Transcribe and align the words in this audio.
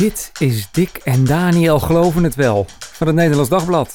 Dit 0.00 0.30
is 0.38 0.68
Dick 0.72 1.00
en 1.04 1.24
Daniel 1.24 1.78
geloven 1.78 2.24
het 2.24 2.34
wel 2.34 2.66
van 2.78 3.06
het 3.06 3.16
Nederlands 3.16 3.50
Dagblad. 3.50 3.94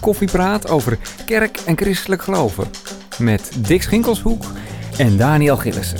Koffiepraat 0.00 0.68
over 0.68 0.98
kerk 1.26 1.58
en 1.66 1.76
christelijk 1.76 2.22
geloven. 2.22 2.70
Met 3.18 3.50
Dick 3.66 3.82
Schinkelshoek 3.82 4.44
en 4.98 5.16
Daniel 5.16 5.56
Gillissen. 5.56 5.98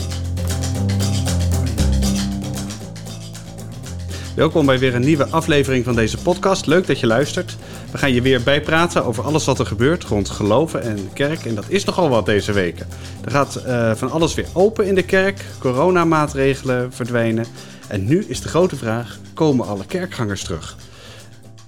Welkom 4.37 4.67
bij 4.67 4.79
weer 4.79 4.95
een 4.95 5.05
nieuwe 5.05 5.27
aflevering 5.27 5.85
van 5.85 5.95
deze 5.95 6.19
podcast. 6.19 6.67
Leuk 6.67 6.87
dat 6.87 7.01
je 7.01 7.07
luistert. 7.07 7.57
We 7.91 7.99
gaan 7.99 8.13
je 8.13 8.23
weer 8.23 8.43
bijpraten 8.43 9.05
over 9.05 9.25
alles 9.25 9.45
wat 9.45 9.59
er 9.59 9.67
gebeurt 9.67 10.05
rond 10.05 10.29
geloven 10.29 10.83
en 10.83 11.13
kerk. 11.13 11.45
En 11.45 11.55
dat 11.55 11.65
is 11.69 11.85
nogal 11.85 12.09
wat 12.09 12.27
deze 12.27 12.53
weken. 12.53 12.87
Er 13.25 13.31
gaat 13.31 13.57
eh, 13.57 13.95
van 13.95 14.11
alles 14.11 14.35
weer 14.35 14.47
open 14.53 14.87
in 14.87 14.95
de 14.95 15.03
kerk. 15.03 15.45
Coronamaatregelen 15.59 16.93
verdwijnen. 16.93 17.47
En 17.89 18.05
nu 18.05 18.25
is 18.25 18.41
de 18.41 18.49
grote 18.49 18.77
vraag: 18.77 19.19
komen 19.35 19.67
alle 19.67 19.87
kerkgangers 19.87 20.45
terug? 20.45 20.77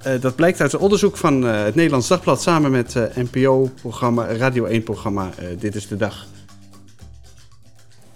Uh, 0.07 0.21
dat 0.21 0.37
blijkt 0.37 0.61
uit 0.61 0.73
een 0.73 0.79
onderzoek 0.79 1.17
van 1.17 1.45
uh, 1.45 1.65
het 1.65 1.75
Nederlands 1.75 2.09
Dagblad 2.09 2.43
samen 2.43 2.71
met 2.71 2.95
NPO-programma, 3.15 4.27
Radio 4.27 4.81
1-programma 4.81 5.31
Dit 5.59 5.75
is 5.75 5.89
de 5.89 5.97
Dag. 5.97 6.27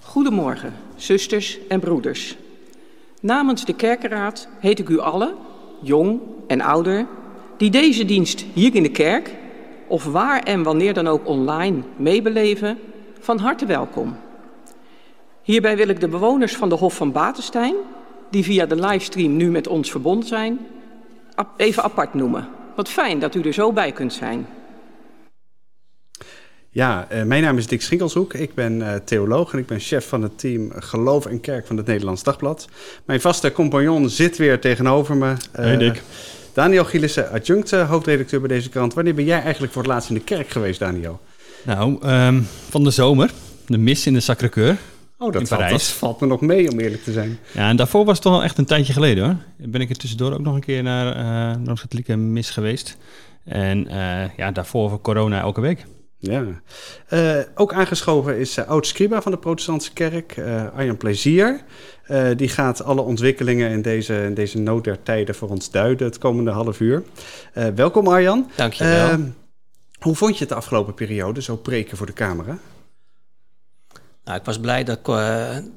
Goedemorgen, 0.01 0.73
zusters 0.97 1.59
en 1.69 1.81
broeders. 1.81 2.37
Namens 3.21 3.65
de 3.65 3.75
Kerkenraad 3.75 4.49
heet 4.61 4.79
ik 4.79 4.89
u 4.89 4.99
allen, 4.99 5.35
jong 5.83 6.21
en 6.47 6.61
ouder, 6.61 7.07
die 7.57 7.71
deze 7.71 8.05
dienst 8.05 8.45
hier 8.53 8.75
in 8.75 8.83
de 8.83 8.91
kerk, 8.91 9.31
of 9.87 10.05
waar 10.05 10.43
en 10.43 10.63
wanneer 10.63 10.95
dan 10.95 11.09
ook 11.09 11.27
online, 11.27 11.83
meebeleven, 11.97 12.79
van 13.21 13.39
harte 13.39 13.67
welkom. 13.67 14.17
Hierbij 15.43 15.77
wil 15.77 15.89
ik 15.89 16.01
de 16.01 16.09
bewoners 16.09 16.57
van 16.57 16.69
de 16.69 16.75
Hof 16.75 16.95
van 16.95 17.13
Batenstein, 17.13 17.75
die 18.31 18.45
via 18.45 18.67
de 18.67 18.81
livestream 18.87 19.37
nu 19.37 19.51
met 19.51 19.69
ons 19.69 19.91
verbonden 19.91 20.29
zijn, 20.29 20.59
even 21.57 21.83
apart 21.83 22.15
noemen. 22.15 22.49
Wat 22.77 22.89
fijn 22.89 23.19
dat 23.19 23.35
u 23.35 23.41
er 23.41 23.53
zo 23.53 23.73
bij 23.73 23.93
kunt 23.93 24.13
zijn. 24.13 24.47
Ja, 26.71 27.07
uh, 27.13 27.23
mijn 27.23 27.43
naam 27.43 27.59
is 27.59 27.67
Dick 27.67 27.83
Schinkelshoek. 27.83 28.35
Ik 28.35 28.55
ben 28.55 28.81
uh, 28.81 28.95
theoloog 28.95 29.53
en 29.53 29.59
ik 29.59 29.67
ben 29.67 29.81
chef 29.81 30.09
van 30.09 30.23
het 30.23 30.39
team 30.39 30.73
Geloof 30.75 31.27
en 31.27 31.41
Kerk 31.41 31.67
van 31.67 31.77
het 31.77 31.87
Nederlands 31.87 32.23
Dagblad. 32.23 32.69
Mijn 33.05 33.21
vaste 33.21 33.53
compagnon 33.53 34.09
zit 34.09 34.37
weer 34.37 34.61
tegenover 34.61 35.17
me. 35.17 35.35
Hey 35.53 35.77
Dick. 35.77 36.03
Daniel 36.57 36.85
Gielissen, 36.85 37.31
adjunct 37.31 37.71
hoofdredacteur 37.71 38.41
bij 38.41 38.49
deze 38.49 38.69
krant. 38.69 38.95
Wanneer 38.95 39.15
ben 39.15 39.25
jij 39.25 39.43
eigenlijk 39.43 39.73
voor 39.73 39.83
het 39.83 39.91
laatst 39.91 40.09
in 40.09 40.15
de 40.15 40.21
kerk 40.21 40.49
geweest, 40.49 40.79
Daniel? 40.79 41.21
Nou, 41.63 42.09
um, 42.09 42.47
van 42.69 42.85
de 42.85 42.91
zomer. 42.91 43.31
De 43.67 43.79
mis 43.79 44.07
in 44.07 44.13
de 44.13 44.21
Sacré-Cœur. 44.21 44.77
Oh, 45.19 45.33
dat 45.33 45.49
valt, 45.49 45.71
dat 45.71 45.83
valt, 45.83 46.21
me 46.21 46.27
nog 46.27 46.41
mee, 46.41 46.71
om 46.71 46.81
eerlijk 46.81 47.03
te 47.03 47.13
zijn. 47.13 47.39
Ja, 47.53 47.69
en 47.69 47.77
daarvoor 47.77 48.05
was 48.05 48.15
het 48.15 48.23
toch 48.23 48.33
wel 48.33 48.43
echt 48.43 48.59
een 48.59 48.65
tijdje 48.65 48.93
geleden 48.93 49.25
hoor. 49.25 49.37
Ben 49.69 49.81
ik 49.81 49.91
er 49.91 49.97
tussendoor 49.97 50.33
ook 50.33 50.41
nog 50.41 50.55
een 50.55 50.61
keer 50.61 50.83
naar 50.83 51.17
uh, 51.17 51.65
de 51.65 51.81
katholieke 51.81 52.17
mis 52.17 52.51
geweest. 52.51 52.97
En 53.45 53.87
uh, 53.87 54.37
ja, 54.37 54.51
daarvoor 54.51 54.89
voor 54.89 55.01
corona 55.01 55.41
elke 55.41 55.61
week. 55.61 55.85
Ja. 56.19 56.45
Uh, 57.11 57.39
ook 57.55 57.73
aangeschoven 57.73 58.39
is 58.39 58.59
uh, 58.59 58.69
oud 58.69 58.87
scriba 58.87 59.23
van 59.23 59.33
de 59.33 59.39
protestantse 59.39 59.93
kerk, 59.93 60.39
Arjan 60.75 60.97
Plezier. 60.97 61.61
Die 62.37 62.49
gaat 62.49 62.83
alle 62.83 63.01
ontwikkelingen 63.01 63.71
in 63.71 63.83
deze, 63.83 64.23
in 64.23 64.35
deze 64.35 64.59
nood 64.59 64.85
der 64.85 65.03
tijden 65.03 65.35
voor 65.35 65.49
ons 65.49 65.71
duiden 65.71 66.07
het 66.07 66.19
komende 66.19 66.51
half 66.51 66.81
uur. 66.81 67.03
welkom 67.75 68.09
Arjan. 68.09 68.51
Dankjewel. 68.57 69.19
hoe 70.01 70.15
vond 70.15 70.33
je 70.35 70.41
het 70.41 70.49
de 70.49 70.55
afgelopen 70.55 70.95
periode, 70.95 71.43
zo 71.43 71.57
preken 71.57 71.97
voor 71.97 72.07
de 72.07 72.13
camera? 72.13 72.59
Nou, 74.25 74.39
ik 74.39 74.45
was 74.45 74.61
blij 74.61 74.85
dat, 74.85 75.01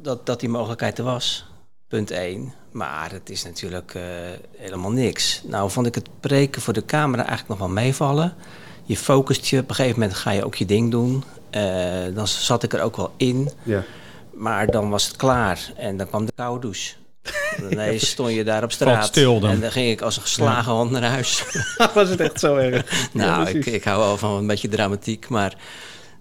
dat, 0.01 0.25
dat 0.25 0.39
die 0.39 0.49
mogelijkheid 0.49 0.97
er 0.97 1.03
was. 1.03 1.45
Punt 1.87 2.11
1. 2.11 2.53
Maar 2.71 3.11
het 3.11 3.29
is 3.29 3.43
natuurlijk 3.43 3.95
helemaal 4.57 4.91
niks. 4.91 5.41
Nou 5.45 5.71
vond 5.71 5.85
ik 5.85 5.95
het 5.95 6.09
preken 6.19 6.61
voor 6.61 6.73
de 6.73 6.85
camera 6.85 7.25
eigenlijk 7.25 7.49
nog 7.49 7.57
wel 7.57 7.83
meevallen 7.83 8.33
je 8.89 8.97
focust 8.97 9.45
je. 9.45 9.59
Op 9.59 9.69
een 9.69 9.75
gegeven 9.75 9.99
moment 9.99 10.17
ga 10.17 10.31
je 10.31 10.45
ook 10.45 10.55
je 10.55 10.65
ding 10.65 10.91
doen. 10.91 11.23
Uh, 11.55 12.15
dan 12.15 12.27
zat 12.27 12.63
ik 12.63 12.73
er 12.73 12.81
ook 12.81 12.95
wel 12.95 13.13
in. 13.17 13.49
Ja. 13.63 13.83
Maar 14.39 14.67
dan 14.67 14.89
was 14.89 15.07
het 15.07 15.15
klaar 15.15 15.71
en 15.75 15.97
dan 15.97 16.07
kwam 16.07 16.25
de 16.25 16.31
koude 16.35 16.61
douche. 16.61 16.93
Nee, 17.69 17.99
stond 17.99 18.33
je 18.33 18.43
daar 18.43 18.63
op 18.63 18.71
straat. 18.71 19.05
Stil 19.05 19.39
dan. 19.39 19.49
En 19.49 19.59
dan 19.59 19.71
ging 19.71 19.89
ik 19.91 20.01
als 20.01 20.15
een 20.15 20.21
geslagen 20.21 20.71
hond 20.71 20.91
naar 20.91 21.03
huis. 21.03 21.43
was 21.93 22.09
het 22.09 22.19
echt 22.19 22.39
zo 22.39 22.55
erg? 22.55 22.85
nou, 23.13 23.41
ja, 23.41 23.47
ik, 23.47 23.65
ik 23.65 23.83
hou 23.83 23.99
wel 23.99 24.17
van 24.17 24.35
een 24.35 24.47
beetje 24.47 24.67
dramatiek. 24.67 25.29
Maar 25.29 25.55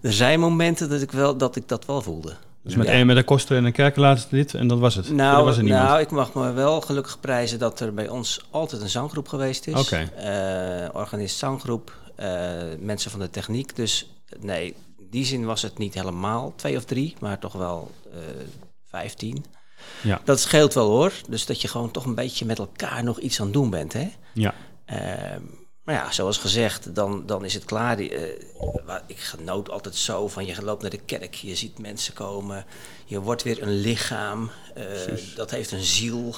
er 0.01 0.13
zijn 0.13 0.39
momenten 0.39 0.89
dat 0.89 1.01
ik, 1.01 1.11
wel, 1.11 1.37
dat, 1.37 1.55
ik 1.55 1.67
dat 1.67 1.85
wel 1.85 2.01
voelde. 2.01 2.33
Dus 2.63 2.75
met, 2.75 2.87
ja. 2.87 3.05
met 3.05 3.15
de 3.15 3.23
kosten 3.23 3.57
en 3.57 3.65
een 3.65 3.71
kerkenlaat 3.71 4.27
dit 4.29 4.53
en 4.53 4.67
dat 4.67 4.79
was 4.79 4.95
het? 4.95 5.11
Nou, 5.11 5.45
was 5.45 5.57
nou, 5.57 5.99
ik 5.99 6.11
mag 6.11 6.33
me 6.33 6.51
wel 6.51 6.81
gelukkig 6.81 7.19
prijzen 7.19 7.59
dat 7.59 7.79
er 7.79 7.93
bij 7.93 8.09
ons 8.09 8.41
altijd 8.49 8.81
een 8.81 8.89
zanggroep 8.89 9.27
geweest 9.27 9.67
is. 9.67 9.73
Oké. 9.73 10.07
Okay. 10.15 10.83
Uh, 10.83 10.95
organist 10.95 11.37
zanggroep. 11.37 11.97
Uh, 12.19 12.25
mensen 12.79 13.11
van 13.11 13.19
de 13.19 13.29
techniek. 13.29 13.75
Dus 13.75 14.11
nee, 14.39 14.75
die 15.09 15.25
zin 15.25 15.45
was 15.45 15.61
het 15.61 15.77
niet 15.77 15.93
helemaal 15.93 16.53
twee 16.55 16.77
of 16.77 16.85
drie, 16.85 17.15
maar 17.19 17.39
toch 17.39 17.53
wel 17.53 17.91
uh, 18.13 18.19
vijftien. 18.85 19.45
Ja. 20.03 20.21
Dat 20.23 20.39
scheelt 20.39 20.73
wel 20.73 20.87
hoor. 20.89 21.13
Dus 21.29 21.45
dat 21.45 21.61
je 21.61 21.67
gewoon 21.67 21.91
toch 21.91 22.05
een 22.05 22.15
beetje 22.15 22.45
met 22.45 22.59
elkaar 22.59 23.03
nog 23.03 23.19
iets 23.19 23.39
aan 23.39 23.45
het 23.45 23.53
doen 23.53 23.69
bent. 23.69 23.93
Hè? 23.93 24.11
Ja. 24.33 24.53
Uh, 24.91 25.35
maar 25.83 25.95
ja, 25.95 26.11
zoals 26.11 26.37
gezegd, 26.37 26.95
dan, 26.95 27.25
dan 27.25 27.45
is 27.45 27.53
het 27.53 27.65
klaar. 27.65 27.99
ik 27.99 29.19
genoot 29.19 29.69
altijd 29.69 29.95
zo 29.95 30.27
van 30.27 30.45
je 30.45 30.63
loopt 30.63 30.81
naar 30.81 30.91
de 30.91 30.97
kerk, 31.05 31.33
je 31.33 31.55
ziet 31.55 31.79
mensen 31.79 32.13
komen, 32.13 32.65
je 33.05 33.21
wordt 33.21 33.43
weer 33.43 33.61
een 33.61 33.79
lichaam, 33.79 34.51
dat 35.35 35.51
heeft 35.51 35.71
een 35.71 35.83
ziel. 35.83 36.35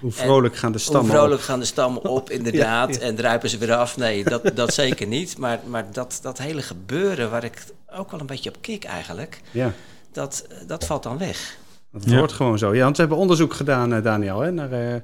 Hoe 0.00 0.12
vrolijk 0.12 0.56
gaan 0.56 0.72
de 0.72 0.78
stammen 0.78 1.10
Hoe 1.10 1.20
vrolijk 1.20 1.42
gaan 1.42 1.58
de 1.58 1.64
stammen 1.64 2.04
op, 2.18 2.30
inderdaad. 2.30 2.96
En 2.96 3.16
druipen 3.16 3.48
ze 3.48 3.58
weer 3.58 3.74
af. 3.74 3.96
Nee, 3.96 4.24
dat, 4.24 4.50
dat 4.54 4.74
zeker 4.74 5.06
niet. 5.06 5.38
Maar, 5.38 5.60
maar 5.66 5.86
dat, 5.92 6.18
dat 6.22 6.38
hele 6.38 6.62
gebeuren 6.62 7.30
waar 7.30 7.44
ik 7.44 7.64
ook 7.96 8.10
wel 8.10 8.20
een 8.20 8.26
beetje 8.26 8.50
op 8.50 8.56
kik 8.60 8.84
eigenlijk... 8.84 9.40
Ja. 9.50 9.72
Dat, 10.12 10.46
dat 10.66 10.84
valt 10.84 11.02
dan 11.02 11.18
weg. 11.18 11.56
Dat 11.92 12.06
wordt 12.06 12.32
gewoon 12.32 12.58
zo. 12.58 12.74
Ja, 12.74 12.82
want 12.82 12.96
we 12.96 13.02
hebben 13.02 13.20
onderzoek 13.20 13.54
gedaan, 13.54 13.92
uh, 13.92 14.02
Daniel, 14.02 14.40
hè, 14.40 14.52
naar, 14.52 14.72
uh, 14.72 14.94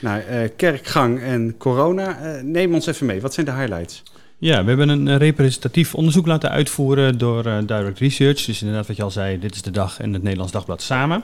naar 0.00 0.24
uh, 0.30 0.48
kerkgang 0.56 1.20
en 1.20 1.54
corona. 1.58 2.40
neem 2.42 2.74
ons 2.74 2.86
even 2.86 3.06
mee. 3.06 3.20
Wat 3.20 3.34
zijn 3.34 3.46
de 3.46 3.52
highlights? 3.52 4.02
Ja, 4.38 4.62
we 4.62 4.68
hebben 4.68 4.88
een 4.88 5.18
representatief 5.18 5.94
onderzoek 5.94 6.26
laten 6.26 6.50
uitvoeren 6.50 7.18
door 7.18 7.42
Direct 7.42 7.98
Research. 7.98 8.44
Dus 8.44 8.60
inderdaad 8.60 8.86
wat 8.86 8.96
je 8.96 9.02
al 9.02 9.10
zei, 9.10 9.38
dit 9.38 9.54
is 9.54 9.62
de 9.62 9.70
dag 9.70 10.00
en 10.00 10.12
het 10.12 10.22
Nederlands 10.22 10.52
Dagblad 10.52 10.82
samen. 10.82 11.22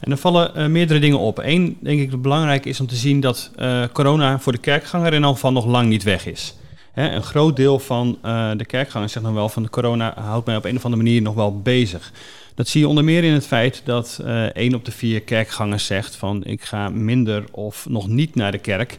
En 0.00 0.10
er 0.10 0.16
vallen 0.16 0.52
uh, 0.56 0.66
meerdere 0.66 1.00
dingen 1.00 1.18
op. 1.18 1.38
Eén, 1.38 1.76
denk 1.80 2.00
ik, 2.00 2.10
dat 2.10 2.22
belangrijk 2.22 2.66
is 2.66 2.80
om 2.80 2.86
te 2.86 2.94
zien 2.94 3.20
dat 3.20 3.50
uh, 3.58 3.84
corona 3.92 4.38
voor 4.38 4.52
de 4.52 4.58
kerkganger 4.58 5.12
in 5.12 5.22
elk 5.22 5.34
geval 5.34 5.52
nog 5.52 5.66
lang 5.66 5.88
niet 5.88 6.02
weg 6.02 6.26
is. 6.26 6.54
Hè, 6.92 7.10
een 7.10 7.22
groot 7.22 7.56
deel 7.56 7.78
van 7.78 8.18
uh, 8.24 8.50
de 8.56 8.64
kerkgangers 8.64 9.12
zegt 9.12 9.24
dan 9.24 9.34
wel 9.34 9.48
van 9.48 9.62
de 9.62 9.70
corona 9.70 10.14
houdt 10.20 10.46
mij 10.46 10.56
op 10.56 10.64
een 10.64 10.76
of 10.76 10.84
andere 10.84 11.02
manier 11.02 11.22
nog 11.22 11.34
wel 11.34 11.60
bezig. 11.60 12.12
Dat 12.54 12.68
zie 12.68 12.80
je 12.80 12.88
onder 12.88 13.04
meer 13.04 13.24
in 13.24 13.32
het 13.32 13.46
feit 13.46 13.82
dat 13.84 14.20
één 14.52 14.74
op 14.74 14.84
de 14.84 14.90
vier 14.90 15.20
kerkgangers 15.20 15.86
zegt 15.86 16.16
van 16.16 16.44
ik 16.44 16.62
ga 16.62 16.88
minder 16.88 17.44
of 17.50 17.86
nog 17.88 18.08
niet 18.08 18.34
naar 18.34 18.52
de 18.52 18.58
kerk 18.58 18.98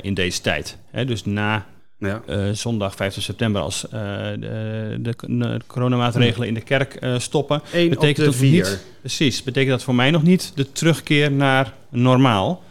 in 0.00 0.14
deze 0.14 0.40
tijd. 0.40 0.78
Hè, 0.90 1.04
dus 1.04 1.24
na 1.24 1.66
ja. 2.00 2.22
Uh, 2.28 2.50
zondag 2.52 2.94
15 2.94 3.22
september 3.22 3.62
als 3.62 3.84
uh, 3.84 3.90
de, 3.90 4.98
de, 5.00 5.14
de, 5.26 5.60
coronamaatregelen 5.66 6.48
in 6.48 6.54
de 6.54 6.60
kerk 6.60 6.96
uh, 7.00 7.18
stoppen. 7.18 7.62
Eén 7.72 7.88
betekent 7.88 8.26
op 8.26 8.32
de 8.32 8.38
vier. 8.38 8.68
Niet, 8.68 8.84
precies, 9.00 9.42
betekent 9.42 9.70
dat 9.70 9.82
voor 9.82 9.94
mij 9.94 10.10
nog 10.10 10.22
niet 10.22 10.52
de 10.54 10.72
terugkeer 10.72 11.32
naar 11.32 11.74
normaal. 11.88 12.62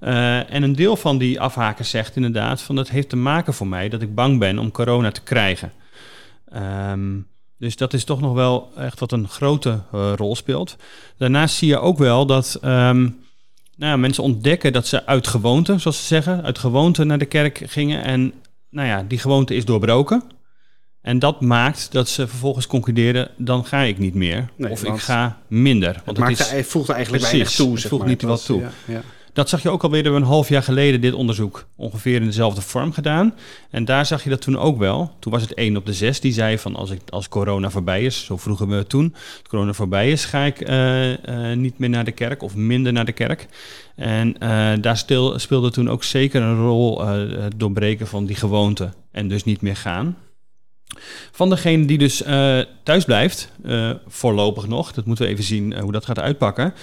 en 0.00 0.62
een 0.62 0.74
deel 0.74 0.96
van 0.96 1.18
die 1.18 1.40
afhakers 1.40 1.90
zegt 1.90 2.16
inderdaad 2.16 2.62
van 2.62 2.74
dat 2.76 2.88
heeft 2.88 3.08
te 3.08 3.16
maken 3.16 3.54
voor 3.54 3.66
mij 3.66 3.88
dat 3.88 4.02
ik 4.02 4.14
bang 4.14 4.38
ben 4.38 4.58
om 4.58 4.70
corona 4.70 5.10
te 5.10 5.22
krijgen. 5.22 5.72
Um, 6.90 7.26
dus 7.58 7.76
dat 7.76 7.92
is 7.92 8.04
toch 8.04 8.20
nog 8.20 8.32
wel 8.32 8.72
echt 8.76 9.00
wat 9.00 9.12
een 9.12 9.28
grote 9.28 9.80
rol 10.16 10.36
speelt. 10.36 10.76
Daarnaast 11.16 11.54
zie 11.54 11.68
je 11.68 11.78
ook 11.78 11.98
wel 11.98 12.26
dat 12.26 12.58
um, 12.64 13.18
nou, 13.80 13.98
mensen 13.98 14.22
ontdekken 14.22 14.72
dat 14.72 14.86
ze 14.86 15.06
uit 15.06 15.26
gewoonte, 15.26 15.78
zoals 15.78 15.98
ze 15.98 16.04
zeggen, 16.04 16.42
uit 16.42 16.58
gewoonte 16.58 17.04
naar 17.04 17.18
de 17.18 17.24
kerk 17.24 17.62
gingen 17.66 18.02
en 18.02 18.32
nou 18.70 18.88
ja, 18.88 19.02
die 19.02 19.18
gewoonte 19.18 19.54
is 19.54 19.64
doorbroken. 19.64 20.22
En 21.02 21.18
dat 21.18 21.40
maakt 21.40 21.92
dat 21.92 22.08
ze 22.08 22.28
vervolgens 22.28 22.66
concluderen, 22.66 23.30
dan 23.36 23.64
ga 23.64 23.80
ik 23.80 23.98
niet 23.98 24.14
meer. 24.14 24.50
Nee, 24.56 24.70
of 24.70 24.84
ik 24.84 24.96
ga 24.96 25.38
minder. 25.48 26.02
Want 26.04 26.16
het, 26.16 26.38
het, 26.38 26.52
is, 26.52 26.66
voegt 26.66 26.88
eigenlijk 26.88 27.24
precies, 27.24 27.38
weinig 27.38 27.56
toe. 27.56 27.74
Het 27.74 27.86
voegt 27.86 28.06
niet 28.06 28.22
wat 28.22 28.44
toe. 28.44 28.60
Ja, 28.60 28.70
ja. 28.86 29.02
Dat 29.32 29.48
zag 29.48 29.62
je 29.62 29.70
ook 29.70 29.82
alweer, 29.82 30.02
we 30.02 30.08
een 30.08 30.22
half 30.22 30.48
jaar 30.48 30.62
geleden 30.62 31.00
dit 31.00 31.14
onderzoek 31.14 31.66
ongeveer 31.76 32.20
in 32.20 32.24
dezelfde 32.24 32.60
vorm 32.60 32.92
gedaan. 32.92 33.34
En 33.70 33.84
daar 33.84 34.06
zag 34.06 34.24
je 34.24 34.30
dat 34.30 34.40
toen 34.40 34.58
ook 34.58 34.78
wel. 34.78 35.12
Toen 35.18 35.32
was 35.32 35.42
het 35.42 35.54
1 35.54 35.76
op 35.76 35.86
de 35.86 35.92
6 35.92 36.20
die 36.20 36.32
zei 36.32 36.58
van 36.58 36.76
als, 36.76 36.90
ik, 36.90 37.00
als 37.08 37.28
corona 37.28 37.70
voorbij 37.70 38.02
is, 38.02 38.24
zo 38.24 38.36
vroegen 38.36 38.68
we 38.68 38.86
toen, 38.86 39.12
als 39.14 39.48
corona 39.48 39.72
voorbij 39.72 40.10
is, 40.10 40.24
ga 40.24 40.44
ik 40.44 40.68
uh, 40.68 41.10
uh, 41.10 41.16
niet 41.56 41.78
meer 41.78 41.88
naar 41.88 42.04
de 42.04 42.12
kerk 42.12 42.42
of 42.42 42.54
minder 42.54 42.92
naar 42.92 43.04
de 43.04 43.12
kerk. 43.12 43.46
En 43.96 44.28
uh, 44.42 44.72
daar 44.80 44.96
speelde 45.36 45.70
toen 45.70 45.90
ook 45.90 46.04
zeker 46.04 46.42
een 46.42 46.60
rol 46.60 47.06
het 47.06 47.54
doorbreken 47.56 48.06
van 48.06 48.26
die 48.26 48.36
gewoonte 48.36 48.92
en 49.12 49.28
dus 49.28 49.44
niet 49.44 49.60
meer 49.60 49.76
gaan. 49.76 50.16
Van 51.32 51.48
degene 51.48 51.84
die 51.84 51.98
dus 51.98 52.22
uh, 52.22 52.58
thuis 52.82 53.04
blijft, 53.04 53.52
uh, 53.64 53.90
voorlopig 54.06 54.66
nog, 54.66 54.92
dat 54.92 55.04
moeten 55.04 55.24
we 55.24 55.30
even 55.30 55.44
zien 55.44 55.70
uh, 55.70 55.78
hoe 55.78 55.92
dat 55.92 56.04
gaat 56.04 56.18
uitpakken, 56.18 56.74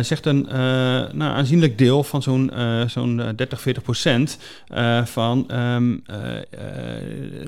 zegt 0.00 0.26
een 0.26 0.46
nou, 1.12 1.32
aanzienlijk 1.32 1.78
deel 1.78 2.04
van 2.04 2.22
zo'n 2.22 2.52
zo'n 2.86 3.32
30, 3.36 3.60
40 3.60 3.82
procent 3.82 4.38
van 5.04 5.58
um, 5.58 6.02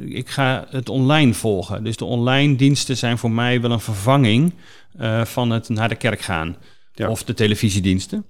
ik 0.09 0.29
ga 0.29 0.67
het 0.71 0.89
online 0.89 1.35
volgen. 1.35 1.85
Dus 1.85 1.97
de 1.97 2.05
online 2.05 2.57
diensten 2.57 2.97
zijn 2.97 3.19
voor 3.19 3.31
mij 3.31 3.61
wel 3.61 3.71
een 3.71 3.81
vervanging 3.81 4.53
van 5.25 5.51
het 5.51 5.69
naar 5.69 5.89
de 5.89 5.97
kerk 5.97 6.21
gaan 6.21 6.57
ja. 6.95 7.09
of 7.09 7.25
de 7.25 7.35
televisiediensten. 7.35 8.25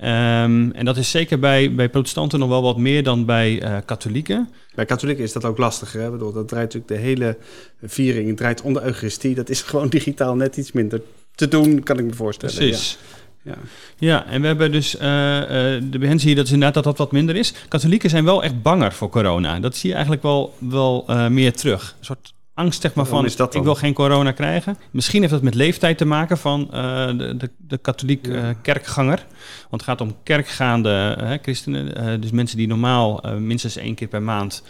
Um, 0.00 0.72
en 0.72 0.84
dat 0.84 0.96
is 0.96 1.10
zeker 1.10 1.38
bij, 1.38 1.74
bij 1.74 1.88
protestanten 1.88 2.38
nog 2.38 2.48
wel 2.48 2.62
wat 2.62 2.76
meer 2.76 3.02
dan 3.02 3.24
bij 3.24 3.62
uh, 3.62 3.76
katholieken. 3.84 4.48
Bij 4.74 4.84
katholieken 4.84 5.24
is 5.24 5.32
dat 5.32 5.44
ook 5.44 5.58
lastiger. 5.58 6.00
Hè? 6.00 6.10
Bedoel, 6.10 6.32
dat 6.32 6.48
draait 6.48 6.74
natuurlijk 6.74 7.02
de 7.02 7.08
hele 7.08 7.36
viering 7.82 8.36
draait 8.36 8.62
onder 8.62 8.84
Eucharistie. 8.84 9.34
Dat 9.34 9.48
is 9.48 9.62
gewoon 9.70 9.88
digitaal 9.88 10.34
net 10.34 10.56
iets 10.56 10.72
minder 10.72 11.00
te 11.34 11.48
doen, 11.48 11.82
kan 11.82 11.98
ik 11.98 12.04
me 12.04 12.12
voorstellen. 12.12 12.54
Precies. 12.54 12.98
Ja. 13.42 13.54
Ja, 13.96 14.26
en 14.26 14.40
we 14.40 14.46
hebben 14.46 14.72
dus 14.72 14.94
uh, 14.94 15.00
uh, 15.02 15.46
de 15.90 15.98
behensie 15.98 16.26
hier, 16.26 16.36
dat 16.36 16.46
is 16.46 16.52
inderdaad 16.52 16.74
dat 16.74 16.84
dat 16.84 16.98
wat 16.98 17.12
minder 17.12 17.36
is. 17.36 17.54
Katholieken 17.68 18.10
zijn 18.10 18.24
wel 18.24 18.42
echt 18.42 18.62
banger 18.62 18.92
voor 18.92 19.08
corona. 19.08 19.60
Dat 19.60 19.76
zie 19.76 19.88
je 19.88 19.94
eigenlijk 19.94 20.24
wel, 20.24 20.54
wel 20.58 21.04
uh, 21.10 21.28
meer 21.28 21.52
terug. 21.52 21.94
Een 21.98 22.04
soort 22.04 22.32
angst 22.58 22.80
zeg 22.80 22.94
maar, 22.94 23.06
van 23.06 23.26
ik 23.26 23.62
wil 23.62 23.74
geen 23.74 23.92
corona 23.92 24.32
krijgen. 24.32 24.78
Misschien 24.90 25.20
heeft 25.20 25.32
dat 25.32 25.42
met 25.42 25.54
leeftijd 25.54 25.98
te 25.98 26.04
maken 26.04 26.38
van 26.38 26.60
uh, 26.74 27.06
de, 27.06 27.36
de, 27.36 27.50
de 27.56 27.78
katholiek 27.78 28.26
uh, 28.26 28.48
kerkganger. 28.62 29.26
Want 29.70 29.82
het 29.82 29.82
gaat 29.82 30.00
om 30.00 30.16
kerkgaande 30.22 31.18
uh, 31.20 31.30
christenen. 31.42 32.20
dus 32.20 32.30
mensen 32.30 32.56
die 32.56 32.66
normaal 32.66 33.24
minstens 33.38 33.76
één 33.76 33.94
keer 33.94 34.08
per 34.08 34.22
maand 34.22 34.62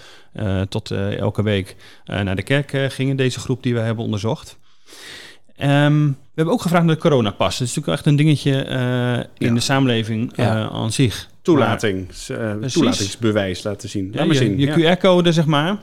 tot 0.69 0.91
elke 0.91 1.43
week 1.43 1.77
naar 2.05 2.37
de 2.37 2.43
kerk 2.43 2.93
gingen. 2.93 3.17
Deze 3.17 3.41
groep 3.41 3.63
die 3.63 3.75
we 3.75 3.81
hebben 3.81 4.05
onderzocht. 4.05 4.59
Um, 5.63 6.09
we 6.09 6.35
hebben 6.35 6.55
ook 6.55 6.63
gevraagd 6.63 6.85
naar 6.85 6.95
de 6.95 7.01
coronapas. 7.01 7.59
Dat 7.59 7.69
is 7.69 7.75
natuurlijk 7.75 7.97
echt 7.97 8.07
een 8.07 8.17
dingetje 8.17 8.65
in 9.39 9.49
ja. 9.49 9.55
de 9.55 9.61
samenleving 9.61 10.33
ja. 10.37 10.69
aan 10.69 10.93
zich. 10.93 11.29
Toelating, 11.43 12.09
toelatingsbewijs 12.73 13.63
laten 13.63 13.89
zien. 13.89 14.11
Laat 14.15 14.27
ja, 14.27 14.35
zien. 14.35 14.59
Je, 14.59 14.97
QR-code, 14.97 15.33
zeg 15.33 15.47
maar. 15.47 15.79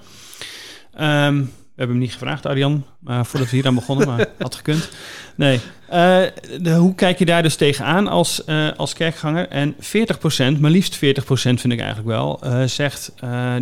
Um, 1.28 1.52
we 1.76 1.82
hebben 1.82 1.96
hem 1.96 2.06
niet 2.06 2.14
gevraagd, 2.14 2.46
Arjan, 2.46 2.86
maar 3.00 3.26
voordat 3.26 3.50
we 3.50 3.56
hier 3.56 3.68
aan 3.68 3.76
begonnen, 3.76 4.08
maar 4.08 4.28
had 4.40 4.56
gekund. 4.56 4.90
Nee. 5.36 5.60
Uh, 5.90 6.22
de, 6.62 6.74
hoe 6.74 6.96
kijk 6.96 7.20
je 7.20 7.26
daar 7.26 7.44
dus 7.44 7.56
tegenaan 7.56 8.08
als, 8.08 8.42
uh, 8.46 8.68
als 8.78 8.94
kerkganger? 8.94 9.48
En 9.48 9.76
40%, 9.76 10.60
maar 10.60 10.72
liefst 10.72 10.96
40% 10.96 11.00
vind 11.30 11.72
ik 11.72 11.80
eigenlijk 11.80 12.08
wel, 12.08 12.40
uh, 12.44 12.64
zegt 12.64 13.14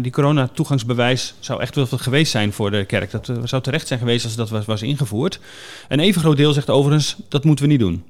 die 0.02 0.12
corona-toegangsbewijs 0.12 1.34
zou 1.40 1.62
echt 1.62 1.76
wel 1.76 1.88
wat 1.90 2.02
geweest 2.02 2.32
zijn 2.32 2.54
voor 2.54 2.72
de 2.72 2.86
kerk. 2.86 3.12
Dat 3.12 3.32
zou 3.44 3.62
terecht 3.62 3.88
zijn 3.88 4.00
geweest 4.00 4.26
als 4.26 4.36
dat 4.36 4.50
was, 4.50 4.66
was 4.66 4.82
ingevoerd. 4.82 5.40
Een 5.88 6.00
even 6.00 6.22
groot 6.22 6.38
deel 6.38 6.54
zegt 6.54 6.70
overigens, 6.70 7.16
dat 7.30 7.44
moeten 7.44 7.66
we 7.66 7.72
niet 7.72 7.80
doen. 7.80 8.04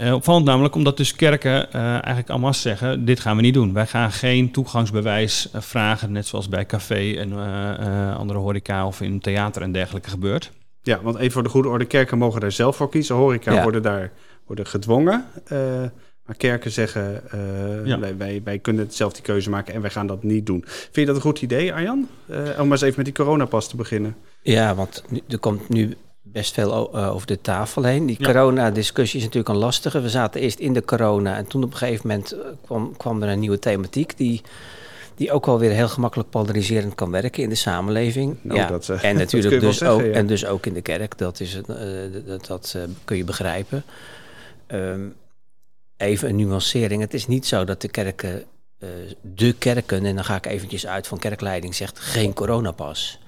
Uh, 0.00 0.14
opvallend 0.14 0.44
namelijk 0.44 0.74
omdat 0.74 0.96
dus 0.96 1.14
kerken 1.14 1.68
uh, 1.68 1.90
eigenlijk 1.90 2.30
allemaal 2.30 2.54
zeggen, 2.54 3.04
dit 3.04 3.20
gaan 3.20 3.36
we 3.36 3.42
niet 3.42 3.54
doen. 3.54 3.72
Wij 3.72 3.86
gaan 3.86 4.12
geen 4.12 4.50
toegangsbewijs 4.50 5.48
uh, 5.54 5.60
vragen, 5.60 6.12
net 6.12 6.26
zoals 6.26 6.48
bij 6.48 6.66
café 6.66 7.12
en 7.12 7.32
andere 8.16 8.38
horeca 8.38 8.86
of 8.86 9.00
in 9.00 9.20
theater 9.20 9.62
en 9.62 9.72
dergelijke 9.72 10.10
gebeurt. 10.10 10.52
Ja, 10.82 11.00
want 11.02 11.16
even 11.16 11.32
voor 11.32 11.42
de 11.42 11.48
goede 11.48 11.68
orde, 11.68 11.84
kerken 11.84 12.18
mogen 12.18 12.40
daar 12.40 12.52
zelf 12.52 12.76
voor 12.76 12.88
kiezen. 12.88 13.16
Horeca 13.16 13.52
ja. 13.52 13.62
worden 13.62 13.82
daar 13.82 14.12
worden 14.46 14.66
gedwongen. 14.66 15.24
maar 16.24 16.36
kerken 16.36 16.70
zeggen, 16.70 17.22
ja. 17.84 17.98
wij, 17.98 18.16
wij, 18.16 18.40
wij, 18.44 18.58
kunnen 18.58 18.86
zelf 18.90 19.12
die 19.12 19.22
keuze 19.22 19.50
maken 19.50 19.74
en 19.74 19.80
wij 19.80 19.90
gaan 19.90 20.06
dat 20.06 20.22
niet 20.22 20.46
doen. 20.46 20.64
Vind 20.66 20.94
je 20.94 21.06
dat 21.06 21.16
een 21.16 21.20
goed 21.20 21.42
idee, 21.42 21.72
Arjan? 21.72 22.08
om 22.28 22.36
maar 22.36 22.70
eens 22.70 22.80
even 22.80 22.94
met 22.96 23.04
die 23.04 23.14
coronapas 23.14 23.68
te 23.68 23.76
beginnen. 23.76 24.16
Ja, 24.42 24.74
want 24.74 25.04
er 25.28 25.38
komt 25.38 25.68
nu 25.68 25.96
best 26.36 26.54
veel 26.54 26.96
uh, 26.96 27.14
over 27.14 27.26
de 27.26 27.40
tafel 27.40 27.82
heen. 27.82 28.06
Die 28.06 28.16
ja. 28.18 28.26
corona-discussie 28.26 29.18
is 29.18 29.24
natuurlijk 29.24 29.54
een 29.54 29.60
lastige. 29.60 30.00
We 30.00 30.08
zaten 30.08 30.40
eerst 30.40 30.58
in 30.58 30.72
de 30.72 30.84
corona 30.84 31.36
en 31.36 31.46
toen 31.46 31.62
op 31.62 31.70
een 31.70 31.76
gegeven 31.76 32.08
moment 32.08 32.34
uh, 32.34 32.40
kwam, 32.64 32.96
kwam 32.96 33.22
er 33.22 33.28
een 33.28 33.38
nieuwe 33.38 33.58
thematiek 33.58 34.16
die, 34.16 34.42
die 35.14 35.32
ook 35.32 35.46
wel 35.46 35.58
weer 35.58 35.70
heel 35.70 35.88
gemakkelijk 35.88 36.30
polariserend 36.30 36.94
kan 36.94 37.10
werken 37.10 37.42
in 37.42 37.48
de 37.48 37.54
samenleving. 37.54 38.36
Nou, 38.42 38.58
ja. 38.58 38.66
dat, 38.66 38.88
uh, 38.88 39.04
en 39.04 39.16
natuurlijk 39.24 39.60
dus, 39.60 39.78
zeggen, 39.78 39.96
ook, 39.96 40.04
ja. 40.04 40.12
en 40.12 40.26
dus 40.26 40.46
ook 40.46 40.66
in 40.66 40.72
de 40.72 40.80
kerk. 40.80 41.18
Dat, 41.18 41.40
is, 41.40 41.60
dat, 42.26 42.46
dat 42.46 42.76
kun 43.04 43.16
je 43.16 43.24
begrijpen. 43.24 43.84
Um, 44.68 45.14
even 45.96 46.28
een 46.28 46.36
nuancering. 46.36 47.00
Het 47.00 47.14
is 47.14 47.26
niet 47.26 47.46
zo 47.46 47.64
dat 47.64 47.80
de 47.80 47.88
kerken, 47.88 48.44
de 49.20 49.52
kerken, 49.52 50.04
en 50.04 50.14
dan 50.14 50.24
ga 50.24 50.36
ik 50.36 50.46
eventjes 50.46 50.86
uit 50.86 51.06
van 51.06 51.18
kerkleiding, 51.18 51.74
zegt 51.74 51.98
geen 51.98 52.32
coronapas. 52.32 53.18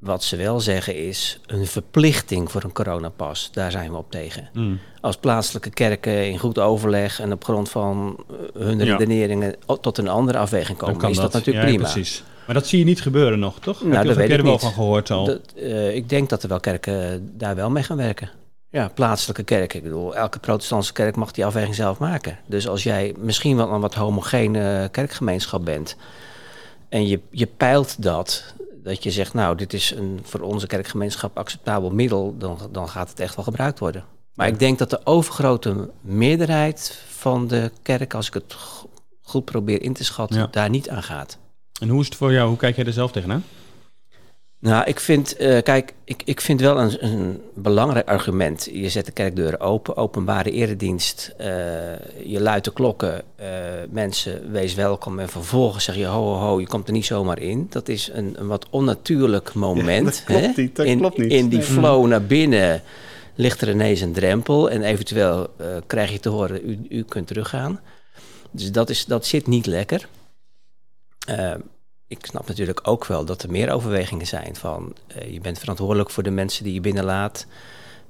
Wat 0.00 0.24
ze 0.24 0.36
wel 0.36 0.60
zeggen 0.60 0.96
is 0.96 1.40
een 1.46 1.66
verplichting 1.66 2.50
voor 2.50 2.64
een 2.64 2.72
coronapas. 2.72 3.48
Daar 3.52 3.70
zijn 3.70 3.90
we 3.90 3.96
op 3.96 4.10
tegen. 4.10 4.48
Mm. 4.52 4.78
Als 5.00 5.16
plaatselijke 5.16 5.70
kerken 5.70 6.30
in 6.30 6.38
goed 6.38 6.58
overleg 6.58 7.20
en 7.20 7.32
op 7.32 7.44
grond 7.44 7.70
van 7.70 8.24
hun 8.58 8.78
ja. 8.78 8.84
redeneringen 8.84 9.56
tot 9.80 9.98
een 9.98 10.08
andere 10.08 10.38
afweging 10.38 10.78
komen, 10.78 11.08
is 11.08 11.16
dat, 11.16 11.24
dat 11.24 11.32
natuurlijk 11.32 11.66
ja, 11.66 11.72
prima. 11.72 11.90
Precies. 11.90 12.22
Maar 12.46 12.54
dat 12.54 12.66
zie 12.66 12.78
je 12.78 12.84
niet 12.84 13.02
gebeuren 13.02 13.38
nog, 13.38 13.58
toch? 13.60 13.80
Nou, 13.80 13.92
Heb 13.92 14.02
je 14.02 14.08
dat 14.08 14.16
weet 14.16 14.30
er 14.30 14.42
wel 14.42 14.58
van 14.58 14.72
gehoord 14.72 15.10
al? 15.10 15.24
Dat, 15.24 15.40
uh, 15.56 15.94
ik 15.94 16.08
denk 16.08 16.28
dat 16.28 16.42
er 16.42 16.48
wel 16.48 16.60
kerken 16.60 17.30
daar 17.38 17.54
wel 17.54 17.70
mee 17.70 17.82
gaan 17.82 17.96
werken. 17.96 18.30
Ja, 18.70 18.88
plaatselijke 18.94 19.42
kerk. 19.42 19.74
Ik 19.74 19.82
bedoel, 19.82 20.16
elke 20.16 20.38
protestantse 20.38 20.92
kerk 20.92 21.16
mag 21.16 21.32
die 21.32 21.44
afweging 21.44 21.74
zelf 21.74 21.98
maken. 21.98 22.38
Dus 22.46 22.68
als 22.68 22.82
jij 22.82 23.14
misschien 23.18 23.56
wel 23.56 23.70
een 23.70 23.80
wat 23.80 23.94
homogene 23.94 24.88
kerkgemeenschap 24.92 25.64
bent 25.64 25.96
en 26.88 27.06
je, 27.06 27.20
je 27.30 27.46
peilt 27.46 28.02
dat 28.02 28.54
dat 28.82 29.02
je 29.02 29.10
zegt, 29.10 29.34
nou, 29.34 29.56
dit 29.56 29.72
is 29.72 29.90
een 29.90 30.20
voor 30.22 30.40
onze 30.40 30.66
kerkgemeenschap 30.66 31.38
acceptabel 31.38 31.90
middel, 31.90 32.34
dan, 32.38 32.58
dan 32.72 32.88
gaat 32.88 33.08
het 33.08 33.20
echt 33.20 33.36
wel 33.36 33.44
gebruikt 33.44 33.78
worden. 33.78 34.04
Maar 34.34 34.48
ik 34.48 34.58
denk 34.58 34.78
dat 34.78 34.90
de 34.90 35.06
overgrote 35.06 35.90
meerderheid 36.00 37.02
van 37.08 37.46
de 37.46 37.70
kerk, 37.82 38.14
als 38.14 38.26
ik 38.26 38.34
het 38.34 38.56
goed 39.22 39.44
probeer 39.44 39.82
in 39.82 39.92
te 39.92 40.04
schatten, 40.04 40.38
ja. 40.38 40.48
daar 40.50 40.70
niet 40.70 40.88
aan 40.88 41.02
gaat. 41.02 41.38
En 41.80 41.88
hoe 41.88 42.00
is 42.00 42.06
het 42.06 42.16
voor 42.16 42.32
jou? 42.32 42.48
Hoe 42.48 42.56
kijk 42.56 42.76
jij 42.76 42.84
er 42.84 42.92
zelf 42.92 43.12
tegenaan? 43.12 43.44
Nou, 44.60 44.84
ik 44.84 45.00
vind, 45.00 45.40
uh, 45.40 45.62
kijk, 45.62 45.94
ik, 46.04 46.22
ik 46.24 46.40
vind 46.40 46.60
wel 46.60 46.80
een, 46.80 47.04
een, 47.04 47.40
belangrijk 47.54 48.08
argument. 48.08 48.68
Je 48.72 48.88
zet 48.88 49.06
de 49.06 49.12
kerkdeuren 49.12 49.60
open, 49.60 49.96
openbare 49.96 50.50
eredienst, 50.50 51.34
uh, 51.40 51.46
je 52.24 52.40
luidt 52.40 52.64
de 52.64 52.72
klokken, 52.72 53.22
uh, 53.40 53.46
mensen, 53.90 54.52
wees 54.52 54.74
welkom. 54.74 55.18
En 55.18 55.28
vervolgens 55.28 55.84
zeg 55.84 55.96
je, 55.96 56.04
ho, 56.04 56.22
ho, 56.22 56.34
ho, 56.34 56.60
je 56.60 56.66
komt 56.66 56.86
er 56.86 56.92
niet 56.92 57.04
zomaar 57.04 57.38
in. 57.38 57.66
Dat 57.70 57.88
is 57.88 58.10
een, 58.12 58.34
een 58.38 58.46
wat 58.46 58.66
onnatuurlijk 58.70 59.54
moment. 59.54 60.24
Ja, 60.26 60.34
dat 60.34 60.40
klopt 60.42 60.56
hè? 60.56 60.62
niet, 60.62 60.76
dat 60.76 60.86
in, 60.86 60.98
klopt 60.98 61.18
niet. 61.18 61.32
in 61.32 61.48
die 61.48 61.62
flow 61.62 62.06
naar 62.06 62.24
binnen 62.24 62.82
ligt 63.34 63.60
er 63.60 63.70
ineens 63.70 64.00
een 64.00 64.12
drempel 64.12 64.70
en 64.70 64.82
eventueel 64.82 65.50
krijg 65.86 66.12
je 66.12 66.20
te 66.20 66.28
horen, 66.28 66.70
u, 66.70 66.78
u 66.88 67.02
kunt 67.02 67.26
teruggaan. 67.26 67.80
Dus 68.50 68.72
dat, 68.72 68.90
is, 68.90 69.04
dat 69.04 69.26
zit 69.26 69.46
niet 69.46 69.66
lekker 69.66 70.08
ik 72.10 72.26
snap 72.26 72.48
natuurlijk 72.48 72.80
ook 72.82 73.06
wel 73.06 73.24
dat 73.24 73.42
er 73.42 73.50
meer 73.50 73.72
overwegingen 73.72 74.26
zijn 74.26 74.56
van 74.56 74.92
uh, 75.16 75.32
je 75.32 75.40
bent 75.40 75.58
verantwoordelijk 75.58 76.10
voor 76.10 76.22
de 76.22 76.30
mensen 76.30 76.64
die 76.64 76.74
je 76.74 76.80
binnenlaat. 76.80 77.46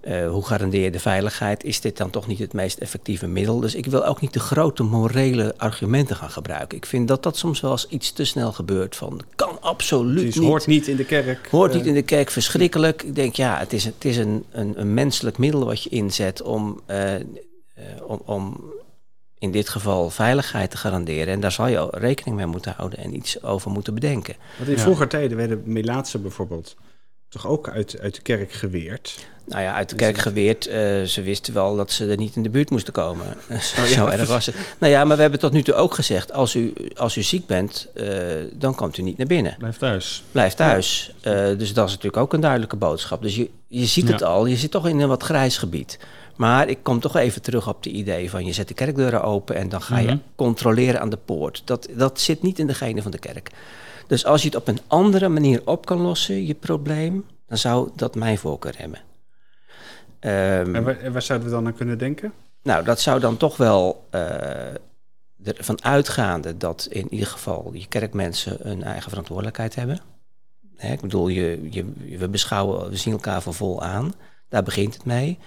Uh, 0.05 0.29
hoe 0.29 0.47
garandeer 0.47 0.83
je 0.83 0.91
de 0.91 1.01
veiligheid? 1.01 1.65
Is 1.65 1.81
dit 1.81 1.97
dan 1.97 2.11
toch 2.11 2.27
niet 2.27 2.39
het 2.39 2.53
meest 2.53 2.79
effectieve 2.79 3.27
middel? 3.27 3.61
Dus 3.61 3.75
ik 3.75 3.87
wil 3.87 4.07
ook 4.07 4.21
niet 4.21 4.33
de 4.33 4.41
grote 4.41 4.83
morele 4.83 5.55
argumenten 5.57 6.17
gaan 6.17 6.31
gebruiken. 6.31 6.77
Ik 6.77 6.87
vind 6.87 7.09
dat 7.09 7.23
dat 7.23 7.37
soms 7.37 7.61
wel 7.61 7.71
eens 7.71 7.89
iets 7.89 8.13
te 8.13 8.25
snel 8.25 8.53
gebeurt. 8.53 8.97
Van 8.97 9.21
kan 9.35 9.61
absoluut 9.61 10.25
dus 10.25 10.35
niet. 10.35 10.49
hoort 10.49 10.67
niet 10.67 10.89
in 10.89 10.97
de 10.97 11.05
kerk. 11.05 11.49
Hoort 11.51 11.71
uh, 11.71 11.77
niet 11.77 11.87
in 11.87 11.95
de 11.95 12.03
kerk, 12.03 12.31
verschrikkelijk. 12.31 13.03
Ik 13.03 13.15
denk 13.15 13.35
ja, 13.35 13.59
het 13.59 13.73
is, 13.73 13.85
het 13.85 14.05
is 14.05 14.17
een, 14.17 14.45
een, 14.51 14.81
een 14.81 14.95
menselijk 14.95 15.39
middel 15.39 15.65
wat 15.65 15.83
je 15.83 15.91
inzet 15.91 16.43
om, 16.43 16.81
om, 18.07 18.23
om 18.25 18.61
in 19.41 19.51
dit 19.51 19.69
geval 19.69 20.11
veiligheid 20.11 20.71
te 20.71 20.77
garanderen. 20.77 21.27
En 21.27 21.41
daar 21.41 21.53
zal 21.53 21.67
je 21.67 21.89
rekening 21.91 22.37
mee 22.37 22.47
moeten 22.47 22.75
houden 22.77 22.99
en 22.99 23.17
iets 23.17 23.43
over 23.43 23.71
moeten 23.71 23.95
bedenken. 23.95 24.37
Want 24.57 24.69
in 24.69 24.77
ja. 24.77 24.81
vroeger 24.81 25.09
tijden 25.09 25.37
werden 25.37 25.63
Melaatsen 25.65 26.23
bijvoorbeeld 26.23 26.77
toch 27.29 27.47
ook 27.47 27.69
uit, 27.69 28.01
uit 28.01 28.15
de 28.15 28.23
kerk 28.23 28.53
geweerd? 28.53 29.27
Nou 29.45 29.63
ja, 29.63 29.75
uit 29.75 29.89
de 29.89 29.97
kerk 29.97 30.19
geweerd. 30.19 30.69
Uh, 30.69 30.73
ze 31.03 31.23
wisten 31.23 31.55
wel 31.55 31.77
dat 31.77 31.91
ze 31.91 32.07
er 32.07 32.17
niet 32.17 32.37
in 32.37 32.43
de 32.43 32.51
buurt 32.51 32.71
moesten 32.71 32.93
komen. 32.93 33.27
Zo, 33.49 33.81
oh, 33.81 33.87
ja. 33.89 33.95
zo 33.95 34.07
erg 34.07 34.29
was 34.29 34.47
het. 34.47 34.55
Nou 34.79 34.93
ja, 34.93 35.05
maar 35.05 35.17
we 35.17 35.23
hebben 35.23 35.41
tot 35.41 35.53
nu 35.53 35.63
toe 35.63 35.75
ook 35.75 35.95
gezegd... 35.95 36.33
als 36.33 36.55
u, 36.55 36.73
als 36.97 37.17
u 37.17 37.23
ziek 37.23 37.47
bent, 37.47 37.89
uh, 37.95 38.09
dan 38.53 38.75
komt 38.75 38.99
u 38.99 39.03
niet 39.03 39.17
naar 39.17 39.27
binnen. 39.27 39.55
Blijf 39.59 39.77
thuis. 39.77 40.23
Blijf 40.33 40.55
thuis. 40.55 41.13
Ja. 41.21 41.51
Uh, 41.51 41.59
dus 41.59 41.73
dat 41.73 41.87
is 41.87 41.95
natuurlijk 41.95 42.23
ook 42.23 42.33
een 42.33 42.41
duidelijke 42.41 42.77
boodschap. 42.77 43.23
Dus 43.23 43.37
je, 43.37 43.51
je 43.67 43.87
ziet 43.87 44.09
het 44.09 44.23
al, 44.23 44.47
je 44.47 44.57
zit 44.57 44.71
toch 44.71 44.89
in 44.89 45.01
een 45.01 45.09
wat 45.09 45.23
grijs 45.23 45.59
gebied. 45.59 45.99
Maar 46.41 46.69
ik 46.69 46.79
kom 46.83 47.01
toch 47.01 47.17
even 47.17 47.43
terug 47.43 47.69
op 47.69 47.83
de 47.83 47.91
idee 47.91 48.31
van 48.31 48.45
je 48.45 48.53
zet 48.53 48.69
de 48.69 48.75
kerkdeuren 48.75 49.23
open 49.23 49.57
en 49.57 49.69
dan 49.69 49.83
ga 49.83 49.99
je 49.99 50.03
mm-hmm. 50.03 50.23
controleren 50.35 51.01
aan 51.01 51.11
de 51.11 51.17
poort. 51.17 51.63
Dat, 51.65 51.89
dat 51.97 52.21
zit 52.21 52.43
niet 52.43 52.59
in 52.59 52.67
de 52.67 52.75
genen 52.75 53.03
van 53.03 53.11
de 53.11 53.19
kerk. 53.19 53.51
Dus 54.07 54.25
als 54.25 54.43
je 54.43 54.47
het 54.49 54.57
op 54.57 54.69
een 54.69 54.79
andere 54.87 55.29
manier 55.29 55.63
op 55.65 55.87
kan 55.87 56.01
lossen, 56.01 56.47
je 56.47 56.55
probleem, 56.55 57.27
dan 57.47 57.59
zou 57.59 57.91
dat 57.97 58.15
mijn 58.15 58.39
voorkeur 58.39 58.75
hebben. 58.77 58.99
Um, 60.21 60.75
en, 60.75 60.85
waar, 60.85 60.99
en 60.99 61.13
waar, 61.13 61.23
zouden 61.23 61.49
we 61.49 61.55
dan 61.55 61.67
aan 61.67 61.75
kunnen 61.75 61.99
denken? 61.99 62.33
Nou, 62.63 62.85
dat 62.85 63.01
zou 63.01 63.21
dan 63.21 63.37
toch 63.37 63.57
wel 63.57 64.09
uh, 64.15 64.21
ervan 65.45 65.85
uitgaande 65.85 66.57
dat 66.57 66.89
in 66.91 67.07
ieder 67.11 67.29
geval 67.29 67.71
je 67.73 67.87
kerkmensen 67.87 68.71
een 68.71 68.83
eigen 68.83 69.09
verantwoordelijkheid 69.09 69.75
hebben. 69.75 70.01
Hè, 70.77 70.93
ik 70.93 71.01
bedoel, 71.01 71.29
je, 71.29 71.69
je, 71.71 71.85
we 72.19 72.29
beschouwen, 72.29 72.91
we 72.91 72.97
zien 72.97 73.13
elkaar 73.13 73.43
voor 73.43 73.55
vol 73.55 73.83
aan. 73.83 74.15
Daar 74.49 74.63
begint 74.63 74.95
het 74.95 75.05
mee. 75.05 75.39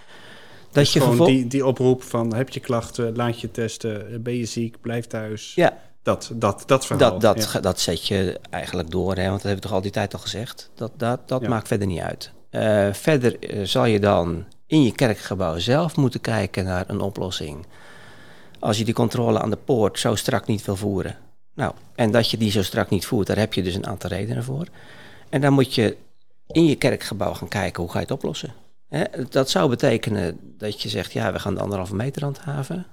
Dat 0.74 0.84
dus 0.84 0.94
je 0.94 1.02
gewoon 1.02 1.26
die, 1.28 1.48
die 1.48 1.66
oproep 1.66 2.04
van 2.04 2.34
heb 2.34 2.50
je 2.50 2.60
klachten, 2.60 3.16
laat 3.16 3.40
je 3.40 3.52
testen, 3.52 4.24
ben 4.24 4.36
je 4.36 4.46
ziek, 4.46 4.82
blijf 4.82 5.08
thuis. 5.08 5.56
Ja. 5.56 5.78
Dat, 6.04 6.32
dat, 6.34 6.64
dat 6.66 6.86
verhaal. 6.86 7.20
Dat, 7.20 7.38
dat, 7.38 7.64
dat 7.64 7.80
zet 7.80 8.08
je 8.08 8.40
eigenlijk 8.50 8.92
door, 8.92 9.16
hè, 9.16 9.24
want 9.24 9.34
dat 9.34 9.44
hebben 9.44 9.62
we 9.62 9.68
toch 9.68 9.72
al 9.72 9.82
die 9.82 9.92
tijd 9.92 10.14
al 10.14 10.20
gezegd. 10.20 10.70
Dat, 10.76 10.92
dat, 10.98 11.28
dat 11.28 11.48
maakt 11.48 11.68
verder 11.68 11.88
niet 11.88 12.00
uit. 12.00 12.32
Uh, 12.52 12.94
verder 12.94 13.54
uh, 13.54 13.66
zal 13.66 13.86
je 13.86 14.00
dan 14.00 14.46
in 14.68 14.84
je 14.84 14.92
kerkgebouw 14.92 15.58
zelf 15.58 15.96
moeten 15.96 16.22
kijken 16.22 16.64
naar 16.64 16.84
een 16.88 17.02
oplossing. 17.02 17.66
Als 18.60 18.78
je 18.78 18.86
die 18.86 18.94
controle 18.94 19.40
aan 19.40 19.50
de 19.50 19.58
poort 19.66 20.00
zo 20.00 20.16
strak 20.16 20.48
niet 20.48 20.66
wil 20.66 20.76
voeren. 20.76 21.18
Nou, 21.56 21.74
en 21.96 22.12
dat 22.12 22.30
je 22.30 22.38
die 22.38 22.52
zo 22.52 22.64
strak 22.64 22.90
niet 22.90 23.06
voert, 23.06 23.28
daar 23.28 23.38
heb 23.38 23.54
je 23.54 23.64
dus 23.64 23.76
een 23.76 23.88
aantal 23.88 24.10
redenen 24.10 24.44
voor. 24.44 24.68
En 25.30 25.42
dan 25.42 25.54
moet 25.54 25.76
je 25.76 25.98
in 26.48 26.66
je 26.66 26.76
kerkgebouw 26.76 27.34
gaan 27.34 27.48
kijken 27.48 27.82
hoe 27.84 27.92
ga 27.92 27.98
je 27.98 28.06
het 28.06 28.14
oplossen. 28.14 28.54
Dat 29.30 29.50
zou 29.50 29.70
betekenen 29.70 30.40
dat 30.58 30.82
je 30.82 30.90
zegt, 30.90 31.14
ja, 31.14 31.32
we 31.32 31.40
gaan 31.40 31.56
de 31.56 31.62
anderhalve 31.62 31.96
meter 31.96 32.24
handhaven. 32.24 32.86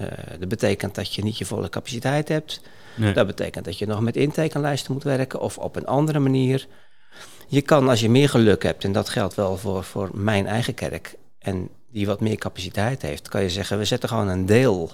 Uh, 0.00 0.08
dat 0.38 0.48
betekent 0.48 0.94
dat 0.94 1.14
je 1.14 1.22
niet 1.22 1.38
je 1.38 1.44
volle 1.44 1.68
capaciteit 1.68 2.28
hebt. 2.28 2.60
Nee. 2.96 3.12
Dat 3.12 3.26
betekent 3.26 3.64
dat 3.64 3.78
je 3.78 3.86
nog 3.86 4.00
met 4.00 4.16
intekenlijsten 4.16 4.92
moet 4.92 5.02
werken 5.02 5.40
of 5.40 5.58
op 5.58 5.76
een 5.76 5.86
andere 5.86 6.18
manier. 6.18 6.66
Je 7.48 7.62
kan, 7.62 7.88
als 7.88 8.00
je 8.00 8.10
meer 8.10 8.28
geluk 8.28 8.62
hebt, 8.62 8.84
en 8.84 8.92
dat 8.92 9.08
geldt 9.08 9.34
wel 9.34 9.56
voor, 9.56 9.84
voor 9.84 10.10
mijn 10.12 10.46
eigen 10.46 10.74
kerk, 10.74 11.14
en 11.38 11.68
die 11.90 12.06
wat 12.06 12.20
meer 12.20 12.36
capaciteit 12.36 13.02
heeft, 13.02 13.28
kan 13.28 13.42
je 13.42 13.50
zeggen, 13.50 13.78
we 13.78 13.84
zetten 13.84 14.08
gewoon 14.08 14.28
een 14.28 14.46
deel 14.46 14.90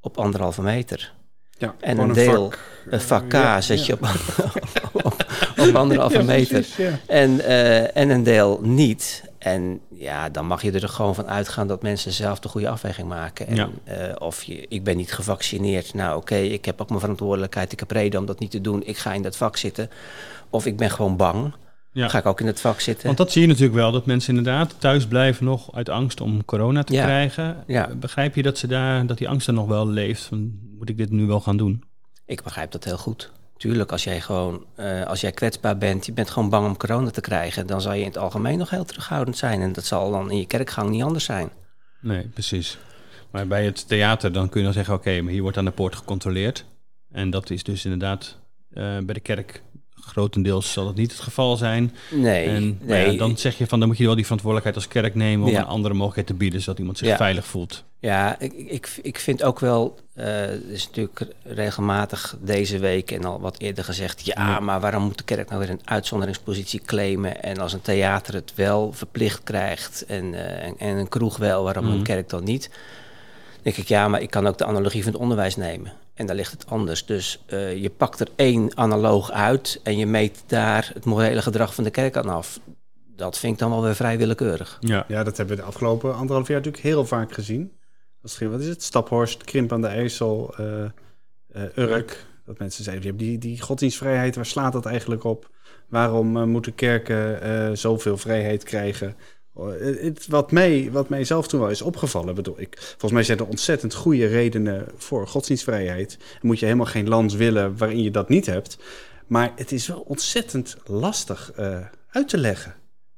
op 0.00 0.18
anderhalve 0.18 0.62
meter. 0.62 1.12
Ja, 1.58 1.74
en 1.80 1.98
een 1.98 2.12
deel, 2.12 2.52
een 2.90 3.00
vak, 3.00 3.28
K, 3.28 3.62
zet 3.62 3.86
je 3.86 3.92
op, 3.92 4.02
op, 4.92 5.26
op, 5.56 5.74
anderhalve 5.74 6.22
meter. 6.22 6.66
en, 7.06 7.30
uh, 7.34 7.96
en 7.96 8.10
een 8.10 8.22
deel 8.22 8.60
niet. 8.62 9.22
En 9.44 9.80
ja, 9.94 10.28
dan 10.28 10.46
mag 10.46 10.62
je 10.62 10.72
er 10.72 10.88
gewoon 10.88 11.14
van 11.14 11.26
uitgaan 11.26 11.66
dat 11.68 11.82
mensen 11.82 12.12
zelf 12.12 12.38
de 12.38 12.48
goede 12.48 12.68
afweging 12.68 13.08
maken. 13.08 13.46
En, 13.46 13.56
uh, 13.88 13.94
of 14.18 14.42
je, 14.42 14.66
ik 14.68 14.84
ben 14.84 14.96
niet 14.96 15.12
gevaccineerd. 15.12 15.94
Nou 15.94 16.16
oké, 16.16 16.32
okay, 16.32 16.46
ik 16.46 16.64
heb 16.64 16.80
ook 16.80 16.88
mijn 16.88 17.00
verantwoordelijkheid. 17.00 17.72
Ik 17.72 17.80
heb 17.80 17.90
reden 17.90 18.20
om 18.20 18.26
dat 18.26 18.38
niet 18.38 18.50
te 18.50 18.60
doen. 18.60 18.82
Ik 18.86 18.96
ga 18.96 19.12
in 19.12 19.22
dat 19.22 19.36
vak 19.36 19.56
zitten. 19.56 19.90
Of 20.50 20.66
ik 20.66 20.76
ben 20.76 20.90
gewoon 20.90 21.16
bang. 21.16 21.54
Ja. 21.92 22.08
Ga 22.08 22.18
ik 22.18 22.26
ook 22.26 22.40
in 22.40 22.46
het 22.46 22.60
vak 22.60 22.80
zitten. 22.80 23.06
Want 23.06 23.18
dat 23.18 23.32
zie 23.32 23.42
je 23.42 23.46
natuurlijk 23.46 23.74
wel, 23.74 23.92
dat 23.92 24.06
mensen 24.06 24.36
inderdaad 24.36 24.74
thuis 24.78 25.06
blijven 25.06 25.44
nog 25.44 25.74
uit 25.74 25.88
angst 25.88 26.20
om 26.20 26.44
corona 26.44 26.82
te 26.82 26.92
krijgen. 26.92 27.64
Begrijp 28.00 28.34
je 28.34 28.42
dat, 28.42 28.58
ze 28.58 28.66
daar, 28.66 29.06
dat 29.06 29.18
die 29.18 29.28
angst 29.28 29.46
er 29.46 29.54
nog 29.54 29.66
wel 29.66 29.88
leeft? 29.88 30.22
Van, 30.22 30.58
moet 30.78 30.88
ik 30.88 30.96
dit 30.96 31.10
nu 31.10 31.26
wel 31.26 31.40
gaan 31.40 31.56
doen? 31.56 31.84
Ik 32.26 32.42
begrijp 32.42 32.70
dat 32.70 32.84
heel 32.84 32.98
goed. 32.98 33.32
Tuurlijk, 33.56 33.92
als 33.92 34.04
jij 34.04 34.20
gewoon, 34.20 34.66
uh, 34.76 35.06
als 35.06 35.20
jij 35.20 35.32
kwetsbaar 35.32 35.78
bent, 35.78 36.06
je 36.06 36.12
bent 36.12 36.30
gewoon 36.30 36.48
bang 36.48 36.66
om 36.66 36.76
corona 36.76 37.10
te 37.10 37.20
krijgen, 37.20 37.66
dan 37.66 37.80
zal 37.80 37.92
je 37.92 38.00
in 38.00 38.06
het 38.06 38.18
algemeen 38.18 38.58
nog 38.58 38.70
heel 38.70 38.84
terughoudend 38.84 39.36
zijn. 39.36 39.60
En 39.60 39.72
dat 39.72 39.84
zal 39.84 40.10
dan 40.10 40.30
in 40.30 40.38
je 40.38 40.46
kerkgang 40.46 40.90
niet 40.90 41.02
anders 41.02 41.24
zijn. 41.24 41.50
Nee, 42.00 42.26
precies. 42.26 42.78
Maar 43.30 43.46
bij 43.46 43.64
het 43.64 43.88
theater, 43.88 44.32
dan 44.32 44.48
kun 44.48 44.58
je 44.58 44.64
dan 44.64 44.74
zeggen, 44.74 44.94
oké, 44.94 45.20
maar 45.20 45.32
hier 45.32 45.42
wordt 45.42 45.56
aan 45.56 45.64
de 45.64 45.70
poort 45.70 45.96
gecontroleerd. 45.96 46.64
En 47.10 47.30
dat 47.30 47.50
is 47.50 47.62
dus 47.62 47.84
inderdaad 47.84 48.38
uh, 48.70 48.98
bij 48.98 49.14
de 49.14 49.20
kerk 49.20 49.62
grotendeels 50.04 50.72
zal 50.72 50.86
het 50.86 50.96
niet 50.96 51.12
het 51.12 51.20
geval 51.20 51.56
zijn. 51.56 51.94
Nee, 52.10 52.46
en, 52.46 52.78
nee. 52.82 53.12
Ja, 53.12 53.18
dan 53.18 53.38
zeg 53.38 53.58
je 53.58 53.66
van 53.66 53.78
dan 53.78 53.88
moet 53.88 53.98
je 53.98 54.04
wel 54.04 54.14
die 54.14 54.24
verantwoordelijkheid 54.24 54.84
als 54.84 54.94
kerk 54.94 55.14
nemen 55.14 55.48
om 55.48 55.54
een 55.54 55.64
andere 55.64 55.94
mogelijkheid 55.94 56.26
te 56.26 56.34
bieden, 56.34 56.60
zodat 56.60 56.78
iemand 56.78 56.98
zich 56.98 57.16
veilig 57.16 57.46
voelt. 57.46 57.84
Ja, 57.98 58.38
ik, 58.38 58.52
ik, 58.52 58.98
ik 59.02 59.18
vind 59.18 59.42
ook 59.42 59.60
wel, 59.60 59.98
uh, 60.16 60.52
is 60.52 60.86
natuurlijk 60.86 61.26
regelmatig 61.42 62.36
deze 62.40 62.78
week 62.78 63.10
en 63.10 63.24
al 63.24 63.40
wat 63.40 63.58
eerder 63.58 63.84
gezegd, 63.84 64.26
ja, 64.26 64.60
maar 64.60 64.80
waarom 64.80 65.02
moet 65.02 65.18
de 65.18 65.24
kerk 65.24 65.48
nou 65.48 65.60
weer 65.60 65.70
een 65.70 65.80
uitzonderingspositie 65.84 66.80
claimen 66.80 67.42
en 67.42 67.58
als 67.58 67.72
een 67.72 67.80
theater 67.80 68.34
het 68.34 68.52
wel 68.54 68.92
verplicht 68.92 69.42
krijgt 69.42 70.04
en, 70.06 70.32
uh, 70.32 70.64
en, 70.64 70.74
en, 70.78 70.96
een 70.96 71.08
kroeg 71.08 71.36
wel, 71.36 71.64
waarom 71.64 71.86
een 71.86 71.94
mhm. 71.94 72.02
kerk 72.02 72.28
dan 72.28 72.44
niet? 72.44 72.70
denk 73.62 73.76
ik, 73.76 73.88
ja, 73.88 74.08
maar 74.08 74.20
ik 74.20 74.30
kan 74.30 74.46
ook 74.46 74.58
de 74.58 74.64
analogie 74.64 75.02
van 75.02 75.12
het 75.12 75.20
onderwijs 75.20 75.56
nemen. 75.56 75.92
En 76.14 76.26
daar 76.26 76.36
ligt 76.36 76.52
het 76.52 76.66
anders. 76.66 77.06
Dus 77.06 77.44
uh, 77.48 77.76
je 77.76 77.90
pakt 77.90 78.20
er 78.20 78.28
één 78.36 78.76
analoog 78.76 79.30
uit 79.30 79.80
en 79.82 79.96
je 79.98 80.06
meet 80.06 80.44
daar 80.46 80.90
het 80.94 81.04
morele 81.04 81.42
gedrag 81.42 81.74
van 81.74 81.84
de 81.84 81.90
kerk 81.90 82.16
aan 82.16 82.28
af. 82.28 82.60
Dat 83.16 83.38
vind 83.38 83.52
ik 83.52 83.58
dan 83.58 83.70
wel 83.70 83.82
weer 83.82 83.94
vrij 83.94 84.18
willekeurig. 84.18 84.76
Ja, 84.80 85.04
ja 85.08 85.24
dat 85.24 85.36
hebben 85.36 85.56
we 85.56 85.62
de 85.62 85.68
afgelopen 85.68 86.14
anderhalf 86.16 86.48
jaar 86.48 86.56
natuurlijk 86.56 86.84
heel 86.84 87.06
vaak 87.06 87.32
gezien. 87.32 87.72
Wat 88.20 88.60
is 88.60 88.68
het? 88.68 88.82
Staphorst, 88.82 89.44
Krimp 89.44 89.72
aan 89.72 89.80
de 89.80 89.86
IJssel, 89.86 90.54
uh, 90.60 90.84
uh, 91.56 91.76
Urk. 91.76 92.26
Dat 92.44 92.58
mensen 92.58 92.84
zeiden, 92.84 93.16
die, 93.16 93.38
die 93.38 93.60
godsdienstvrijheid, 93.60 94.36
waar 94.36 94.46
slaat 94.46 94.72
dat 94.72 94.86
eigenlijk 94.86 95.24
op? 95.24 95.50
Waarom 95.88 96.48
moeten 96.48 96.74
kerken 96.74 97.78
zoveel 97.78 98.16
vrijheid 98.16 98.62
krijgen? 98.62 99.16
Het, 99.62 100.26
wat, 100.26 100.52
mij, 100.52 100.88
wat 100.92 101.08
mij 101.08 101.24
zelf 101.24 101.48
toen 101.48 101.60
wel 101.60 101.70
is 101.70 101.82
opgevallen, 101.82 102.34
bedoel 102.34 102.60
ik. 102.60 102.76
Volgens 102.78 103.12
mij 103.12 103.22
zijn 103.22 103.38
er 103.38 103.46
ontzettend 103.46 103.94
goede 103.94 104.26
redenen 104.26 104.86
voor 104.96 105.28
godsdienstvrijheid. 105.28 106.16
En 106.40 106.46
moet 106.46 106.58
je 106.58 106.64
helemaal 106.64 106.86
geen 106.86 107.08
land 107.08 107.34
willen 107.34 107.76
waarin 107.76 108.02
je 108.02 108.10
dat 108.10 108.28
niet 108.28 108.46
hebt. 108.46 108.78
Maar 109.26 109.52
het 109.56 109.72
is 109.72 109.86
wel 109.86 110.00
ontzettend 110.00 110.76
lastig 110.84 111.52
uh, 111.58 111.78
uit 112.08 112.28
te 112.28 112.38
leggen. 112.38 112.74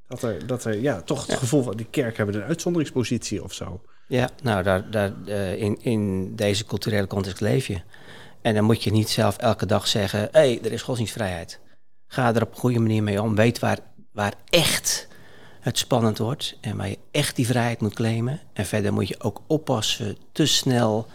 Dat 0.08 0.22
er, 0.22 0.46
dat 0.46 0.64
er 0.64 0.80
ja, 0.80 1.00
toch 1.00 1.26
het 1.26 1.36
gevoel 1.36 1.62
van 1.62 1.76
die 1.76 1.86
kerk 1.90 2.16
hebben 2.16 2.34
een 2.34 2.42
uitzonderingspositie 2.42 3.42
of 3.42 3.52
zo. 3.52 3.80
Ja, 4.08 4.30
nou, 4.42 4.62
daar, 4.62 4.90
daar, 4.90 5.12
uh, 5.26 5.56
in, 5.56 5.78
in 5.82 6.32
deze 6.36 6.64
culturele 6.64 7.06
context 7.06 7.40
leef 7.40 7.66
je. 7.66 7.80
En 8.42 8.54
dan 8.54 8.64
moet 8.64 8.82
je 8.82 8.90
niet 8.90 9.08
zelf 9.08 9.36
elke 9.36 9.66
dag 9.66 9.86
zeggen: 9.86 10.20
hé, 10.20 10.28
hey, 10.30 10.60
er 10.62 10.72
is 10.72 10.82
godsdienstvrijheid. 10.82 11.60
Ga 12.06 12.34
er 12.34 12.42
op 12.42 12.50
een 12.50 12.58
goede 12.58 12.80
manier 12.80 13.02
mee 13.02 13.22
om. 13.22 13.34
Weet 13.34 13.58
waar, 13.58 13.78
waar 14.12 14.34
echt 14.48 15.08
het 15.66 15.78
spannend 15.78 16.18
wordt 16.18 16.56
en 16.60 16.76
waar 16.76 16.88
je 16.88 16.98
echt 17.10 17.36
die 17.36 17.46
vrijheid 17.46 17.80
moet 17.80 17.94
claimen. 17.94 18.40
En 18.52 18.66
verder 18.66 18.92
moet 18.92 19.08
je 19.08 19.20
ook 19.20 19.40
oppassen 19.46 20.16
te 20.32 20.46
snel 20.46 21.06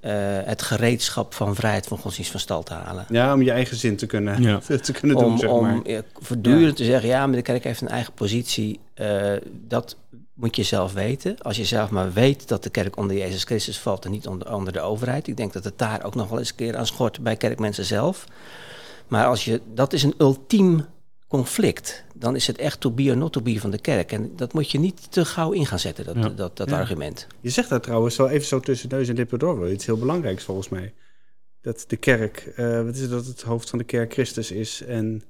uh, 0.00 0.12
het 0.44 0.62
gereedschap 0.62 1.34
van 1.34 1.54
vrijheid 1.54 1.86
van 1.86 1.98
godsdienst 1.98 2.30
van 2.30 2.40
stal 2.40 2.62
te 2.62 2.72
halen. 2.72 3.06
Ja, 3.08 3.34
om 3.34 3.42
je 3.42 3.50
eigen 3.50 3.76
zin 3.76 3.96
te 3.96 4.06
kunnen, 4.06 4.42
ja. 4.42 4.58
te 4.82 4.92
kunnen 4.92 5.16
doen, 5.16 5.26
om, 5.26 5.38
zeg 5.38 5.50
maar. 5.50 5.72
Om 5.72 5.82
ja, 5.84 6.02
voortdurend 6.20 6.76
te 6.76 6.84
zeggen, 6.84 7.08
ja, 7.08 7.26
maar 7.26 7.36
de 7.36 7.42
kerk 7.42 7.64
heeft 7.64 7.80
een 7.80 7.88
eigen 7.88 8.12
positie. 8.12 8.80
Uh, 8.94 9.32
dat 9.50 9.96
moet 10.34 10.56
je 10.56 10.62
zelf 10.62 10.92
weten. 10.92 11.38
Als 11.42 11.56
je 11.56 11.64
zelf 11.64 11.90
maar 11.90 12.12
weet 12.12 12.48
dat 12.48 12.62
de 12.62 12.70
kerk 12.70 12.96
onder 12.96 13.16
Jezus 13.16 13.44
Christus 13.44 13.78
valt 13.78 14.04
en 14.04 14.10
niet 14.10 14.26
onder, 14.26 14.54
onder 14.54 14.72
de 14.72 14.80
overheid. 14.80 15.26
Ik 15.26 15.36
denk 15.36 15.52
dat 15.52 15.64
het 15.64 15.78
daar 15.78 16.04
ook 16.04 16.14
nog 16.14 16.28
wel 16.28 16.38
eens 16.38 16.50
een 16.50 16.56
keer 16.56 16.76
aan 16.76 16.86
schort 16.86 17.20
bij 17.20 17.36
kerkmensen 17.36 17.84
zelf. 17.84 18.24
Maar 19.08 19.26
als 19.26 19.44
je, 19.44 19.60
dat 19.74 19.92
is 19.92 20.02
een 20.02 20.14
ultiem 20.18 20.84
conflict, 21.28 22.04
dan 22.14 22.34
is 22.36 22.46
het 22.46 22.58
echt 22.58 22.80
to 22.80 22.90
be 22.90 23.10
or 23.10 23.16
not 23.16 23.32
to 23.32 23.40
be 23.40 23.60
van 23.60 23.70
de 23.70 23.80
kerk. 23.80 24.12
En 24.12 24.36
dat 24.36 24.52
moet 24.52 24.70
je 24.70 24.78
niet 24.78 25.12
te 25.12 25.24
gauw 25.24 25.52
in 25.52 25.66
gaan 25.66 25.78
zetten, 25.78 26.04
dat, 26.04 26.36
dat, 26.36 26.56
dat 26.56 26.72
argument. 26.72 27.26
Je 27.40 27.50
zegt 27.50 27.68
dat 27.68 27.82
trouwens 27.82 28.16
wel 28.16 28.28
even 28.28 28.46
zo 28.46 28.60
tussen 28.60 28.88
neus 28.88 29.08
en 29.08 29.14
lippen 29.14 29.38
door. 29.38 29.70
Iets 29.70 29.86
heel 29.86 29.98
belangrijks 29.98 30.44
volgens 30.44 30.68
mij. 30.68 30.94
Dat 31.60 31.84
de 31.88 31.96
kerk, 31.96 32.52
uh, 32.56 32.82
wat 32.82 32.94
is 32.94 33.00
het, 33.00 33.10
dat 33.10 33.26
het 33.26 33.42
hoofd 33.42 33.70
van 33.70 33.78
de 33.78 33.84
kerk 33.84 34.12
Christus 34.12 34.50
is. 34.50 34.82
En 34.82 35.22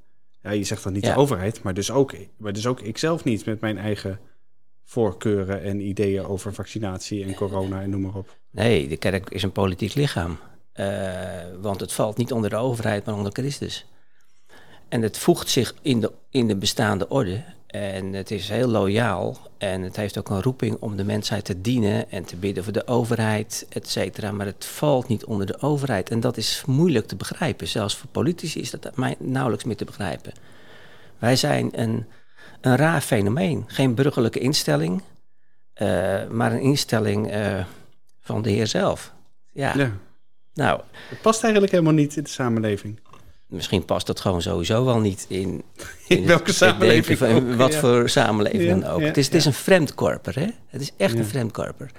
ja, 0.43 0.51
je 0.51 0.65
zegt 0.65 0.83
dan 0.83 0.93
niet 0.93 1.05
de 1.05 1.17
overheid, 1.17 1.63
maar 1.63 1.75
dus, 1.75 1.91
ook, 1.91 2.15
maar 2.37 2.53
dus 2.53 2.67
ook 2.67 2.81
ikzelf 2.81 3.25
niet 3.25 3.45
met 3.45 3.61
mijn 3.61 3.79
eigen 3.79 4.19
voorkeuren 4.85 5.63
en 5.63 5.81
ideeën 5.81 6.25
over 6.25 6.55
vaccinatie 6.55 7.25
en 7.25 7.35
corona 7.35 7.83
en 7.83 7.91
noem 7.91 8.01
maar 8.01 8.15
op. 8.15 8.37
Nee, 8.51 8.89
de 8.89 8.97
kerk 8.97 9.31
is 9.31 9.43
een 9.43 9.53
politiek 9.53 9.95
lichaam. 9.95 10.39
Uh, 10.75 11.43
want 11.61 11.81
het 11.81 11.93
valt 11.93 12.17
niet 12.17 12.33
onder 12.33 12.51
de 12.51 12.57
overheid, 12.57 13.05
maar 13.05 13.15
onder 13.15 13.33
Christus. 13.33 13.87
En 14.89 15.03
het 15.03 15.19
voegt 15.19 15.49
zich 15.49 15.75
in 15.83 16.01
de, 16.01 16.13
in 16.31 16.47
de 16.47 16.57
bestaande 16.57 17.09
orde. 17.09 17.43
En 17.67 18.13
het 18.13 18.31
is 18.31 18.49
heel 18.49 18.69
loyaal. 18.69 19.39
En 19.59 19.83
het 19.83 19.97
heeft 19.97 20.19
ook 20.19 20.29
een 20.29 20.43
roeping 20.43 20.77
om 20.81 20.97
de 20.97 21.05
mensheid 21.05 21.45
te 21.45 21.61
dienen 21.61 22.11
en 22.11 22.25
te 22.25 22.37
bidden 22.37 22.65
voor 22.65 22.73
de 22.73 22.87
overheid, 22.87 23.67
et 23.69 23.89
cetera. 23.89 24.33
Maar 24.33 24.47
het 24.47 24.65
valt 24.65 25.09
niet 25.09 25.25
onder 25.25 25.47
de 25.47 25.61
overheid. 25.61 26.11
En 26.11 26.21
dat 26.21 26.37
is 26.37 26.63
moeilijk 26.67 27.07
te 27.07 27.17
begrijpen. 27.17 27.69
Zelfs 27.69 27.97
voor 27.97 28.09
politici 28.09 28.61
is 28.61 28.71
dat 28.71 28.91
nauwelijks 29.19 29.65
meer 29.65 29.77
te 29.77 29.85
begrijpen. 29.85 30.33
Wij 31.19 31.37
zijn 31.37 31.81
een, 31.81 32.07
een 32.61 32.77
raar 32.77 33.01
fenomeen. 33.01 33.65
Geen 33.67 33.95
burgerlijke 33.95 34.39
instelling, 34.39 35.03
uh, 35.75 36.29
maar 36.29 36.53
een 36.53 36.61
instelling 36.61 37.35
uh, 37.35 37.65
van 38.21 38.43
de 38.43 38.51
Heer 38.51 38.67
zelf. 38.67 39.13
Ja. 39.53 39.73
ja. 39.77 39.93
Nou, 40.55 40.81
het 41.09 41.21
past 41.21 41.43
eigenlijk 41.43 41.73
helemaal 41.73 41.95
niet 41.95 42.17
in 42.17 42.23
de 42.23 42.29
samenleving 42.29 43.01
misschien 43.47 43.85
past 43.85 44.07
dat 44.07 44.21
gewoon 44.21 44.43
sowieso 44.43 44.85
wel 44.85 44.99
niet 44.99 45.27
in, 45.29 45.63
in, 46.09 46.27
welke 46.27 46.53
samenleving. 46.53 47.19
Van, 47.19 47.57
wat 47.57 47.75
voor 47.75 48.09
samenleving 48.09 48.81
dan 48.81 48.91
ook. 48.91 49.01
het 49.01 49.17
is, 49.17 49.25
het 49.25 49.35
is 49.35 49.45
een 49.45 49.53
vreemdkorper, 49.53 50.35
hè? 50.35 50.49
Het 50.67 50.81
is 50.81 50.93
echt 50.97 51.19
een 51.19 51.25
vreemdkorper. 51.25 51.91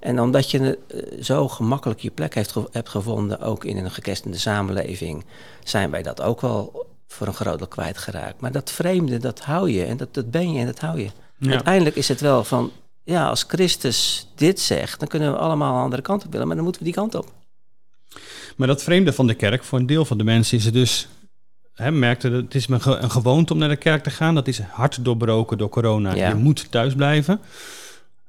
En 0.00 0.20
omdat 0.20 0.50
je 0.50 0.78
uh, 0.94 1.22
zo 1.22 1.48
gemakkelijk 1.48 2.00
je 2.00 2.10
plek 2.10 2.34
heeft 2.34 2.54
hebt 2.70 2.88
gevonden, 2.88 3.40
ook 3.40 3.64
in 3.64 3.76
een 3.76 3.90
gekestende 3.90 4.38
samenleving, 4.38 5.24
zijn 5.64 5.90
wij 5.90 6.02
dat 6.02 6.22
ook 6.22 6.40
wel 6.40 6.86
voor 7.06 7.26
een 7.26 7.34
groot 7.34 7.58
deel 7.58 7.68
kwijtgeraakt. 7.68 8.40
Maar 8.40 8.52
dat 8.52 8.70
vreemde, 8.70 9.18
dat 9.18 9.40
hou 9.40 9.70
je 9.70 9.84
en 9.84 9.96
dat, 9.96 10.14
dat 10.14 10.30
ben 10.30 10.52
je 10.52 10.60
en 10.60 10.66
dat 10.66 10.80
hou 10.80 11.00
je. 11.00 11.10
Uiteindelijk 11.40 11.96
is 11.96 12.08
het 12.08 12.20
wel 12.20 12.44
van, 12.44 12.72
ja, 13.04 13.28
als 13.28 13.44
Christus 13.48 14.28
dit 14.34 14.60
zegt, 14.60 14.98
dan 14.98 15.08
kunnen 15.08 15.32
we 15.32 15.38
allemaal 15.38 15.74
een 15.74 15.82
andere 15.82 16.02
kant 16.02 16.24
op 16.24 16.32
willen, 16.32 16.46
maar 16.46 16.56
dan 16.56 16.64
moeten 16.64 16.82
we 16.82 16.88
die 16.88 16.98
kant 16.98 17.14
op. 17.14 17.32
Maar 18.56 18.66
dat 18.68 18.82
vreemde 18.82 19.12
van 19.12 19.26
de 19.26 19.34
kerk, 19.34 19.64
voor 19.64 19.78
een 19.78 19.86
deel 19.86 20.04
van 20.04 20.18
de 20.18 20.24
mensen 20.24 20.58
is 20.58 20.64
het 20.64 20.74
dus 20.74 21.08
hè, 21.74 21.90
merkte, 21.90 22.30
dat 22.30 22.42
het 22.42 22.54
is 22.54 22.68
een, 22.68 22.80
ge- 22.80 22.96
een 22.96 23.10
gewoonte 23.10 23.52
om 23.52 23.58
naar 23.58 23.68
de 23.68 23.76
kerk 23.76 24.02
te 24.02 24.10
gaan. 24.10 24.34
Dat 24.34 24.48
is 24.48 24.60
hard 24.60 25.04
doorbroken 25.04 25.58
door 25.58 25.68
corona. 25.68 26.14
Ja. 26.14 26.28
Je 26.28 26.34
moet 26.34 26.70
thuis 26.70 26.94
blijven. 26.94 27.40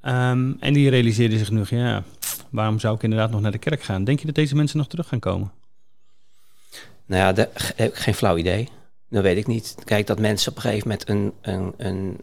Ehm, 0.02 0.52
en 0.60 0.74
die 0.74 0.90
realiseerde 0.90 1.38
zich 1.38 1.52
nu, 1.52 1.64
ja, 1.70 2.04
waarom 2.50 2.80
zou 2.80 2.96
ik 2.96 3.04
inderdaad 3.04 3.32
nog 3.32 3.42
naar 3.42 3.52
de 3.52 3.58
kerk 3.58 3.84
gaan? 3.84 4.04
Denk 4.04 4.20
je 4.20 4.26
dat 4.26 4.36
deze 4.36 4.56
mensen 4.56 4.78
nog 4.78 4.88
terug 4.88 5.08
gaan 5.08 5.20
komen? 5.20 5.52
Nou 7.06 7.22
ja, 7.22 7.34
de, 7.34 7.50
ge- 7.54 7.74
heb 7.76 7.90
ik 7.92 7.98
geen 7.98 8.14
flauw 8.14 8.38
idee. 8.38 8.68
Dat 9.10 9.24
weet 9.24 9.38
ik 9.38 9.48
niet. 9.48 9.76
Kijk, 9.84 10.08
dat 10.08 10.20
mensen 10.20 10.50
op 10.52 10.56
een 10.58 10.62
gegeven 10.62 10.88
moment 10.88 11.10
een, 11.10 11.34
een, 11.42 11.74
een 11.78 12.18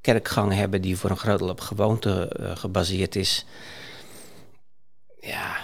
kerkgang 0.00 0.52
hebben 0.54 0.82
die 0.82 0.96
voor 0.96 1.10
een 1.10 1.16
groot 1.16 1.38
deel 1.38 1.48
op 1.48 1.60
gewoonte 1.60 2.28
eh, 2.28 2.56
gebaseerd 2.56 3.16
is. 3.16 3.46
Ja, 5.20 5.56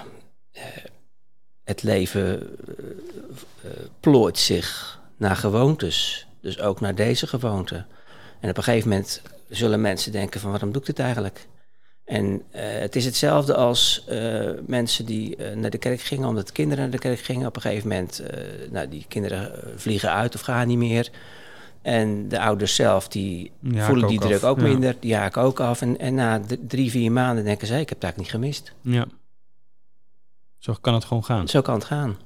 het 1.67 1.83
leven 1.83 2.57
eh, 3.63 3.71
plooit 4.01 4.39
zich 4.39 5.01
naar 5.17 5.37
gewoontes. 5.37 6.27
Dus 6.41 6.61
ook 6.61 6.81
naar 6.81 6.95
deze 6.95 7.27
gewoonte. 7.27 7.85
En 8.41 8.51
op 8.51 8.57
een 8.57 8.63
gegeven 8.63 8.89
moment 8.89 9.23
zullen 9.49 9.81
mensen 9.81 10.13
denken 10.13 10.41
van 10.41 10.51
waarom 10.51 10.73
doe 10.73 10.81
ik 10.81 10.87
dit 10.87 10.99
eigenlijk? 10.99 11.47
En 12.05 12.43
eh, 12.51 12.63
het 12.79 12.97
is 12.97 13.05
hetzelfde 13.05 13.55
als 13.55 14.05
mensen 14.67 15.07
die 15.07 15.37
naar 15.55 15.71
de 15.71 15.79
kerk 15.79 16.01
gingen, 16.01 16.29
omdat 16.29 16.53
kinderen 16.53 16.83
naar 16.83 16.93
de 16.93 16.99
kerk 16.99 17.19
gingen. 17.19 17.47
Op 17.47 17.57
een 17.57 17.63
gegeven 17.63 17.89
moment, 17.89 18.23
nou, 18.71 18.89
die 18.89 19.05
kinderen 19.09 19.53
vliegen 19.77 20.13
uit 20.13 20.35
of 20.35 20.41
gaan 20.41 20.67
niet 20.67 20.79
meer. 20.79 21.11
En 21.83 22.29
de 22.29 22.41
ouders 22.41 22.75
zelf, 22.75 23.09
die 23.09 23.53
voelen 23.63 24.09
die 24.09 24.21
druk 24.21 24.43
af, 24.43 24.51
ook 24.51 24.61
ja. 24.61 24.63
minder. 24.63 24.97
Die 25.01 25.15
haken 25.15 25.43
ook 25.43 25.61
af. 25.61 25.81
En, 25.81 25.99
en 25.99 26.15
na 26.15 26.41
drie, 26.67 26.91
vier 26.91 27.13
maanden 27.13 27.45
denken 27.45 27.67
ze, 27.67 27.73
"Hey, 27.73 27.83
ik 27.83 27.89
heb 27.89 28.03
het 28.03 28.07
eigenlijk 28.07 28.33
niet 28.33 28.43
gemist. 28.43 28.73
Ja. 28.81 29.07
Zo 30.59 30.75
kan 30.81 30.95
het 30.95 31.05
gewoon 31.05 31.25
gaan. 31.25 31.49
Zo 31.49 31.61
kan 31.63 31.75
het 31.75 31.85
gaan. 31.85 32.17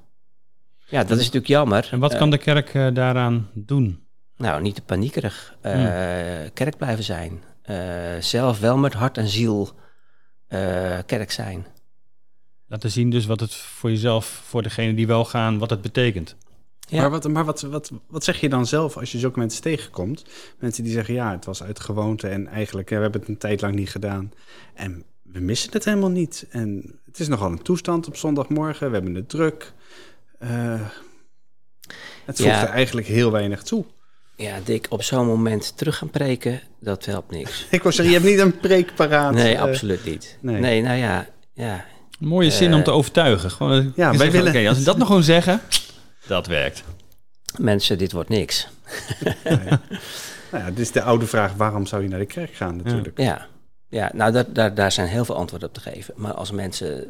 Ja, 0.87 1.00
dat 1.02 1.10
is 1.10 1.16
natuurlijk 1.25 1.46
jammer. 1.46 1.88
En 1.90 1.99
wat 1.99 2.12
Eh, 2.12 2.18
kan 2.18 2.30
de 2.30 2.38
kerk 2.38 2.75
eh, 2.75 2.88
daaraan 2.94 3.50
doen? 3.54 4.04
Nou, 4.37 4.62
niet 4.62 4.75
te 4.75 4.82
paniekerig. 4.82 5.54
Eh, 5.60 5.72
Hmm. 5.72 6.52
Kerk 6.52 6.76
blijven 6.76 7.04
zijn. 7.04 7.42
Eh, 7.62 7.76
zelf 8.20 8.60
wel 8.60 8.76
met 8.78 8.92
hart 8.92 9.16
en 9.18 9.28
ziel 9.28 9.68
eh, 10.46 10.99
kerk 11.06 11.30
zijn. 11.30 11.66
Laten 12.66 12.90
zien 12.90 13.10
dus 13.10 13.26
wat 13.26 13.40
het 13.40 13.54
voor 13.54 13.90
jezelf, 13.90 14.26
voor 14.26 14.62
degene 14.62 14.94
die 14.94 15.06
wel 15.06 15.25
gaan, 15.25 15.58
wat 15.58 15.70
het 15.70 15.80
betekent. 15.82 16.37
Ja. 16.88 17.00
Maar, 17.00 17.10
wat, 17.10 17.28
maar 17.28 17.44
wat, 17.44 17.60
wat, 17.60 17.90
wat 18.08 18.25
zeg 18.25 18.40
je 18.40 18.49
dan 18.49 18.66
zelf 18.66 18.96
als 18.96 19.12
je 19.12 19.18
zulke 19.18 19.38
mensen 19.38 19.62
tegenkomt? 19.62 20.25
Mensen 20.58 20.84
die 20.84 20.92
zeggen, 20.92 21.14
ja, 21.14 21.30
het 21.30 21.44
was 21.44 21.62
uit 21.62 21.80
gewoonte 21.80 22.28
en 22.28 22.46
eigenlijk, 22.49 22.90
ja, 22.90 22.96
we 22.96 23.02
hebben 23.02 23.20
het 23.20 23.30
een 23.30 23.38
tijd 23.38 23.60
lang 23.60 23.75
niet 23.75 23.90
gedaan. 23.90 24.32
En 24.75 25.04
we 25.32 25.40
missen 25.40 25.72
het 25.72 25.84
helemaal 25.84 26.10
niet. 26.10 26.46
En 26.50 26.99
het 27.06 27.18
is 27.20 27.28
nogal 27.28 27.50
een 27.50 27.62
toestand 27.62 28.06
op 28.06 28.16
zondagmorgen, 28.16 28.87
we 28.88 28.94
hebben 28.94 29.14
het 29.14 29.28
druk. 29.28 29.72
Eh, 30.38 30.80
het 32.25 32.37
voegt 32.37 32.49
Ja. 32.50 32.62
er 32.66 32.72
eigenlijk 32.72 33.06
heel 33.06 33.30
weinig 33.32 33.62
toe. 33.62 33.84
Ja, 34.37 34.58
Dick, 34.64 34.87
op 34.88 35.02
zo'n 35.02 35.26
moment 35.26 35.76
terug 35.76 35.96
gaan 35.99 36.10
preken, 36.10 36.60
dat 36.80 37.04
helpt 37.04 37.30
niks. 37.30 37.66
Ik 37.70 37.82
wou 37.82 37.94
zeggen, 37.94 38.14
je 38.14 38.20
hebt 38.20 38.30
niet 38.30 38.40
een 38.40 38.58
preek 38.60 38.94
paraat. 38.94 39.34
Nee, 39.34 39.54
eh, 39.54 39.60
absoluut 39.62 40.04
niet. 40.04 40.37
nee. 40.40 40.60
Nee, 40.60 40.82
nou 40.82 40.96
ja, 40.99 41.28
ja. 41.54 41.84
Een 42.20 42.28
mooie 42.28 42.50
zin 42.50 42.70
Eh, 42.70 42.76
om 42.76 42.82
te 42.84 42.90
overtuigen. 42.90 43.50
Gewoon, 43.50 43.72
eh, 43.72 43.78
ja, 43.78 44.08
wij 44.08 44.12
zeggen, 44.16 44.32
willen- 44.32 44.49
Oké, 44.60 44.68
als 44.68 44.78
we 44.78 44.84
dat 44.84 44.99
nog 44.99 45.06
gewoon 45.06 45.22
zeggen, 45.22 45.60
dat 46.26 46.46
werkt. 46.46 46.82
Mensen, 47.58 47.99
dit 47.99 48.12
wordt 48.12 48.28
niks. 48.28 48.68
Nou 50.52 50.64
ja, 50.64 50.70
dit 50.70 50.78
is 50.78 50.92
de 50.92 51.02
oude 51.02 51.26
vraag, 51.26 51.52
waarom 51.54 51.87
zou 51.87 52.02
je 52.02 52.08
naar 52.08 52.18
de 52.18 52.26
kerk 52.26 52.54
gaan 52.54 52.76
natuurlijk? 52.76 53.18
Ja, 53.18 53.25
ja 53.25 53.49
nou, 53.90 54.32
daar, 54.32 54.52
daar, 54.52 54.75
daar 54.75 54.92
zijn 54.92 55.09
heel 55.09 55.25
veel 55.25 55.35
antwoorden 55.35 55.68
op 55.68 55.75
te 55.75 55.80
geven. 55.80 56.14
Maar 56.16 56.35
als 56.35 56.50
mensen, 56.50 57.06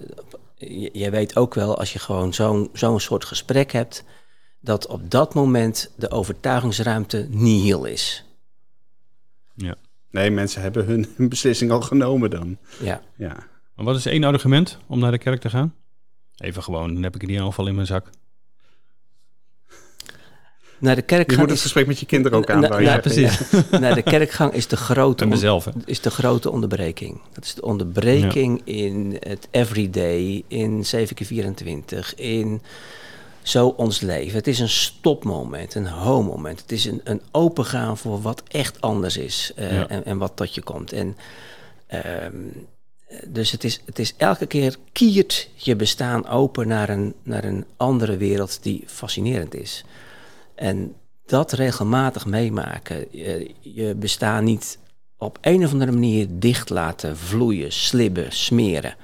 je, 0.56 0.90
je 0.92 1.10
weet 1.10 1.36
ook 1.36 1.54
wel, 1.54 1.78
als 1.78 1.92
je 1.92 1.98
gewoon 1.98 2.34
zo'n 2.34 2.70
zo'n 2.72 3.00
soort 3.00 3.24
gesprek 3.24 3.72
hebt, 3.72 4.04
dat 4.60 4.86
op 4.86 5.10
dat 5.10 5.34
moment 5.34 5.90
de 5.96 6.10
overtuigingsruimte 6.10 7.26
nihil 7.30 7.84
is. 7.84 8.24
Ja. 9.54 9.74
Nee, 10.10 10.30
mensen 10.30 10.62
hebben 10.62 10.84
hun, 10.84 11.06
hun 11.16 11.28
beslissing 11.34 11.70
al 11.70 11.80
genomen 11.80 12.30
dan. 12.30 12.58
Ja. 12.80 13.02
Ja. 13.16 13.36
Maar 13.74 13.84
wat 13.84 13.96
is 13.96 14.06
één 14.06 14.24
argument 14.24 14.78
om 14.86 14.98
naar 14.98 15.10
de 15.10 15.18
kerk 15.18 15.40
te 15.40 15.50
gaan? 15.50 15.74
Even 16.36 16.62
gewoon, 16.62 16.94
dan 16.94 17.02
heb 17.02 17.14
ik 17.14 17.20
het 17.20 17.30
hier 17.30 17.42
al 17.42 17.66
in 17.66 17.74
mijn 17.74 17.86
zak. 17.86 18.10
Naar 20.80 20.94
de 20.94 21.02
kerk 21.02 21.30
Je 21.30 21.36
moet 21.36 21.46
het 21.46 21.56
is, 21.56 21.62
gesprek 21.62 21.86
met 21.86 21.98
je 22.00 22.06
kinderen 22.06 22.38
ook 22.38 22.50
aan. 22.50 22.60
Na- 22.60 22.68
waar 22.68 22.82
na- 22.82 22.94
je- 22.94 23.00
precies. 23.00 23.40
naar 23.80 23.94
de 23.94 24.02
kerkgang 24.02 24.52
is 24.52 24.66
de 24.66 24.76
grote 24.76 25.22
En 25.22 25.28
mezelf, 25.28 25.68
is 25.84 26.00
de 26.00 26.10
grote 26.10 26.50
onderbreking. 26.50 27.20
Dat 27.32 27.44
is 27.44 27.54
de 27.54 27.62
onderbreking 27.62 28.60
in 28.64 29.16
het 29.20 29.48
everyday, 29.50 30.42
in 30.48 30.86
7 30.86 31.14
keer 31.16 31.26
24, 31.26 32.14
in 32.14 32.62
zo 33.42 33.66
ons 33.68 34.00
leven. 34.00 34.36
Het 34.36 34.46
is 34.46 34.58
een 34.58 34.68
stopmoment, 34.68 35.74
een 35.74 35.86
home-moment. 35.88 36.60
Het 36.60 36.72
is 36.72 36.84
een, 36.84 37.00
een 37.04 37.20
opengaan 37.30 37.98
voor 37.98 38.20
wat 38.22 38.42
echt 38.48 38.80
anders 38.80 39.16
is 39.16 39.52
eh, 39.56 39.72
Ja. 39.72 39.88
en, 39.88 40.04
en 40.04 40.18
wat 40.18 40.32
tot 40.34 40.54
je 40.54 40.62
komt. 40.62 40.92
En, 40.92 41.16
ehm, 41.86 42.36
dus 43.26 43.50
het 43.50 43.64
is, 43.64 43.80
het 43.84 43.98
is 43.98 44.14
elke 44.16 44.46
keer 44.46 44.76
kiert 44.92 45.48
je 45.54 45.76
bestaan 45.76 46.28
open 46.28 46.68
naar 46.68 46.88
een, 46.88 47.14
naar 47.22 47.44
een 47.44 47.64
andere 47.76 48.16
wereld 48.16 48.58
die 48.62 48.84
fascinerend 48.86 49.54
is. 49.54 49.84
En 50.60 50.94
dat 51.26 51.52
regelmatig 51.52 52.26
meemaken, 52.26 53.06
je, 53.10 53.50
je 53.60 53.94
bestaan 53.94 54.44
niet 54.44 54.78
op 55.18 55.38
een 55.40 55.64
of 55.64 55.72
andere 55.72 55.92
manier 55.92 56.26
dicht 56.30 56.70
laten 56.70 57.16
vloeien, 57.16 57.72
slibben, 57.72 58.32
smeren. 58.32 58.94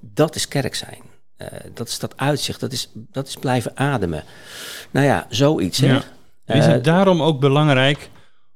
Dat 0.00 0.34
is 0.34 0.48
kerk 0.48 0.74
zijn. 0.74 0.98
Eh, 1.36 1.48
dat 1.74 1.88
is 1.88 1.98
dat 1.98 2.16
uitzicht, 2.16 2.60
dat 2.60 2.72
is, 2.72 2.90
dat 2.94 3.28
is 3.28 3.36
blijven 3.36 3.76
ademen. 3.76 4.24
Nou 4.90 5.06
ja, 5.06 5.26
zoiets. 5.28 5.78
Hè? 5.78 5.86
Ja. 5.86 6.02
Is 6.46 6.66
Eh, 6.66 6.66
het 6.66 6.84
daarom 6.84 7.22
ook 7.22 7.40
belangrijk 7.40 8.10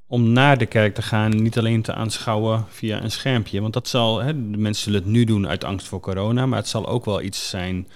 om 0.07 0.33
naar 0.33 0.59
de 0.59 0.67
kerk 0.67 0.95
te 0.95 1.03
gaan, 1.03 1.43
niet 1.43 1.59
alleen 1.59 1.83
te 1.83 1.95
aanschouwen 1.95 2.67
via 2.69 3.03
een 3.03 3.11
schermpje? 3.11 3.61
Want 3.61 3.73
dat 3.73 3.89
zal, 3.89 4.23
hè, 4.23 4.51
de 4.51 4.57
mensen 4.59 4.83
zullen 4.85 5.01
het 5.01 5.09
nu 5.11 5.25
doen 5.25 5.49
uit 5.49 5.65
angst 5.65 5.87
voor 5.87 6.01
corona, 6.01 6.47
maar 6.47 6.59
het 6.59 6.69
zal 6.69 6.87
ook 6.87 7.05
wel 7.05 7.23
iets 7.23 7.49
zijn 7.49 7.89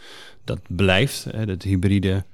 dat 0.44 0.60
blijft, 0.68 1.24
hè, 1.24 1.46
dat 1.46 1.62
hybride. 1.62 2.24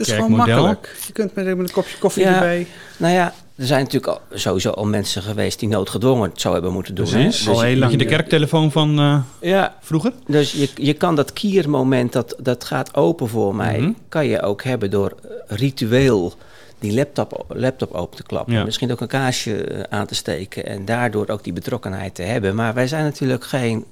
Het 0.00 0.08
is 0.08 0.14
gewoon 0.14 0.30
makkelijk. 0.32 0.96
Je 1.06 1.12
kunt 1.12 1.34
met 1.34 1.46
een 1.46 1.70
kopje 1.70 1.98
koffie 1.98 2.22
Ja. 2.22 2.34
erbij. 2.34 2.66
Nou 2.96 3.14
ja, 3.14 3.34
er 3.56 3.66
zijn 3.66 3.82
natuurlijk 3.84 4.12
al, 4.12 4.20
sowieso 4.38 4.70
al 4.70 4.84
mensen 4.86 5.22
geweest 5.22 5.58
die 5.58 5.68
noodgedwongen 5.68 6.30
het 6.30 6.40
zo 6.40 6.52
hebben 6.52 6.72
moeten 6.72 6.94
doen. 6.94 7.08
Precies. 7.08 7.38
Dus 7.38 7.48
al 7.54 7.60
heel 7.60 7.70
je- 7.70 7.76
lang. 7.78 7.96
de 7.96 8.04
kerktelefoon 8.04 8.72
van 8.72 8.98
eh, 8.98 9.20
Ja, 9.40 9.74
vroeger? 9.80 10.12
Dus 10.26 10.52
je, 10.52 10.68
je 10.74 10.92
kan 10.94 11.14
dat 11.16 11.32
kiermoment, 11.32 12.12
dat, 12.12 12.34
dat 12.38 12.64
gaat 12.64 12.94
open 12.94 13.28
voor 13.28 13.54
mij, 13.54 13.78
Mhm. 13.80 13.90
kan 14.08 14.26
je 14.26 14.42
ook 14.42 14.62
hebben 14.62 14.90
door 14.90 15.12
eh, 15.22 15.56
ritueel 15.58 16.34
die 16.78 16.92
laptop, 16.94 17.44
laptop 17.48 17.92
open 17.92 18.16
te 18.16 18.22
klappen. 18.22 18.54
Ja. 18.54 18.64
Misschien 18.64 18.92
ook 18.92 19.00
een 19.00 19.06
kaarsje 19.06 19.64
eh, 19.64 19.80
aan 19.98 20.06
te 20.06 20.14
steken 20.14 20.66
en 20.66 20.84
daardoor 20.84 21.28
ook 21.28 21.44
die 21.44 21.52
betrokkenheid 21.52 22.14
te 22.14 22.22
hebben. 22.22 22.54
Maar 22.54 22.74
wij 22.74 22.86
zijn 22.88 23.04
natuurlijk 23.04 23.44
geen 23.44 23.84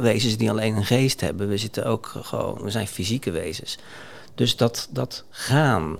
wezens 0.00 0.36
die 0.36 0.50
alleen 0.50 0.76
een 0.76 0.84
geest 0.84 1.20
hebben. 1.20 1.48
We 1.48 1.56
zitten 1.56 1.84
ook 1.86 2.12
gewoon, 2.22 2.58
we 2.62 2.70
zijn 2.70 2.86
fysieke 2.86 3.30
wezens. 3.30 3.78
Dus 4.40 4.56
dat, 4.56 4.88
dat 4.90 5.24
gaan, 5.30 5.98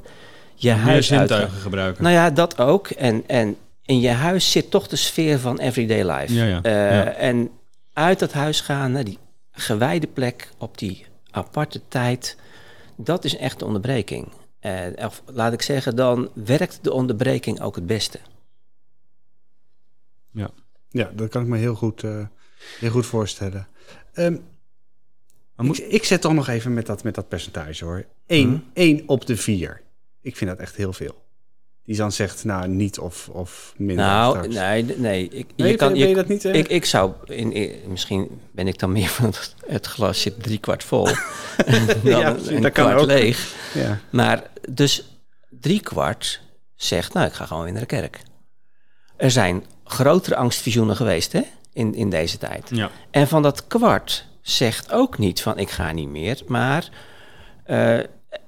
je 0.54 0.70
huis 0.70 1.12
uit. 1.12 1.28
zintuigen 1.28 1.60
gebruiken. 1.60 2.02
Nou 2.02 2.14
ja, 2.14 2.30
dat 2.30 2.58
ook. 2.58 2.88
En, 2.88 3.24
en 3.26 3.56
in 3.82 4.00
je 4.00 4.08
huis 4.08 4.50
zit 4.50 4.70
toch 4.70 4.88
de 4.88 4.96
sfeer 4.96 5.38
van 5.38 5.58
everyday 5.58 6.10
life. 6.10 6.34
Ja, 6.34 6.44
ja. 6.44 6.62
Eh, 6.62 6.72
Ja. 6.72 7.04
En 7.12 7.50
uit 7.92 8.18
dat 8.18 8.32
huis 8.32 8.60
gaan 8.60 8.92
naar 8.92 9.04
die 9.04 9.18
gewijde 9.52 10.06
plek 10.06 10.50
op 10.58 10.78
die 10.78 11.06
aparte 11.30 11.80
tijd, 11.88 12.36
dat 12.96 13.24
is 13.24 13.36
echt 13.36 13.58
de 13.58 13.64
onderbreking. 13.64 14.28
Eh, 14.60 14.72
of 14.96 15.22
laat 15.26 15.52
ik 15.52 15.62
zeggen, 15.62 15.96
dan 15.96 16.28
werkt 16.34 16.78
de 16.82 16.92
onderbreking 16.92 17.60
ook 17.60 17.74
het 17.74 17.86
beste. 17.86 18.18
Ja, 20.92 21.10
dat 21.14 21.28
kan 21.28 21.42
ik 21.42 21.48
me 21.48 21.58
heel 21.58 21.74
goed, 21.74 22.02
eh, 22.02 22.26
heel 22.78 22.90
goed 22.90 23.06
voorstellen. 23.06 23.68
Ehm, 24.12 24.32
Maar 24.32 24.40
moet- 25.64 25.80
ik, 25.80 25.86
ik 25.88 26.04
zet 26.04 26.20
toch 26.20 26.32
nog 26.32 26.48
even 26.48 26.74
met 26.74 26.86
dat, 26.86 27.02
met 27.02 27.14
dat 27.14 27.28
percentage 27.28 27.84
hoor. 27.84 28.04
1 28.26 28.48
Mhm. 28.48 28.58
één 28.72 29.02
op 29.06 29.26
de 29.26 29.36
4. 29.36 29.80
Ik 30.22 30.36
vind 30.36 30.50
dat 30.50 30.58
echt 30.58 30.76
heel 30.76 30.92
veel. 30.92 31.18
Die 31.84 31.96
dan 31.96 32.12
zegt, 32.12 32.44
nou, 32.44 32.68
niet 32.68 32.98
of, 32.98 33.28
of 33.28 33.74
minder. 33.76 34.04
nou, 34.06 34.36
straks. 34.36 34.54
nee, 34.54 34.84
nee. 34.96 35.28
Ik, 35.28 35.46
Nee, 35.56 35.70
je 35.70 35.76
kan, 35.76 35.94
je, 35.94 36.08
je 36.08 36.14
dat 36.14 36.28
niet? 36.28 36.44
eh? 36.44 36.54
ik, 36.54 36.68
ik 36.68 36.84
zou, 36.84 37.12
in, 37.24 37.52
in- 37.52 37.78
misschien 37.88 38.40
ben 38.52 38.66
ik 38.68 38.78
dan 38.78 38.92
meer 38.92 39.08
van 39.18 39.24
het, 39.26 39.54
het 39.66 39.86
glas 39.86 40.20
zit 40.20 40.42
drie 40.42 40.58
kwart 40.58 40.84
vol. 40.84 41.04
dan 41.66 41.86
Ja, 42.02 42.36
een, 42.46 42.62
dat 42.62 42.72
kan 42.72 42.84
kwart 42.84 43.00
ook. 43.00 43.06
leeg. 43.06 43.54
ja. 43.74 43.98
Maar 44.10 44.42
dus 44.70 45.18
drie 45.50 45.80
kwart 45.80 46.40
zegt, 46.74 47.12
nou, 47.12 47.26
ik 47.26 47.32
ga 47.32 47.46
gewoon 47.46 47.62
weer 47.62 47.72
naar 47.72 47.80
de 47.80 47.86
kerk. 47.86 48.20
Er 49.16 49.30
zijn 49.30 49.64
grotere 49.84 50.36
angstvisioenen 50.36 50.96
geweest 50.96 51.32
hè, 51.32 51.40
in, 51.72 51.94
in 51.94 52.10
deze 52.10 52.38
tijd. 52.38 52.68
Ja. 52.72 52.90
En 53.10 53.28
van 53.28 53.42
dat 53.42 53.66
kwart 53.66 54.26
zegt 54.56 54.92
ook 54.92 55.18
niet 55.18 55.42
van, 55.42 55.58
ik 55.58 55.70
ga 55.70 55.92
niet 55.92 56.08
meer. 56.08 56.42
Maar 56.46 56.88
eh, 57.64 57.98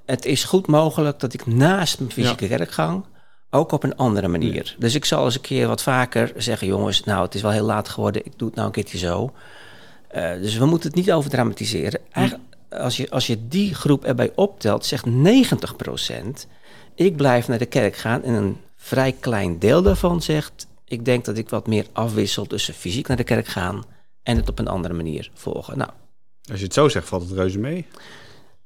het 0.06 0.24
is 0.24 0.44
goed 0.44 0.66
mogelijk 0.66 1.20
dat 1.20 1.32
ik 1.32 1.46
naast 1.46 1.98
mijn 1.98 2.12
fysieke 2.12 2.48
kerkgang 2.48 3.04
ook 3.50 3.72
op 3.72 3.82
een 3.82 3.96
andere 3.96 4.28
manier. 4.28 4.74
Dus 4.78 4.94
ik 4.94 5.04
zal 5.04 5.24
eens 5.24 5.34
een 5.34 5.40
keer 5.40 5.66
wat 5.66 5.82
vaker 5.82 6.32
zeggen, 6.36 6.66
jongens, 6.66 7.04
nou, 7.04 7.24
het 7.24 7.34
is 7.34 7.42
wel 7.42 7.50
heel 7.50 7.64
laat 7.64 7.88
geworden. 7.88 8.26
Ik 8.26 8.32
doe 8.36 8.46
het 8.46 8.56
nou 8.56 8.66
een 8.66 8.74
keertje 8.74 8.98
zo. 8.98 9.32
Eh, 10.08 10.32
dus 10.32 10.56
we 10.56 10.66
moeten 10.66 10.88
het 10.88 10.98
niet 10.98 11.12
overdramatiseren. 11.12 12.00
Eigenlijk, 12.10 12.46
als, 12.70 12.96
je, 12.96 13.10
als 13.10 13.26
je 13.26 13.48
die 13.48 13.74
groep 13.74 14.04
erbij 14.04 14.32
optelt, 14.34 14.86
zegt 14.86 15.06
90%... 15.06 16.46
ik 16.94 17.16
blijf 17.16 17.48
naar 17.48 17.58
de 17.58 17.66
kerk 17.66 17.96
gaan. 17.96 18.22
En 18.22 18.34
een 18.34 18.56
vrij 18.76 19.12
klein 19.20 19.58
deel 19.58 19.82
daarvan 19.82 20.22
zegt, 20.22 20.66
ik 20.84 21.04
denk 21.04 21.24
dat 21.24 21.36
ik 21.36 21.48
wat 21.48 21.66
meer 21.66 21.86
afwissel 21.92 22.46
tussen 22.46 22.74
fysiek 22.74 23.08
naar 23.08 23.16
de 23.16 23.24
kerk 23.24 23.46
gaan 23.46 23.84
en 24.22 24.36
het 24.36 24.48
op 24.48 24.58
een 24.58 24.68
andere 24.68 24.94
manier 24.94 25.30
volgen. 25.34 25.78
Nou, 25.78 25.90
Als 26.50 26.58
je 26.58 26.64
het 26.64 26.74
zo 26.74 26.88
zegt, 26.88 27.08
valt 27.08 27.22
het 27.22 27.32
reuze 27.32 27.58
mee. 27.58 27.86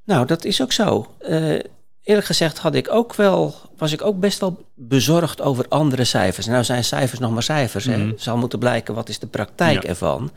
nou 0.05 0.27
dat 0.27 0.45
is 0.45 0.63
ook 0.63 0.73
zo. 0.73 1.07
Eh, 1.19 1.59
eerlijk 2.03 2.27
gezegd 2.27 2.59
had 2.59 2.75
ik 2.75 2.91
ook 2.91 3.15
wel, 3.15 3.55
was 3.77 3.93
ik 3.93 4.03
ook 4.05 4.21
best 4.21 4.39
wel 4.41 4.65
bezorgd 4.75 5.41
over 5.41 5.67
andere 5.69 6.05
cijfers. 6.05 6.47
Nou 6.47 6.65
zijn 6.65 6.85
cijfers 6.85 7.21
nog 7.21 7.31
maar 7.33 7.43
cijfers. 7.43 7.85
Mhm. 7.87 8.13
Zal 8.17 8.37
moeten 8.37 8.59
blijken 8.59 8.95
wat 8.95 9.09
is 9.09 9.19
de 9.19 9.27
praktijk 9.27 9.83
Ja. 9.83 9.89
ervan. 9.89 10.31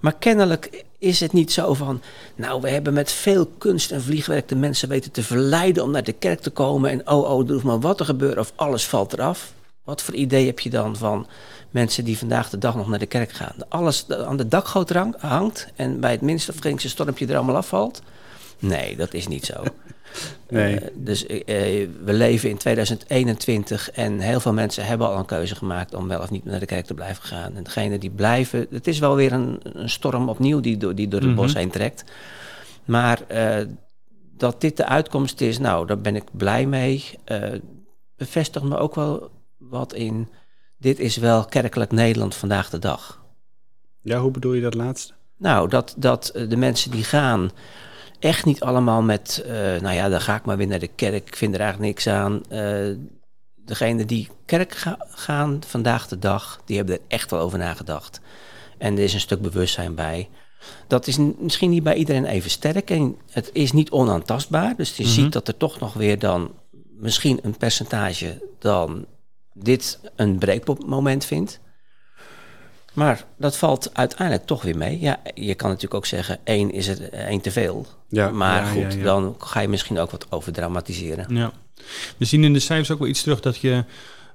Maar 0.00 0.14
kennelijk 0.14 0.84
is 0.98 1.20
het 1.20 1.32
niet 1.32 1.52
zo 1.52 1.74
van, 1.74 2.02
nou 2.36 2.60
we 2.60 2.68
hebben 2.70 2.92
met 2.92 3.12
veel 3.12 3.46
kunst 3.58 3.90
en 3.90 4.02
vliegwerk 4.02 4.48
de 4.48 4.56
mensen 4.56 4.88
weten 4.88 5.10
te 5.10 5.22
verleiden 5.22 5.82
om 5.82 5.90
naar 5.90 6.04
de 6.04 6.12
kerk 6.12 6.40
te 6.40 6.50
komen. 6.50 6.90
En 6.90 7.08
oh 7.10 7.30
oh, 7.30 7.46
er 7.46 7.52
hoeft 7.52 7.64
maar 7.64 7.80
wat 7.80 7.98
te 7.98 8.04
gebeuren 8.04 8.38
of 8.38 8.52
alles 8.56 8.86
valt 8.86 9.12
eraf. 9.12 9.52
Wat 9.84 10.02
voor 10.02 10.14
idee 10.14 10.46
heb 10.46 10.60
je 10.60 10.70
dan 10.70 10.96
van 10.96 11.26
mensen 11.70 12.04
die 12.04 12.18
vandaag 12.18 12.50
de 12.50 12.58
dag 12.58 12.74
nog 12.74 12.88
naar 12.88 12.98
de 12.98 13.06
kerk 13.06 13.32
gaan? 13.32 13.54
Alles 13.68 14.10
aan 14.10 14.36
de 14.36 14.48
dakgoot 14.48 14.90
hangt 15.18 15.68
en 15.76 16.00
bij 16.00 16.10
het 16.10 16.20
minste 16.20 16.52
of 16.52 16.58
geringste 16.58 16.88
stormpje 16.88 17.26
er 17.26 17.36
allemaal 17.36 17.56
afvalt? 17.56 18.02
Nee, 18.58 18.96
dat 18.96 19.14
is 19.14 19.28
niet 19.28 19.44
zo. 19.44 19.54
Nee. 20.48 20.80
Eh, 20.80 20.88
dus 20.94 21.26
eh, 21.26 21.36
we 22.04 22.12
leven 22.12 22.48
in 22.50 22.56
2021 22.56 23.90
en 23.90 24.18
heel 24.18 24.40
veel 24.40 24.52
mensen 24.52 24.84
hebben 24.86 25.08
al 25.08 25.18
een 25.18 25.24
keuze 25.24 25.54
gemaakt 25.54 25.94
om 25.94 26.08
wel 26.08 26.20
of 26.20 26.30
niet 26.30 26.44
naar 26.44 26.60
de 26.60 26.66
kerk 26.66 26.86
te 26.86 26.94
blijven 26.94 27.22
gaan. 27.22 27.56
En 27.56 27.62
degene 27.62 27.98
die 27.98 28.10
blijven, 28.10 28.66
het 28.70 28.86
is 28.86 28.98
wel 28.98 29.14
weer 29.14 29.32
een, 29.32 29.60
een 29.62 29.90
storm 29.90 30.28
opnieuw 30.28 30.60
die 30.60 30.76
door, 30.76 30.94
die 30.94 31.08
door 31.08 31.20
het 31.20 31.28
Mhm. 31.28 31.38
bos 31.38 31.54
heen 31.54 31.70
trekt. 31.70 32.04
Maar 32.84 33.20
eh, 33.26 33.66
dat 34.36 34.60
dit 34.60 34.76
de 34.76 34.86
uitkomst 34.86 35.40
is, 35.40 35.58
nou, 35.58 35.86
daar 35.86 36.00
ben 36.00 36.16
ik 36.16 36.24
blij 36.32 36.66
mee. 36.66 37.04
Bevestigt 38.16 38.64
me 38.64 38.76
ook 38.76 38.94
wel 38.94 39.30
wat 39.58 39.94
in. 39.94 40.28
Dit 40.78 40.98
is 40.98 41.16
wel 41.16 41.44
kerkelijk 41.44 41.92
Nederland 41.92 42.34
vandaag 42.34 42.70
de 42.70 42.78
dag. 42.78 43.22
Ja, 44.02 44.18
hoe 44.20 44.30
bedoel 44.30 44.52
je 44.52 44.60
dat 44.62 44.74
laatste? 44.74 45.12
Nou, 45.36 45.68
dat, 45.68 45.94
dat 45.96 46.28
eh, 46.28 46.48
de 46.48 46.56
mensen 46.56 46.90
die 46.90 47.04
gaan 47.04 47.50
echt 48.18 48.44
niet 48.44 48.60
allemaal 48.60 49.02
met, 49.02 49.42
eh, 49.46 49.52
nou 49.52 49.94
ja, 49.94 50.08
dan 50.08 50.20
ga 50.20 50.34
ik 50.36 50.44
maar 50.44 50.56
weer 50.56 50.66
naar 50.66 50.78
de 50.78 50.86
kerk, 50.88 51.26
ik 51.28 51.36
vind 51.36 51.54
er 51.54 51.60
eigenlijk 51.60 51.90
niks 51.92 52.06
aan. 52.06 52.42
Eh 52.48 52.96
degene 53.64 54.04
die 54.04 54.28
kerk 54.46 54.74
ga- 54.74 55.06
gaan 55.08 55.60
vandaag 55.66 56.08
de 56.08 56.18
dag, 56.18 56.60
die 56.64 56.76
hebben 56.76 56.94
er 56.94 57.00
echt 57.08 57.30
wel 57.30 57.40
over 57.40 57.58
nagedacht. 57.58 58.20
En 58.78 58.96
er 58.96 59.02
is 59.02 59.14
een 59.14 59.20
stuk 59.20 59.40
bewustzijn 59.42 59.94
bij. 59.94 60.28
Dat 60.86 61.06
is 61.06 61.18
misschien 61.38 61.70
niet 61.70 61.82
bij 61.82 61.94
iedereen 61.94 62.24
even 62.24 62.50
sterk 62.50 62.90
en 62.90 63.16
het 63.30 63.50
is 63.52 63.72
niet 63.72 63.90
onaantastbaar. 63.90 64.76
Dus 64.76 64.96
je 64.96 65.02
Mhm. 65.02 65.12
ziet 65.12 65.32
dat 65.32 65.48
er 65.48 65.56
toch 65.56 65.80
nog 65.80 65.92
weer 65.94 66.18
dan 66.18 66.50
misschien 66.98 67.38
een 67.42 67.56
percentage 67.56 68.42
dan 68.58 69.06
dit 69.62 70.00
een 70.16 70.38
breekmoment 70.38 71.24
vindt. 71.24 71.60
Maar 72.92 73.24
dat 73.36 73.56
valt 73.56 73.90
uiteindelijk 73.92 74.46
toch 74.46 74.62
weer 74.62 74.76
mee. 74.76 75.00
Ja, 75.00 75.20
je 75.34 75.54
kan 75.54 75.68
natuurlijk 75.68 75.94
ook 75.94 76.06
zeggen, 76.06 76.38
één 76.44 76.72
is 76.72 76.86
het 76.86 77.08
één 77.08 77.40
te 77.40 77.50
veel. 77.50 77.86
Ja, 78.08 78.30
maar 78.30 78.62
ja, 78.62 78.70
goed, 78.70 78.92
ja, 78.92 78.98
ja. 78.98 79.04
dan 79.04 79.34
ga 79.38 79.60
je 79.60 79.68
misschien 79.68 79.98
ook 79.98 80.10
wat 80.10 80.26
overdramatiseren. 80.30 81.36
Ja. 81.36 81.52
We 82.16 82.24
zien 82.24 82.44
in 82.44 82.52
de 82.52 82.58
cijfers 82.58 82.90
ook 82.90 82.98
wel 82.98 83.08
iets 83.08 83.22
terug 83.22 83.40
dat 83.40 83.56
je 83.56 83.84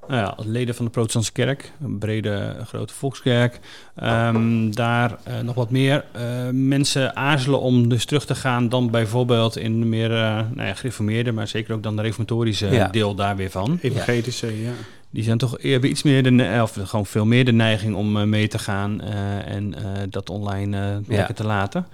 nou 0.08 0.22
ja, 0.22 0.34
als 0.38 0.46
leden 0.46 0.76
van 0.76 0.86
de 0.86 0.92
Protestantse 0.92 1.32
Kerk, 1.32 1.72
een 1.84 1.98
brede 1.98 2.56
grote 2.68 2.94
volkskerk, 2.94 3.60
ehm, 3.96 4.72
daar 4.72 5.18
eh, 5.24 5.40
nog 5.40 5.56
wat 5.56 5.70
meer 5.70 6.06
eh, 6.12 6.24
mensen 6.52 7.16
aarzelen 7.16 7.60
om 7.62 7.90
dus 7.90 8.06
terug 8.06 8.26
te 8.26 8.36
gaan 8.36 8.70
dan 8.70 8.90
bijvoorbeeld 8.92 9.58
in 9.58 9.80
de 9.80 9.86
meer 9.86 10.12
eh, 10.12 10.40
nou 10.54 10.68
ja, 10.68 10.74
gereformeerde, 10.74 11.32
maar 11.32 11.48
zeker 11.48 11.74
ook 11.74 11.84
dan 11.84 11.96
de 11.96 12.02
reformatorische 12.02 12.68
Ja. 12.68 12.88
deel 12.88 13.16
daar 13.16 13.36
weer 13.36 13.50
van. 13.50 13.80
Evangelische, 13.82 14.62
ja. 14.62 14.72
Die 15.13 15.23
zijn 15.23 15.38
toch 15.38 15.56
hebben 15.62 15.89
iets 15.89 16.04
meer 16.04 16.23
de, 16.23 16.32
ne- 16.32 16.62
of 16.62 16.78
gewoon 16.84 17.06
veel 17.06 17.26
meer 17.26 17.45
de 17.45 17.52
neiging 17.52 17.95
om 17.95 18.17
eh, 18.17 18.23
mee 18.23 18.47
te 18.47 18.60
gaan 18.60 19.02
eh, 19.02 19.54
en 19.56 19.76
eh, 19.76 19.84
dat 20.10 20.30
online 20.30 20.78
eh, 20.78 21.15
lekker 21.15 21.36
te 21.36 21.43
laten. 21.45 21.88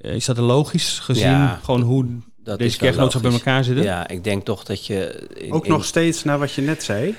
Eh, 0.00 0.14
is 0.14 0.24
dat 0.24 0.38
logisch 0.38 0.98
gezien 0.98 1.28
Ja, 1.30 1.60
gewoon 1.62 1.80
hoe 1.82 2.06
Dat 2.44 2.58
deze 2.58 2.78
kerkgenootschap 2.78 3.22
bij 3.22 3.32
elkaar 3.32 3.64
zitten? 3.64 3.84
Ja, 3.84 4.08
ik 4.08 4.24
denk 4.24 4.44
toch 4.44 4.64
dat 4.64 4.86
je... 4.86 5.28
in- 5.34 5.52
Ook 5.52 5.64
in- 5.64 5.70
nog 5.72 5.84
steeds 5.84 6.24
naar 6.24 6.38
wat 6.38 6.52
je 6.52 6.62
net 6.62 6.82
zei. 6.82 7.14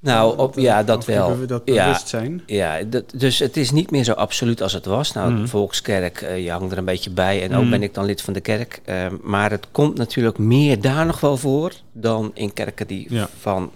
Nou, 0.00 0.38
op, 0.38 0.58
ja, 0.58 0.82
dat 0.82 1.04
wel. 1.04 1.36
be- 1.38 1.46
Dat 1.46 1.62
ja, 1.64 1.84
bewustzijn. 1.84 2.42
ja 2.46 2.82
dat, 2.82 3.04
dus 3.16 3.38
het 3.38 3.56
is 3.56 3.70
niet 3.70 3.90
meer 3.90 4.04
zo 4.04 4.12
absoluut 4.12 4.62
als 4.62 4.72
het 4.72 4.84
was. 4.84 5.12
Nou, 5.12 5.32
Mhm. 5.32 5.40
de 5.42 5.48
Volkskerk, 5.48 6.20
eh, 6.20 6.44
je 6.44 6.50
hangt 6.50 6.72
er 6.72 6.78
een 6.78 6.84
beetje 6.84 7.10
bij. 7.10 7.42
En 7.42 7.54
ook 7.54 7.60
Mhm. 7.62 7.70
ben 7.70 7.82
ik 7.82 7.94
dan 7.94 8.04
lid 8.04 8.22
van 8.22 8.32
de 8.32 8.40
kerk. 8.40 8.80
Eh, 8.84 9.06
maar 9.22 9.50
het 9.50 9.66
komt 9.72 9.96
natuurlijk 9.98 10.38
meer 10.38 10.80
daar 10.80 11.06
nog 11.06 11.20
wel 11.20 11.36
voor... 11.36 11.72
dan 11.92 12.30
in 12.34 12.52
kerken 12.52 12.86
die 12.86 13.06
Ja. 13.10 13.28
van, 13.38 13.70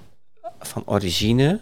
van 0.60 0.82
origine... 0.86 1.60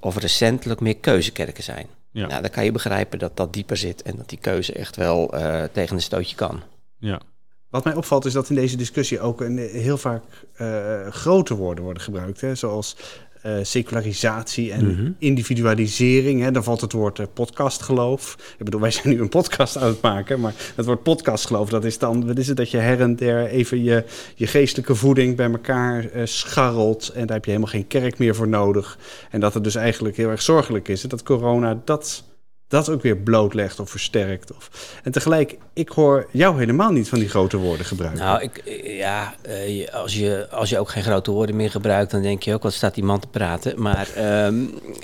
of 0.00 0.16
recentelijk 0.16 0.80
meer 0.80 0.96
keuzekerken 0.96 1.62
zijn. 1.62 1.86
Ja. 2.10 2.26
Nou, 2.26 2.42
dan 2.42 2.50
kan 2.50 2.64
je 2.64 2.72
begrijpen 2.72 3.18
dat 3.18 3.36
dat 3.36 3.52
dieper 3.52 3.76
zit... 3.76 4.02
en 4.02 4.16
dat 4.16 4.28
die 4.28 4.38
keuze 4.38 4.72
echt 4.72 4.96
wel 4.96 5.32
eh, 5.32 5.64
tegen 5.72 5.96
een 5.96 6.02
stootje 6.02 6.36
kan. 6.36 6.62
ja. 6.98 7.20
Wat 7.68 7.84
mij 7.84 7.94
opvalt 7.94 8.24
is 8.24 8.32
dat 8.32 8.48
in 8.48 8.54
deze 8.54 8.76
discussie 8.76 9.20
ook 9.20 9.40
een, 9.40 9.58
heel 9.58 9.98
vaak 9.98 10.22
eh, 10.54 11.08
grote 11.08 11.54
woorden 11.54 11.84
worden 11.84 12.02
gebruikt. 12.02 12.40
Hè? 12.40 12.54
Zoals 12.54 12.96
eh, 13.42 13.52
secularisatie 13.62 14.72
en 14.72 14.86
Mhm. 14.86 15.10
individualisering. 15.18 16.42
Hè? 16.42 16.50
Dan 16.50 16.64
valt 16.64 16.80
het 16.80 16.92
woord 16.92 17.18
eh, 17.18 17.26
podcastgeloof. 17.34 18.36
Ik 18.58 18.64
bedoel, 18.64 18.80
wij 18.80 18.90
zijn 18.90 19.08
nu 19.14 19.20
een 19.20 19.28
podcast 19.28 19.76
aan 19.76 19.86
het 19.88 20.00
maken. 20.00 20.40
Maar 20.40 20.54
het 20.76 20.86
woord 20.86 21.02
podcastgeloof, 21.02 21.68
dat 21.68 21.84
is 21.84 21.98
dan... 21.98 22.26
Wat 22.26 22.38
is 22.38 22.48
het 22.48 22.56
dat 22.56 22.70
je 22.70 22.78
her 22.78 23.00
en 23.00 23.16
der 23.16 23.46
even 23.46 23.82
je, 23.82 24.04
je 24.34 24.46
geestelijke 24.46 24.94
voeding 24.94 25.36
bij 25.36 25.50
elkaar 25.50 26.04
eh, 26.10 26.22
scharrelt. 26.24 27.08
En 27.08 27.26
daar 27.26 27.36
heb 27.36 27.44
je 27.44 27.50
helemaal 27.50 27.72
geen 27.72 27.86
kerk 27.86 28.18
meer 28.18 28.34
voor 28.34 28.48
nodig. 28.48 28.98
En 29.30 29.40
dat 29.40 29.54
het 29.54 29.64
dus 29.64 29.74
eigenlijk 29.74 30.16
heel 30.16 30.30
erg 30.30 30.42
zorgelijk 30.42 30.88
is. 30.88 31.02
hè, 31.02 31.08
Dat 31.08 31.22
corona 31.22 31.80
dat... 31.84 32.26
Dat 32.68 32.90
ook 32.90 33.02
weer 33.02 33.16
blootlegt 33.16 33.80
of 33.80 33.90
versterkt. 33.90 34.52
Of... 34.56 34.70
En 35.02 35.12
tegelijk, 35.12 35.58
ik 35.72 35.88
hoor 35.88 36.28
jou 36.30 36.58
helemaal 36.58 36.90
niet 36.90 37.08
van 37.08 37.18
die 37.18 37.28
grote 37.28 37.56
woorden 37.56 37.86
gebruiken. 37.86 38.24
Nou, 38.24 38.42
ik, 38.42 38.62
ja, 38.84 39.34
eh, 39.42 39.94
als, 39.94 40.14
je, 40.14 40.46
als 40.50 40.70
je 40.70 40.78
ook 40.78 40.88
geen 40.88 41.02
grote 41.02 41.30
woorden 41.30 41.56
meer 41.56 41.70
gebruikt, 41.70 42.10
dan 42.10 42.22
denk 42.22 42.42
je 42.42 42.54
ook, 42.54 42.62
wat 42.62 42.72
staat 42.72 42.94
die 42.94 43.04
man 43.04 43.20
te 43.20 43.26
praten. 43.26 43.82
Maar, 43.82 44.08
ehm, 44.14 44.54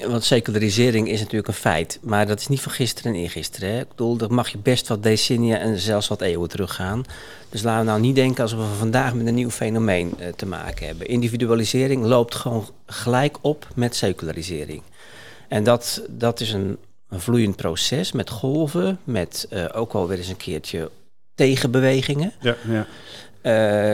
want 0.08 0.24
secularisering 0.24 1.08
is 1.08 1.18
natuurlijk 1.20 1.48
een 1.48 1.54
feit. 1.54 1.98
Maar 2.02 2.26
dat 2.26 2.40
is 2.40 2.48
niet 2.48 2.60
van 2.60 2.72
gisteren 2.72 3.12
en 3.12 3.18
eergisteren. 3.18 3.68
Hè? 3.68 3.80
Ik 3.80 3.88
bedoel, 3.88 4.16
dat 4.16 4.30
mag 4.30 4.48
je 4.48 4.58
best 4.58 4.88
wat 4.88 5.02
decennia 5.02 5.58
en 5.58 5.78
zelfs 5.78 6.08
wat 6.08 6.20
eeuwen 6.20 6.48
teruggaan. 6.48 7.04
Dus 7.48 7.62
laten 7.62 7.84
we 7.84 7.90
nou 7.90 8.00
niet 8.00 8.14
denken 8.14 8.42
alsof 8.42 8.58
we 8.58 8.76
vandaag 8.78 9.14
met 9.14 9.26
een 9.26 9.34
nieuw 9.34 9.50
fenomeen 9.50 10.14
eh, 10.18 10.32
te 10.32 10.46
maken 10.46 10.86
hebben. 10.86 11.06
Individualisering 11.06 12.04
loopt 12.04 12.34
gewoon 12.34 12.68
gelijk 12.86 13.36
op 13.40 13.68
met 13.74 13.96
secularisering. 13.96 14.82
En 15.48 15.64
dat, 15.64 16.02
dat 16.08 16.40
is 16.40 16.52
een, 16.52 16.78
een 17.14 17.20
vloeiend 17.20 17.56
proces 17.56 18.12
met 18.12 18.30
golven, 18.30 18.98
met 19.04 19.46
eh, 19.50 19.64
ook 19.72 19.92
wel 19.92 20.08
weer 20.08 20.18
eens 20.18 20.28
een 20.28 20.36
keertje 20.36 20.90
tegenbewegingen. 21.34 22.32
Ja, 22.40 22.56
ja. 22.68 22.86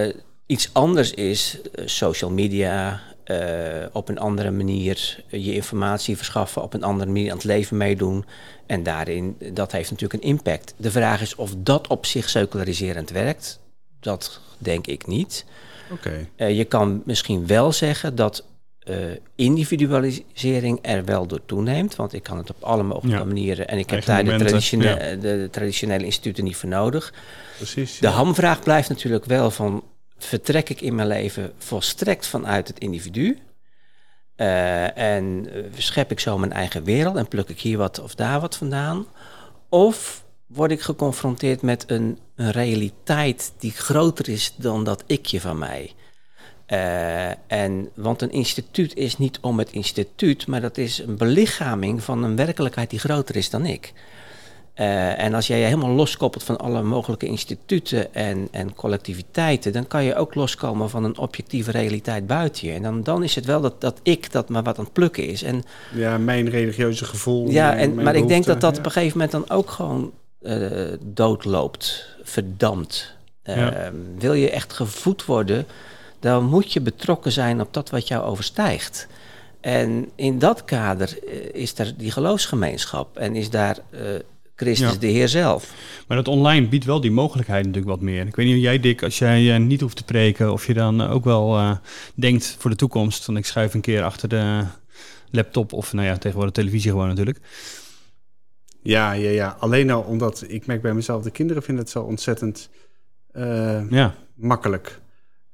Eh, 0.07 0.15
iets 0.47 0.71
anders 0.73 1.11
is 1.11 1.59
eh, 1.75 1.87
social 1.87 2.31
media, 2.31 3.01
op 3.93 4.09
een 4.09 4.19
andere 4.19 4.51
manier 4.51 5.25
je 5.29 5.55
informatie 5.55 6.17
verschaffen, 6.17 6.63
op 6.63 6.75
een 6.75 6.83
andere 6.83 7.11
manier 7.11 7.31
aan 7.31 7.37
het 7.37 7.47
leven 7.47 7.77
meedoen. 7.77 8.25
En 8.67 8.83
daarin, 8.83 9.37
dat 9.53 9.73
heeft 9.73 9.91
natuurlijk 9.91 10.23
een 10.23 10.29
impact. 10.29 10.75
De 10.77 10.91
vraag 10.91 11.21
is 11.21 11.35
of 11.35 11.55
dat 11.57 11.87
op 11.87 12.07
zich 12.07 12.29
seculariserend 12.29 13.11
werkt. 13.11 13.61
Dat 14.01 14.41
denk 14.59 14.87
ik 14.87 15.07
niet. 15.07 15.45
Oké. 15.91 16.47
Je 16.47 16.65
kan 16.65 17.03
misschien 17.05 17.47
wel 17.47 17.73
zeggen 17.73 18.15
dat 18.15 18.45
eh, 18.81 18.97
individualisering 19.35 20.79
er 20.83 21.05
wel 21.05 21.27
door 21.27 21.45
toeneemt. 21.47 21.97
Want 21.97 22.13
ik 22.13 22.23
kan 22.23 22.37
het 22.39 22.51
op 22.51 22.63
alle 22.63 22.83
mogelijke 22.83 23.19
Ja. 23.19 23.25
manieren. 23.25 23.69
En 23.69 23.79
ik 23.79 23.91
heb 23.91 24.07
Eigen 24.07 24.15
daar 24.15 24.25
de, 24.25 24.31
momenten, 24.31 24.47
traditione- 24.47 25.11
ja. 25.11 25.17
de 25.17 25.49
traditionele 25.51 26.05
instituten 26.05 26.45
niet 26.45 26.57
voor 26.57 26.69
nodig. 26.69 27.13
Precies. 27.57 27.99
De 27.99 28.09
hamvraag 28.09 28.61
blijft 28.63 28.89
natuurlijk 28.89 29.25
wel 29.25 29.51
van... 29.51 29.85
vertrek 30.19 30.69
ik 30.69 30.81
in 30.81 30.95
mijn 30.95 31.09
leven 31.09 31.53
volstrekt 31.59 32.27
vanuit 32.27 32.69
het 32.69 32.79
individu... 32.79 33.39
Eh, 34.37 34.99
en 34.99 35.47
eh, 35.53 35.63
schep 35.77 36.11
ik 36.11 36.21
zo 36.21 36.39
mijn 36.39 36.53
eigen 36.53 36.85
wereld 36.85 37.17
en 37.17 37.29
pluk 37.29 37.49
ik 37.49 37.61
hier 37.61 37.79
wat 37.79 37.99
of 37.99 38.15
daar 38.15 38.41
wat 38.41 38.57
vandaan? 38.57 39.07
Of 39.69 40.25
word 40.47 40.71
ik 40.71 40.81
geconfronteerd 40.81 41.63
met 41.63 41.85
een, 41.87 42.19
een 42.37 42.51
realiteit 42.51 43.53
die 43.59 43.73
groter 43.73 44.29
is 44.29 44.55
dan 44.57 44.85
dat 44.85 45.05
ikje 45.07 45.41
van 45.41 45.59
mij? 45.59 45.95
Eh, 46.71 47.29
en, 47.47 47.89
want 47.95 48.23
een 48.23 48.33
instituut 48.33 48.97
is 48.97 49.19
niet 49.19 49.39
om 49.41 49.59
het 49.59 49.73
instituut, 49.73 50.47
maar 50.47 50.61
dat 50.61 50.79
is 50.79 50.99
een 50.99 51.17
belichaming 51.17 52.03
van 52.03 52.23
een 52.23 52.37
werkelijkheid 52.37 52.91
die 52.91 52.99
groter 52.99 53.37
is 53.37 53.51
dan 53.51 53.67
ik. 53.67 53.93
Eh, 54.75 55.23
en 55.23 55.35
als 55.35 55.47
jij 55.47 55.59
je 55.59 55.65
helemaal 55.65 55.91
loskoppelt 55.91 56.43
van 56.43 56.59
alle 56.59 56.83
mogelijke 56.83 57.27
instituten 57.27 58.15
en, 58.15 58.49
en 58.51 58.75
collectiviteiten, 58.75 59.73
dan 59.73 59.87
kan 59.87 60.05
je 60.05 60.15
ook 60.15 60.35
loskomen 60.35 60.91
van 60.91 61.05
een 61.05 61.19
objectieve 61.19 61.71
realiteit 61.71 62.27
buiten 62.27 62.69
je. 62.69 62.75
En 62.75 62.83
dan, 62.83 63.03
dan 63.03 63.23
is 63.23 63.35
het 63.35 63.45
wel 63.45 63.61
dat, 63.61 63.81
dat 63.81 64.01
ik 64.03 64.33
dat 64.33 64.49
maar 64.49 64.63
wat 64.63 64.79
aan 64.79 64.85
het 64.85 64.93
plukken 64.93 65.27
is. 65.27 65.43
En, 65.43 65.63
Ja, 65.95 66.19
mijn 66.19 66.49
religieuze 66.49 67.05
gevoel. 67.05 67.51
ja, 67.51 67.77
en, 67.77 67.95
mijn 67.95 68.05
maar 68.05 68.17
ik 68.17 68.29
denk 68.29 68.45
dat 68.45 68.61
dat 68.61 68.73
ja. 68.73 68.79
op 68.79 68.85
een 68.85 68.93
gegeven 68.93 69.19
moment 69.19 69.33
dan 69.33 69.57
ook 69.57 69.71
gewoon 69.71 70.13
eh, 70.43 70.71
doodloopt, 71.01 72.07
verdampt. 72.23 73.19
Ja. 73.43 73.93
Wil 74.19 74.33
je 74.33 74.51
echt 74.51 74.73
gevoed 74.73 75.25
worden 75.25 75.67
dan 76.21 76.45
moet 76.45 76.73
je 76.73 76.81
betrokken 76.81 77.33
zijn 77.33 77.61
op 77.61 77.75
dat 77.75 77.91
wat 77.91 78.09
jou 78.09 78.25
overstijgt. 78.25 79.07
En 79.61 80.11
in 80.15 80.39
dat 80.39 80.65
kader 80.65 81.19
eh, 81.27 81.63
is 81.63 81.79
er 81.79 81.95
die 81.97 82.11
geloofsgemeenschap 82.11 83.17
en 83.17 83.37
is 83.37 83.51
daar 83.51 83.79
eh, 83.91 84.01
Christus 84.57 84.93
Ja. 84.93 84.99
de 84.99 85.07
Heer 85.07 85.29
zelf. 85.29 85.75
Maar 86.09 86.17
dat 86.17 86.29
online 86.29 86.69
biedt 86.69 86.85
wel 86.85 87.01
die 87.01 87.11
mogelijkheid 87.11 87.65
natuurlijk 87.65 87.93
wat 87.93 88.01
meer. 88.01 88.27
Ik 88.27 88.37
weet 88.37 88.47
niet 88.47 88.55
hoe 88.55 88.65
jij, 88.65 88.81
Dick, 88.81 89.03
als 89.03 89.19
jij 89.19 89.55
eh, 89.55 89.61
niet 89.61 89.81
hoeft 89.81 89.97
te 89.97 90.05
preken, 90.05 90.53
of 90.53 90.67
je 90.67 90.75
dan 90.75 91.01
ook 91.01 91.25
wel 91.25 91.57
eh, 91.57 91.77
denkt 92.15 92.57
voor 92.59 92.71
de 92.71 92.77
toekomst, 92.77 93.25
van 93.25 93.37
ik 93.37 93.47
schuif 93.47 93.75
een 93.75 93.81
keer 93.81 94.03
achter 94.03 94.29
de 94.29 94.65
laptop 95.31 95.73
of 95.73 95.93
nou 95.93 96.07
ja, 96.07 96.17
tegenwoordig 96.19 96.55
televisie 96.55 96.91
gewoon 96.91 97.09
natuurlijk. 97.09 97.39
Ja, 98.83 99.13
ja, 99.13 99.31
ja. 99.31 99.57
Alleen 99.59 99.91
al 99.91 100.01
omdat 100.01 100.45
ik 100.49 100.67
merk 100.67 100.83
bij 100.83 100.95
mezelf, 100.95 101.23
de 101.23 101.31
kinderen 101.31 101.63
vinden 101.63 101.85
het 101.85 101.93
zo 101.93 102.03
ontzettend 102.03 102.71
eh, 103.33 103.91
Ja, 103.91 104.15
makkelijk. 104.35 105.01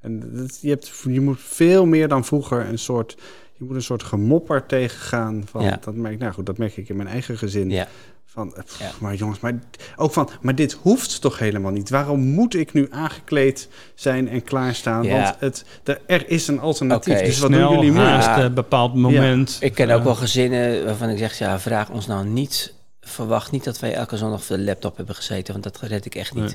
En 0.07 0.23
dat, 0.33 0.59
je, 0.61 0.69
hebt, 0.69 0.93
je 1.09 1.21
moet 1.21 1.41
veel 1.41 1.87
meer 1.87 2.09
dan 2.09 2.25
vroeger 2.25 2.67
een 2.69 2.79
soort, 2.79 3.17
je 3.57 3.65
moet 3.65 3.75
een 3.77 3.83
soort 3.83 4.03
gemopper 4.03 4.67
tegengaan. 4.67 5.43
Van, 5.51 5.63
Ja. 5.65 5.79
dat, 5.85 5.95
merk, 5.95 6.19
nou 6.19 6.33
goed, 6.33 6.47
dat 6.47 6.59
merk 6.59 6.77
ik 6.77 6.89
in 6.89 6.97
mijn 6.97 7.09
eigen 7.09 7.39
gezin. 7.39 7.71
Ja. 7.71 7.89
Van, 8.25 8.55
eh, 8.57 8.63
pff, 8.65 8.79
Ja. 8.79 8.91
maar 9.01 9.15
jongens, 9.15 9.41
maar 9.41 9.59
ook 9.97 10.13
van, 10.13 10.29
maar 10.41 10.55
dit 10.55 10.73
hoeft 10.73 11.21
toch 11.21 11.39
helemaal 11.39 11.71
niet? 11.73 11.91
Waarom 11.91 12.21
moet 12.21 12.55
ik 12.55 12.73
nu 12.73 12.87
aangekleed 12.91 13.69
zijn 13.95 14.29
en 14.29 14.43
klaarstaan? 14.43 15.03
Ja. 15.05 15.23
Want 15.23 15.37
het, 15.39 15.65
er, 15.85 16.01
er 16.07 16.29
is 16.31 16.49
een 16.49 16.61
alternatief. 16.61 17.19
Dus 17.21 17.39
wat 17.39 17.51
snel, 17.51 17.69
doen 17.69 17.77
jullie 17.79 17.93
nu? 17.93 17.99
Ja. 18.01 18.43
eh, 18.45 18.51
bepaald 18.51 18.95
moment. 18.95 19.57
Ik 19.61 19.75
ken 19.75 19.89
Eh, 19.91 19.97
ook 19.97 20.05
wel 20.05 20.15
gezinnen 20.15 20.85
waarvan 20.85 21.09
ik 21.09 21.19
zeg, 21.19 21.39
ja, 21.39 21.61
vraag 21.61 21.91
ons 21.91 22.07
nou 22.07 22.27
niet, 22.27 22.75
verwacht 23.09 23.51
niet 23.51 23.65
dat 23.65 23.79
wij 23.79 23.95
elke 23.95 24.17
zondag 24.17 24.45
voor 24.45 24.57
de 24.57 24.63
laptop 24.63 24.97
hebben 24.97 25.15
gezeten, 25.15 25.53
want 25.53 25.65
dat 25.65 25.81
red 25.81 26.05
ik 26.05 26.15
echt 26.15 26.35
niet. 26.35 26.45
Nee. 26.45 26.55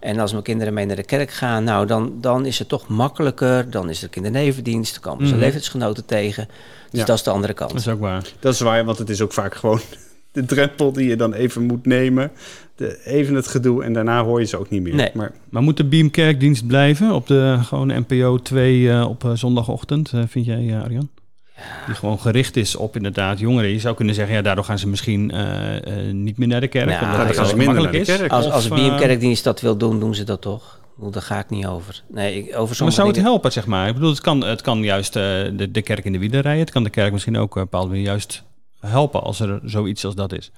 En 0.00 0.18
als 0.18 0.32
mijn 0.32 0.44
kinderen 0.44 0.74
mee 0.74 0.86
naar 0.86 0.96
de 0.96 1.02
kerk 1.04 1.30
gaan, 1.30 1.64
nou, 1.64 1.86
dan, 1.86 2.12
dan 2.20 2.46
is 2.46 2.58
het 2.58 2.68
toch 2.68 2.88
makkelijker, 2.88 3.70
dan 3.70 3.88
is 3.90 4.02
er 4.02 4.08
kindernevendienst, 4.08 4.92
dan 4.92 5.02
komen 5.12 5.26
ze 5.26 5.32
Mhm. 5.32 5.42
leeftijdsgenoten 5.42 6.04
tegen. 6.06 6.48
Dus 6.90 7.00
Ja. 7.00 7.06
dat 7.06 7.16
is 7.16 7.22
de 7.22 7.30
andere 7.30 7.52
kant. 7.52 7.70
Dat 7.70 7.80
is 7.80 7.88
ook 7.88 8.00
waar. 8.00 8.28
Dat 8.38 8.54
is 8.54 8.60
waar, 8.60 8.84
want 8.84 8.98
het 8.98 9.10
is 9.10 9.20
ook 9.20 9.32
vaak 9.32 9.54
gewoon 9.54 9.80
de 10.32 10.44
drempel 10.44 10.92
die 10.92 11.08
je 11.08 11.16
dan 11.16 11.32
even 11.32 11.62
moet 11.62 11.86
nemen. 11.86 12.30
De, 12.76 13.00
even 13.04 13.34
het 13.34 13.46
gedoe 13.48 13.84
en 13.84 13.92
daarna 13.92 14.24
hoor 14.24 14.40
je 14.40 14.46
ze 14.46 14.56
ook 14.58 14.70
niet 14.70 14.82
meer. 14.82 14.94
Nee. 14.94 15.10
Maar 15.14 15.32
Maar 15.48 15.62
moet 15.62 15.76
de 15.76 15.84
Beam 15.84 16.10
Kerkdienst 16.10 16.66
blijven 16.66 17.10
op 17.12 17.26
de 17.26 17.58
gewone 17.62 18.04
NPO 18.08 18.38
2 18.38 18.90
eh, 18.90 19.08
op 19.08 19.24
eh, 19.24 19.30
zondagochtend, 19.34 20.12
eh, 20.12 20.22
vind 20.28 20.46
jij, 20.46 20.80
Arjan? 20.82 21.08
Die 21.86 21.94
gewoon 21.94 22.20
gericht 22.20 22.56
is 22.56 22.76
op 22.76 22.96
inderdaad 22.96 23.38
jongeren. 23.38 23.70
Je 23.70 23.78
zou 23.78 23.94
kunnen 23.94 24.14
zeggen, 24.14 24.34
ja, 24.34 24.42
daardoor 24.42 24.64
gaan 24.64 24.78
ze 24.78 24.88
misschien 24.88 25.30
eh, 25.30 26.06
eh, 26.08 26.14
niet 26.14 26.38
meer 26.38 26.48
naar 26.48 26.60
de 26.60 26.68
kerk. 26.68 26.88
Ja, 26.90 27.00
omdat 27.00 27.16
dan 27.16 27.26
het 27.26 27.36
gaan 27.36 27.44
ze 27.44 27.50
zo 27.50 27.56
minder 27.56 27.74
makkelijk 27.74 28.06
naar 28.08 28.16
de 28.16 28.22
is. 28.24 28.28
kerk. 28.28 28.32
Als, 28.32 28.50
als 28.50 28.68
Of, 28.70 28.76
de 28.78 28.82
eh, 28.84 28.88
BM-kerkdienst 28.96 29.44
dat 29.44 29.60
wil 29.60 29.76
doen, 29.76 30.00
doen 30.00 30.14
ze 30.14 30.24
dat 30.24 30.40
toch. 30.40 30.78
Daar 31.10 31.22
ga 31.22 31.38
ik 31.38 31.50
niet 31.50 31.66
over. 31.66 32.02
Nee, 32.08 32.36
ik, 32.36 32.58
over 32.58 32.76
Maar 32.82 32.92
zou 32.92 33.06
het 33.06 33.16
dingen- 33.16 33.30
helpen, 33.30 33.52
zeg 33.52 33.66
maar? 33.66 33.88
Ik 33.88 33.94
bedoel, 33.94 34.10
het 34.10 34.20
kan, 34.20 34.44
het 34.44 34.60
kan 34.60 34.82
juist 34.82 35.16
eh, 35.16 35.22
de, 35.52 35.68
de 35.70 35.82
kerk 35.82 36.04
in 36.04 36.12
de 36.12 36.18
wielen 36.18 36.40
rijden. 36.40 36.60
Het 36.60 36.70
kan 36.70 36.84
de 36.84 36.90
kerk 36.90 37.12
misschien 37.12 37.36
ook 37.36 37.50
op 37.50 37.56
een 37.56 37.62
bepaalde 37.62 37.88
manier 37.88 38.04
juist 38.04 38.42
helpen 38.80 39.22
als 39.22 39.40
er 39.40 39.60
zoiets 39.64 40.04
als 40.04 40.14
dat 40.14 40.32
is. 40.32 40.50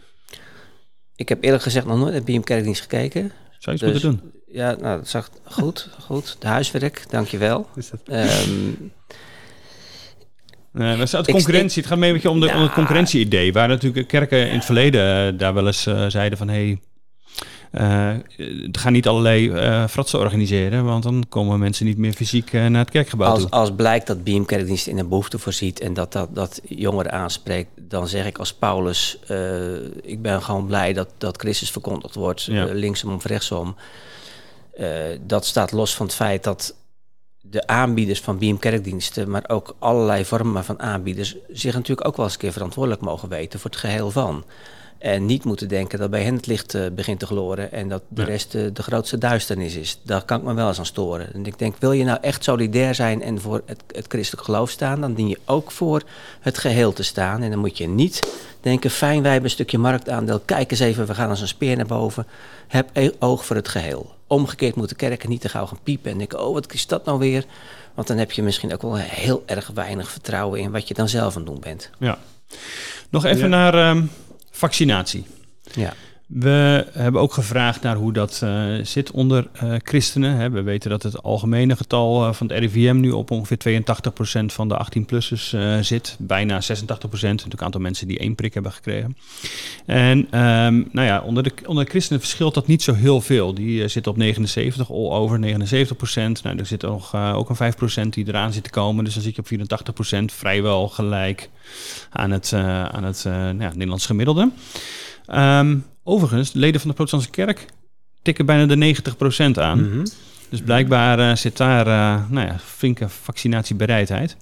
Ik 1.17 1.29
heb 1.29 1.45
eerlijk 1.45 1.63
gezegd 1.63 1.87
nog 1.87 1.99
nooit 1.99 2.13
naar 2.13 2.23
BM-kerkdienst 2.23 2.81
gekeken. 2.81 3.33
Zou 3.59 3.77
je 3.77 3.85
Dus- 3.85 3.95
iets 3.95 4.05
moeten 4.05 4.31
doen? 4.33 4.33
Ja, 4.47 4.77
nou, 4.81 4.99
dat 4.99 5.09
zag 5.09 5.31
goed, 5.45 5.89
goed. 6.01 6.37
De 6.39 6.47
huiswerk, 6.47 7.05
dankjewel. 7.09 7.67
is 7.77 7.91
dat... 7.91 8.01
Ehm 8.05 8.51
Nee, 10.73 10.97
Ik- 11.03 11.25
concurrentie. 11.25 11.81
Het 11.83 11.91
gaat 11.91 11.99
mee 11.99 12.09
een 12.09 12.15
beetje 12.15 12.31
om, 12.31 12.41
de, 12.41 12.53
om 12.55 12.63
het 12.63 12.73
concurrentie-idee. 12.73 13.53
Waar 13.53 13.69
natuurlijk 13.69 14.09
kerken 14.09 14.49
in 14.49 14.55
het 14.55 14.65
verleden 14.65 15.33
eh, 15.33 15.39
daar 15.39 15.55
wel 15.55 15.67
eens 15.67 15.87
eh, 15.87 16.05
zeiden 16.09 16.39
van... 16.39 16.49
Hey, 16.49 16.81
eh, 17.71 18.11
ga 18.73 18.91
niet 18.91 19.09
allerlei 19.09 19.53
fratsen 19.89 20.19
organiseren, 20.19 20.85
want 20.85 21.03
dan 21.03 21.25
komen 21.29 21.59
mensen 21.59 21.87
niet 21.87 21.99
meer 21.99 22.13
fysiek 22.13 22.53
naar 22.53 22.71
het 22.75 22.91
kerkgebouw 22.91 23.31
als, 23.31 23.41
toe. 23.41 23.51
als 23.51 23.71
blijkt 23.77 24.07
dat 24.07 24.25
BM-kerkdienst 24.25 24.87
in 24.87 24.99
een 24.99 25.09
behoefte 25.09 25.39
voorziet 25.39 25.81
en 25.81 25.95
dat 25.95 26.13
dat, 26.13 26.35
dat 26.35 26.61
jongeren 26.69 27.13
aanspreekt, 27.13 27.71
dan 27.81 28.09
zeg 28.09 28.27
ik 28.27 28.39
als 28.39 28.53
Paulus, 28.55 29.19
ik 30.03 30.23
ben 30.23 30.43
gewoon 30.43 30.67
blij 30.67 30.93
dat, 30.93 31.09
dat 31.19 31.37
Christus 31.41 31.71
verkondigd 31.71 32.15
wordt, 32.15 32.43
Ja. 32.43 32.65
linksom 32.73 33.15
of 33.15 33.25
rechtsom. 33.25 33.77
Dat 35.27 35.45
staat 35.47 35.73
los 35.73 35.95
van 35.95 36.07
het 36.07 36.15
feit 36.15 36.45
dat 36.45 36.75
de 37.51 37.67
aanbieders 37.67 38.21
van 38.21 38.39
BM-kerkdiensten, 38.39 39.31
maar 39.31 39.45
ook 39.47 39.75
allerlei 39.79 40.25
vormen 40.25 40.65
van 40.65 40.81
aanbieders, 40.81 41.37
zich 41.53 41.75
natuurlijk 41.75 42.07
ook 42.07 42.17
wel 42.17 42.25
eens 42.25 42.35
een 42.35 42.41
keer 42.41 42.53
verantwoordelijk 42.53 43.03
mogen 43.03 43.29
weten 43.29 43.61
voor 43.61 43.71
het 43.71 43.79
geheel 43.81 44.11
van. 44.11 44.45
En 44.99 45.27
niet 45.27 45.45
moeten 45.45 45.69
denken 45.69 45.99
dat 45.99 46.11
bij 46.11 46.23
hen 46.23 46.35
het 46.35 46.47
licht 46.47 46.75
eh, 46.75 46.83
begint 46.93 47.19
te 47.19 47.27
gloren 47.27 47.73
en 47.73 47.89
dat 47.89 48.03
de 48.09 48.21
Ja. 48.21 48.27
rest 48.27 48.55
eh, 48.55 48.63
de 48.73 48.83
grootste 48.83 49.19
duisternis 49.19 49.75
is. 49.75 49.99
Daar 50.03 50.25
kan 50.25 50.39
ik 50.39 50.45
me 50.45 50.55
wel 50.55 50.69
eens 50.69 50.79
aan 50.79 50.87
storen. 50.87 51.35
En 51.35 51.47
ik 51.47 51.59
denk, 51.59 51.77
wil 51.79 51.93
je 51.93 52.05
nou 52.05 52.19
echt 52.21 52.45
solidair 52.45 52.95
zijn 52.95 53.23
en 53.23 53.41
voor 53.41 53.63
het, 53.67 53.83
het 53.93 54.07
christelijk 54.09 54.45
geloof 54.45 54.71
staan, 54.71 55.01
dan 55.01 55.15
dien 55.15 55.29
je 55.29 55.39
ook 55.45 55.71
voor 55.71 56.03
het 56.41 56.59
geheel 56.59 56.93
te 56.93 57.03
staan. 57.03 57.43
En 57.43 57.51
dan 57.51 57.59
moet 57.59 57.79
je 57.79 57.89
niet 57.89 58.21
denken, 58.61 58.91
fijn, 58.91 59.23
wij 59.23 59.33
hebben 59.33 59.49
een 59.51 59.57
stukje 59.57 59.79
marktaandeel, 59.79 60.41
kijk 60.45 60.71
eens 60.71 60.81
even, 60.81 61.07
we 61.07 61.15
gaan 61.15 61.31
als 61.31 61.41
een 61.41 61.49
speer 61.49 61.77
naar 61.77 61.87
boven. 61.87 62.27
Heb 62.69 62.89
e- 62.93 63.11
oog 63.19 63.47
voor 63.47 63.57
het 63.57 63.69
geheel. 63.69 64.15
Omgekeerd 64.33 64.75
moeten 64.75 64.97
kerken 64.97 65.29
niet 65.29 65.41
te 65.41 65.49
gauw 65.49 65.67
gaan 65.67 65.79
piepen 65.83 66.11
en 66.11 66.19
denken, 66.19 66.45
oh, 66.47 66.53
wat 66.53 66.73
is 66.73 66.87
dat 66.87 67.05
nou 67.05 67.19
weer? 67.19 67.45
Want 67.95 68.09
dan 68.09 68.17
heb 68.17 68.33
je 68.33 68.43
misschien 68.43 68.73
ook 68.73 68.83
wel 68.83 68.97
heel 68.97 69.43
erg 69.47 69.71
weinig 69.75 70.11
vertrouwen 70.11 70.61
in 70.61 70.71
wat 70.71 70.89
je 70.89 70.95
dan 70.95 71.09
zelf 71.09 71.37
aan 71.37 71.43
het 71.43 71.51
doen 71.51 71.61
bent. 71.61 71.91
Ja. 71.99 72.19
Nog 73.11 73.25
even 73.25 73.43
Ja. 73.43 73.47
naar 73.47 73.75
ehm, 73.75 74.05
vaccinatie. 74.51 75.27
Ja. 75.73 75.93
We 76.35 76.87
hebben 76.93 77.21
ook 77.21 77.33
gevraagd 77.33 77.83
naar 77.83 77.97
hoe 77.97 78.13
dat 78.13 78.41
eh, 78.43 78.65
zit 78.83 79.11
onder 79.11 79.49
eh, 79.53 79.75
christenen. 79.83 80.37
Hè. 80.37 80.51
We 80.51 80.63
weten 80.63 80.91
dat 80.91 81.03
het 81.03 81.23
algemene 81.23 81.77
getal 81.77 82.27
eh, 82.27 82.33
van 82.33 82.47
het 82.47 82.59
RIVM 82.59 82.97
nu 83.01 83.11
op 83.11 83.31
ongeveer 83.31 83.83
82% 84.43 84.45
van 84.47 84.69
de 84.69 84.87
18-plussers 84.87 85.53
eh, 85.53 85.79
zit. 85.79 86.17
Bijna 86.19 86.61
86%. 86.61 86.67
Natuurlijk 86.89 87.53
een 87.53 87.63
aantal 87.63 87.81
mensen 87.81 88.09
die 88.09 88.19
één 88.19 88.35
prik 88.35 88.55
hebben 88.55 88.73
gekregen. 88.73 89.17
En 89.87 90.27
ehm, 90.31 90.83
nou 90.93 91.07
ja, 91.07 91.21
onder 91.21 91.43
de, 91.43 91.53
onder 91.67 91.85
de 91.85 91.91
christenen 91.91 92.21
verschilt 92.21 92.55
dat 92.55 92.67
niet 92.67 92.83
zo 92.83 92.95
heel 92.95 93.21
veel. 93.21 93.55
Die 93.55 93.89
zitten 93.89 94.13
op 94.13 94.19
79, 94.19 94.91
all 94.91 95.11
over 95.11 95.39
79%. 95.39 95.43
Nou, 96.43 96.59
er 96.59 96.67
zit 96.67 96.83
nog 96.83 97.17
ook 97.17 97.51
een 97.51 97.73
5% 98.07 98.09
die 98.09 98.29
eraan 98.29 98.53
zit 98.53 98.65
te 98.65 98.71
komen. 98.71 99.05
Dus 99.05 99.15
dan 99.15 99.23
zit 99.23 99.37
je 99.37 99.43
op 99.43 100.13
84%, 100.13 100.25
vrijwel 100.25 100.89
gelijk 100.89 101.51
aan 102.11 102.31
het, 102.31 102.53
aan 102.53 103.05
het 103.05 103.25
nou 103.25 103.61
ja, 103.61 103.71
Nederlands 103.73 104.07
gemiddelde. 104.07 104.51
Ehm, 105.27 105.77
overigens, 106.05 106.53
de 106.53 106.59
leden 106.59 106.81
van 106.81 106.91
de 106.91 106.95
protestantse 106.97 107.31
kerk 107.31 107.67
tikken 108.23 108.47
bijna 108.47 108.67
de 108.67 108.77
90% 108.77 109.59
aan. 109.59 109.89
Mhm. 109.91 110.07
Dus 110.49 110.61
blijkbaar 110.61 111.19
eh, 111.31 111.37
zit 111.37 111.57
daar 111.57 111.87
eh, 111.87 112.31
nou 112.31 112.47
ja, 112.47 112.59
flinke 112.65 113.09
vaccinatiebereidheid. 113.09 114.37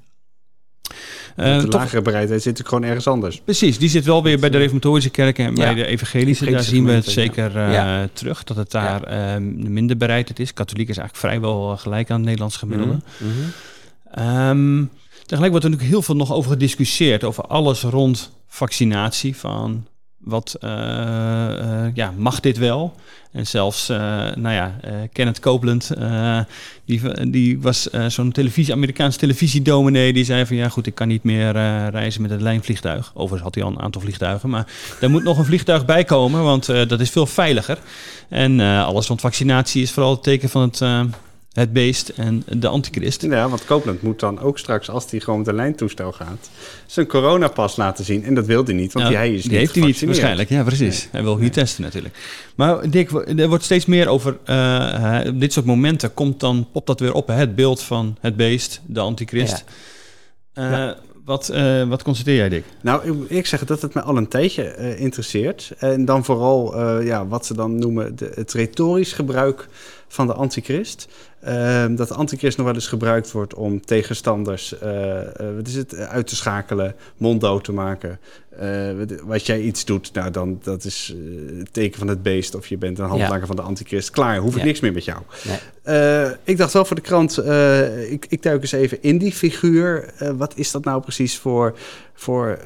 Eh, 1.36 1.60
de 1.60 1.68
toch- 1.68 1.80
lagere 1.80 2.02
bereidheid 2.02 2.42
zit 2.42 2.66
gewoon 2.66 2.84
ergens 2.84 3.06
anders. 3.06 3.40
Precies, 3.40 3.78
die 3.78 3.88
zit 3.88 4.04
wel 4.04 4.22
weer 4.22 4.40
bij 4.40 4.50
de 4.50 4.58
reformatorische 4.58 5.10
kerken 5.10 5.44
en 5.44 5.54
bij 5.54 5.74
de 5.74 5.86
evangelische. 5.86 6.50
Daar 6.50 6.62
zien 6.62 6.84
we 6.84 6.92
het 6.92 7.04
zeker 7.08 7.58
Ja. 7.70 8.08
terug, 8.12 8.44
dat 8.44 8.56
het 8.56 8.70
daar 8.70 9.02
ehm, 9.02 9.72
minder 9.72 9.96
bereidheid 9.96 10.38
is. 10.38 10.52
Katholiek 10.52 10.88
is 10.88 10.96
eigenlijk 10.96 11.26
vrijwel 11.26 11.76
gelijk 11.76 12.10
aan 12.10 12.16
het 12.16 12.24
Nederlands 12.24 12.56
gemiddelde. 12.56 12.98
Ehm, 14.10 14.84
tegelijk 15.26 15.50
wordt 15.50 15.64
er 15.64 15.70
natuurlijk 15.70 15.90
heel 15.90 16.02
veel 16.02 16.16
nog 16.16 16.32
over 16.32 16.50
gediscussieerd, 16.50 17.24
over 17.24 17.44
alles 17.44 17.82
rond 17.82 18.32
vaccinatie. 18.48 19.36
Van 19.36 19.86
wat, 20.20 20.56
eh, 20.60 21.84
eh, 21.86 21.94
ja, 21.94 22.12
mag 22.16 22.40
dit 22.40 22.58
wel? 22.58 22.94
En 23.32 23.46
zelfs, 23.46 23.88
eh, 23.88 23.98
nou 24.34 24.54
ja, 24.54 24.74
Kenneth 25.12 25.40
Copeland, 25.40 25.90
die, 26.84 27.30
die 27.30 27.60
was 27.60 27.88
zo'n 28.08 28.32
televisie, 28.32 28.74
Amerikaanse 28.74 29.18
televisiedominee, 29.18 30.12
die 30.12 30.24
zei 30.24 30.46
van 30.46 30.56
ja 30.56 30.68
goed, 30.68 30.86
ik 30.86 30.94
kan 30.94 31.08
niet 31.08 31.22
meer 31.22 31.52
reizen 31.90 32.22
met 32.22 32.30
een 32.30 32.42
lijnvliegtuig. 32.42 33.10
Overigens 33.14 33.42
had 33.42 33.54
hij 33.54 33.64
al 33.64 33.70
een 33.70 33.80
aantal 33.80 34.00
vliegtuigen, 34.00 34.48
maar 34.48 34.66
daar 35.00 35.10
moet 35.10 35.22
nog 35.22 35.38
een 35.38 35.44
vliegtuig 35.44 35.84
bij 35.84 36.04
komen, 36.04 36.42
want 36.42 36.66
dat 36.66 37.00
is 37.00 37.10
veel 37.10 37.26
veiliger. 37.26 37.78
En 38.28 38.60
alles 38.60 39.06
rond 39.06 39.20
vaccinatie 39.20 39.82
is 39.82 39.92
vooral 39.92 40.10
het 40.12 40.22
teken 40.22 40.48
van 40.48 40.62
het, 40.62 40.82
het 41.52 41.72
beest 41.72 42.08
en 42.08 42.44
de 42.48 42.68
antichrist. 42.68 43.22
Ja, 43.22 43.48
want 43.48 43.64
Copeland 43.64 44.02
moet 44.02 44.20
dan 44.20 44.40
ook 44.40 44.58
straks, 44.58 44.90
als 44.90 45.10
hij 45.10 45.20
gewoon 45.20 45.38
met 45.38 45.48
een 45.48 45.54
lijntoestel 45.54 46.12
gaat, 46.12 46.50
zijn 46.86 47.06
coronapas 47.06 47.76
laten 47.76 48.04
zien. 48.04 48.24
En 48.24 48.34
dat 48.34 48.46
wil 48.46 48.64
hij 48.64 48.74
niet, 48.74 48.92
want 48.92 49.04
Nou, 49.04 49.16
hij 49.16 49.34
is 49.34 49.42
die 49.42 49.50
niet 49.50 49.60
heeft 49.60 49.74
hij 49.74 49.84
niet 49.84 50.04
waarschijnlijk. 50.04 50.48
Ja, 50.48 50.62
precies. 50.62 51.08
Hij 51.10 51.22
wil 51.22 51.36
niet 51.36 51.52
testen 51.52 51.82
natuurlijk. 51.82 52.14
Maar 52.54 52.90
Dick, 52.90 53.10
er 53.36 53.48
wordt 53.48 53.64
steeds 53.64 53.86
meer 53.86 54.08
over 54.08 54.38
eh, 54.44 55.20
dit 55.34 55.52
soort 55.52 55.66
momenten. 55.66 56.14
Komt 56.14 56.40
dan, 56.40 56.68
popt 56.72 56.86
dat 56.86 57.00
weer 57.00 57.12
op, 57.12 57.26
het 57.26 57.54
beeld 57.54 57.82
van 57.82 58.16
het 58.20 58.36
beest, 58.36 58.80
de 58.86 59.00
antichrist. 59.00 59.64
Eh, 60.52 60.90
Wat, 61.24 61.48
eh, 61.48 61.88
wat 61.88 62.02
constateer 62.02 62.36
jij, 62.36 62.48
Dick? 62.48 62.64
Nou, 62.82 63.10
ik, 63.10 63.30
ik 63.30 63.46
zeg 63.46 63.64
dat 63.64 63.82
het 63.82 63.94
me 63.94 64.02
al 64.02 64.16
een 64.16 64.28
tijdje 64.28 64.62
eh, 64.64 65.00
interesseert. 65.00 65.72
En 65.78 66.04
dan 66.04 66.24
vooral 66.24 66.74
eh, 66.76 67.06
ja, 67.06 67.26
wat 67.26 67.46
ze 67.46 67.54
dan 67.54 67.78
noemen 67.78 68.16
de, 68.16 68.32
het 68.34 68.52
retorisch 68.52 69.12
gebruik 69.12 69.68
van 70.08 70.26
de 70.26 70.32
antichrist. 70.32 71.08
Ehm, 71.40 71.94
dat 71.94 72.08
de 72.08 72.14
antichrist 72.14 72.56
nog 72.56 72.66
wel 72.66 72.74
eens 72.74 72.86
gebruikt 72.86 73.32
wordt 73.32 73.54
om 73.54 73.84
tegenstanders 73.84 74.78
eh, 74.78 75.20
eh, 75.20 75.56
wat 75.56 75.66
is 75.66 75.74
het, 75.74 75.96
uit 75.96 76.26
te 76.26 76.36
schakelen, 76.36 76.94
monddood 77.16 77.64
te 77.64 77.72
maken. 77.72 78.18
Uh, 78.62 78.90
wat 79.24 79.46
jij 79.46 79.60
iets 79.60 79.84
doet, 79.84 80.12
nou 80.12 80.30
dan 80.30 80.58
dat 80.62 80.84
is 80.84 81.14
het 81.58 81.72
teken 81.72 81.98
van 81.98 82.08
het 82.08 82.22
beest 82.22 82.54
of 82.54 82.66
je 82.66 82.76
bent 82.76 82.98
een 82.98 83.06
handlanger 83.06 83.46
van 83.46 83.56
de 83.56 83.62
antichrist. 83.62 84.10
Klaar, 84.10 84.36
hoef 84.36 84.56
ik 84.56 84.62
niks 84.62 84.80
meer 84.80 84.92
met 84.92 85.04
jou. 85.04 85.18
Nee. 85.84 86.34
ik 86.44 86.56
dacht 86.56 86.72
wel 86.72 86.84
voor 86.84 86.96
de 86.96 87.02
krant, 87.02 87.38
ik, 88.10 88.26
ik 88.28 88.42
duik 88.42 88.60
eens 88.60 88.72
even 88.72 88.98
in 89.02 89.18
die 89.18 89.32
figuur. 89.32 90.14
wat 90.36 90.52
is 90.56 90.70
dat 90.70 90.84
nou 90.84 91.02
precies 91.02 91.38
voor 91.38 91.78
voor, 92.14 92.58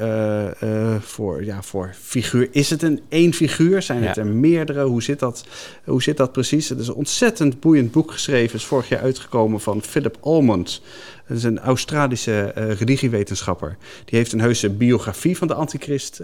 voor, 1.00 1.44
ja, 1.44 1.62
voor 1.62 1.94
figuur. 2.00 2.48
Is 2.50 2.70
het 2.70 2.82
een 2.82 3.00
één 3.08 3.32
figuur? 3.32 3.82
Zijn 3.82 4.02
het 4.02 4.16
er 4.16 4.26
meerdere? 4.26 4.84
Hoe 4.84 5.02
zit, 5.02 5.18
dat, 5.18 5.44
hoe 5.84 6.02
zit 6.02 6.16
dat 6.16 6.32
precies? 6.32 6.68
Het 6.68 6.78
is 6.78 6.88
een 6.88 6.94
ontzettend 6.94 7.60
boeiend 7.60 7.92
boek 7.92 8.12
geschreven. 8.12 8.60
Is 8.64 8.70
vorig 8.70 8.88
jaar 8.88 9.00
uitgekomen 9.00 9.60
van 9.60 9.82
Philip 9.82 10.16
Almond. 10.20 10.82
Dat 11.28 11.36
is 11.36 11.42
een 11.42 11.58
Australische 11.58 12.54
uh, 12.58 12.72
religiewetenschapper. 12.72 13.76
Die 14.04 14.18
heeft 14.18 14.32
een 14.32 14.40
heuse 14.40 14.70
biografie 14.70 15.36
van 15.36 15.48
de 15.48 15.54
antichrist 15.54 16.20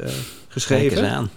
geschreven. 0.48 0.88
Kijk 0.88 1.00
eens 1.00 1.12
aan. 1.12 1.30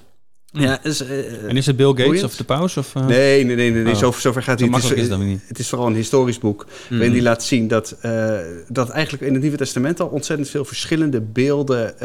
Ja, 0.51 0.83
is, 0.83 1.01
uh, 1.01 1.43
en 1.43 1.57
is 1.57 1.65
het 1.65 1.75
Bill 1.75 1.93
Gates 1.95 2.23
of 2.23 2.35
de 2.35 2.43
paus? 2.43 2.77
Of, 2.77 2.95
uh... 2.95 3.05
Nee, 3.05 3.43
nee, 3.43 3.55
nee, 3.55 3.71
nee, 3.71 3.83
nee. 3.83 3.93
Oh. 3.93 3.99
Zo, 3.99 4.11
zover 4.11 4.43
gaat 4.43 4.59
hij. 4.59 4.69
het 4.69 4.83
is, 4.83 4.91
is 4.91 5.09
dat 5.09 5.19
niet. 5.19 5.41
Het 5.47 5.59
is 5.59 5.69
vooral 5.69 5.87
een 5.87 5.95
historisch 5.95 6.39
boek. 6.39 6.65
Mm. 6.65 6.97
waarin 6.97 7.13
die 7.13 7.21
laat 7.21 7.43
zien 7.43 7.67
dat, 7.67 7.95
uh, 8.05 8.39
dat 8.67 8.89
eigenlijk 8.89 9.23
in 9.23 9.33
het 9.33 9.41
Nieuwe 9.41 9.57
Testament 9.57 9.99
al 9.99 10.07
ontzettend 10.07 10.49
veel 10.49 10.65
verschillende 10.65 11.21
beelden 11.21 11.95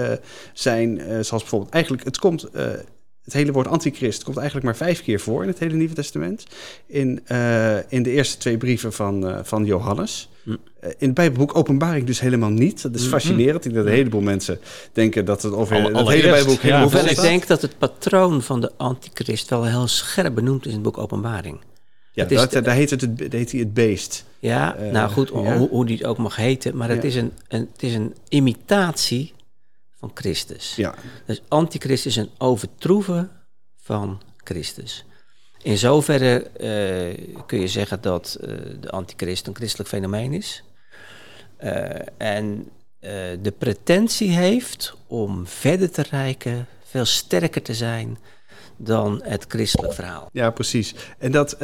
zijn. 0.52 1.00
zoals 1.06 1.42
bijvoorbeeld, 1.42 1.72
eigenlijk, 1.72 2.04
het 2.04 2.18
komt 2.18 2.48
het 3.28 3.36
hele 3.36 3.52
woord 3.52 3.68
antichrist 3.68 4.24
komt 4.24 4.36
eigenlijk 4.36 4.66
maar 4.66 4.76
vijf 4.76 5.02
keer 5.02 5.20
voor 5.20 5.42
in 5.42 5.48
het 5.48 5.58
hele 5.58 5.74
Nieuwe 5.74 5.94
Testament. 5.94 6.46
In, 6.86 7.20
uh, 7.32 7.76
in 7.88 8.02
de 8.02 8.10
eerste 8.10 8.38
twee 8.38 8.56
brieven 8.56 8.92
van, 8.92 9.28
uh, 9.28 9.38
van 9.42 9.64
Johannes. 9.64 10.28
Mm. 10.42 10.58
Uh, 10.84 10.90
in 10.90 11.06
het 11.06 11.14
Bijbelboek 11.14 11.56
Openbaring 11.56 12.06
dus 12.06 12.20
helemaal 12.20 12.50
niet. 12.50 12.82
Dat 12.82 12.94
is 12.94 13.04
mm. 13.04 13.08
fascinerend. 13.08 13.56
Ik 13.56 13.62
denk 13.62 13.74
dat 13.74 13.84
een 13.84 13.98
heleboel 13.98 14.20
mensen 14.20 14.60
denken 14.92 15.24
dat 15.24 15.42
het 15.42 15.52
over 15.52 15.76
Alle, 15.76 15.98
het 15.98 16.08
hele 16.08 16.30
Bijbelboek 16.30 16.60
ja, 16.60 16.82
Hoewel 16.82 17.06
ik 17.06 17.20
denk 17.20 17.46
dat 17.46 17.62
het 17.62 17.78
patroon 17.78 18.42
van 18.42 18.60
de 18.60 18.72
antichrist 18.76 19.50
wel 19.50 19.64
heel 19.64 19.86
scherp 19.86 20.34
benoemd 20.34 20.60
is 20.60 20.68
in 20.68 20.72
het 20.72 20.82
boek 20.82 20.98
Openbaring. 20.98 21.58
Ja, 22.12 22.24
dat, 22.24 22.52
daar, 22.52 22.74
heet 22.74 22.90
het, 22.90 23.00
het, 23.00 23.32
heet 23.32 23.50
hij 23.50 23.60
het 23.60 23.74
beest. 23.74 24.24
Ja, 24.38 24.76
nou 24.92 25.10
goed, 25.10 25.28
ja. 25.28 25.56
Hoe, 25.56 25.68
hoe 25.68 25.86
die 25.86 25.96
het 25.96 26.06
ook 26.06 26.18
mag 26.18 26.36
heten. 26.36 26.76
Maar 26.76 26.88
het, 26.88 27.04
is 27.04 27.14
een, 27.14 27.32
een, 27.48 27.68
het 27.72 27.82
is 27.82 27.94
een 27.94 28.14
imitatie 28.28 29.32
van 29.98 30.10
Christus. 30.14 30.74
Ja. 30.76 30.94
Dus 31.26 31.42
antichrist 31.48 32.06
is 32.06 32.16
een 32.16 32.30
overtroeven 32.38 33.30
van 33.76 34.20
Christus. 34.36 35.04
In 35.62 35.78
zoverre 35.78 36.50
uh, 36.60 37.42
kun 37.46 37.60
je 37.60 37.68
zeggen 37.68 38.00
dat 38.00 38.38
uh, 38.40 38.48
de 38.80 38.90
antichrist 38.90 39.46
een 39.46 39.56
christelijk 39.56 39.88
fenomeen 39.88 40.32
is. 40.32 40.62
Uh, 41.60 41.84
en 42.16 42.70
de 43.42 43.54
pretentie 43.58 44.30
heeft 44.30 44.94
om 45.06 45.46
verder 45.46 45.90
te 45.90 46.02
reiken, 46.10 46.66
veel 46.84 47.04
sterker 47.04 47.62
te 47.62 47.74
zijn 47.74 48.18
dan 48.76 49.20
het 49.24 49.44
christelijk 49.48 49.92
verhaal. 49.94 50.28
Ja, 50.32 50.50
precies. 50.50 50.94
En 51.18 51.32
dat 51.32 51.56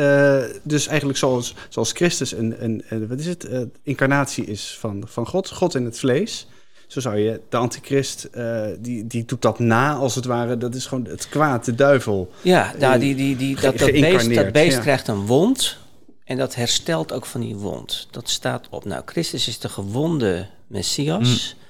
dus 0.63 0.87
eigenlijk 0.87 1.19
zoals, 1.19 1.55
zoals 1.69 1.93
Christus 1.93 2.33
een, 2.33 2.65
een, 2.65 2.85
een 2.89 3.09
wat 3.09 3.19
is 3.19 3.27
het, 3.27 3.49
incarnatie 3.83 4.45
is 4.45 4.77
van, 4.79 5.05
van 5.07 5.27
God, 5.27 5.51
God 5.51 5.75
in 5.75 5.85
het 5.85 5.99
vlees. 5.99 6.47
Zo 6.87 7.01
zou 7.01 7.17
je 7.17 7.41
de 7.49 7.57
antichrist, 7.57 8.29
uh, 8.35 8.67
die, 8.79 9.07
die 9.07 9.25
doet 9.25 9.43
dat 9.43 9.59
na 9.59 9.95
als 9.95 10.15
het 10.15 10.25
ware. 10.25 10.59
Dat 10.59 10.75
is 10.75 10.87
gewoon 10.87 11.05
het 11.05 11.29
kwaad, 11.29 11.65
de 11.65 11.75
duivel. 11.75 12.31
Ja, 12.43 12.73
nou, 12.79 12.99
die, 12.99 13.15
die, 13.15 13.37
die, 13.37 13.61
dat, 13.61 13.79
dat 13.79 13.91
beest, 13.91 14.35
dat 14.35 14.53
beest 14.53 14.81
krijgt 14.81 15.09
een 15.09 15.27
wond 15.27 15.79
en 16.25 16.37
dat 16.37 16.55
herstelt 16.55 17.13
ook 17.13 17.27
van 17.27 17.41
die 17.41 17.57
wond. 17.57 18.09
Dat 18.11 18.29
staat 18.29 18.67
op. 18.71 18.85
Nou, 18.85 19.03
Christus 19.05 19.49
is 19.49 19.59
de 19.59 19.69
gewonde 19.69 20.47
Messias... 20.67 21.55
Mm. 21.55 21.63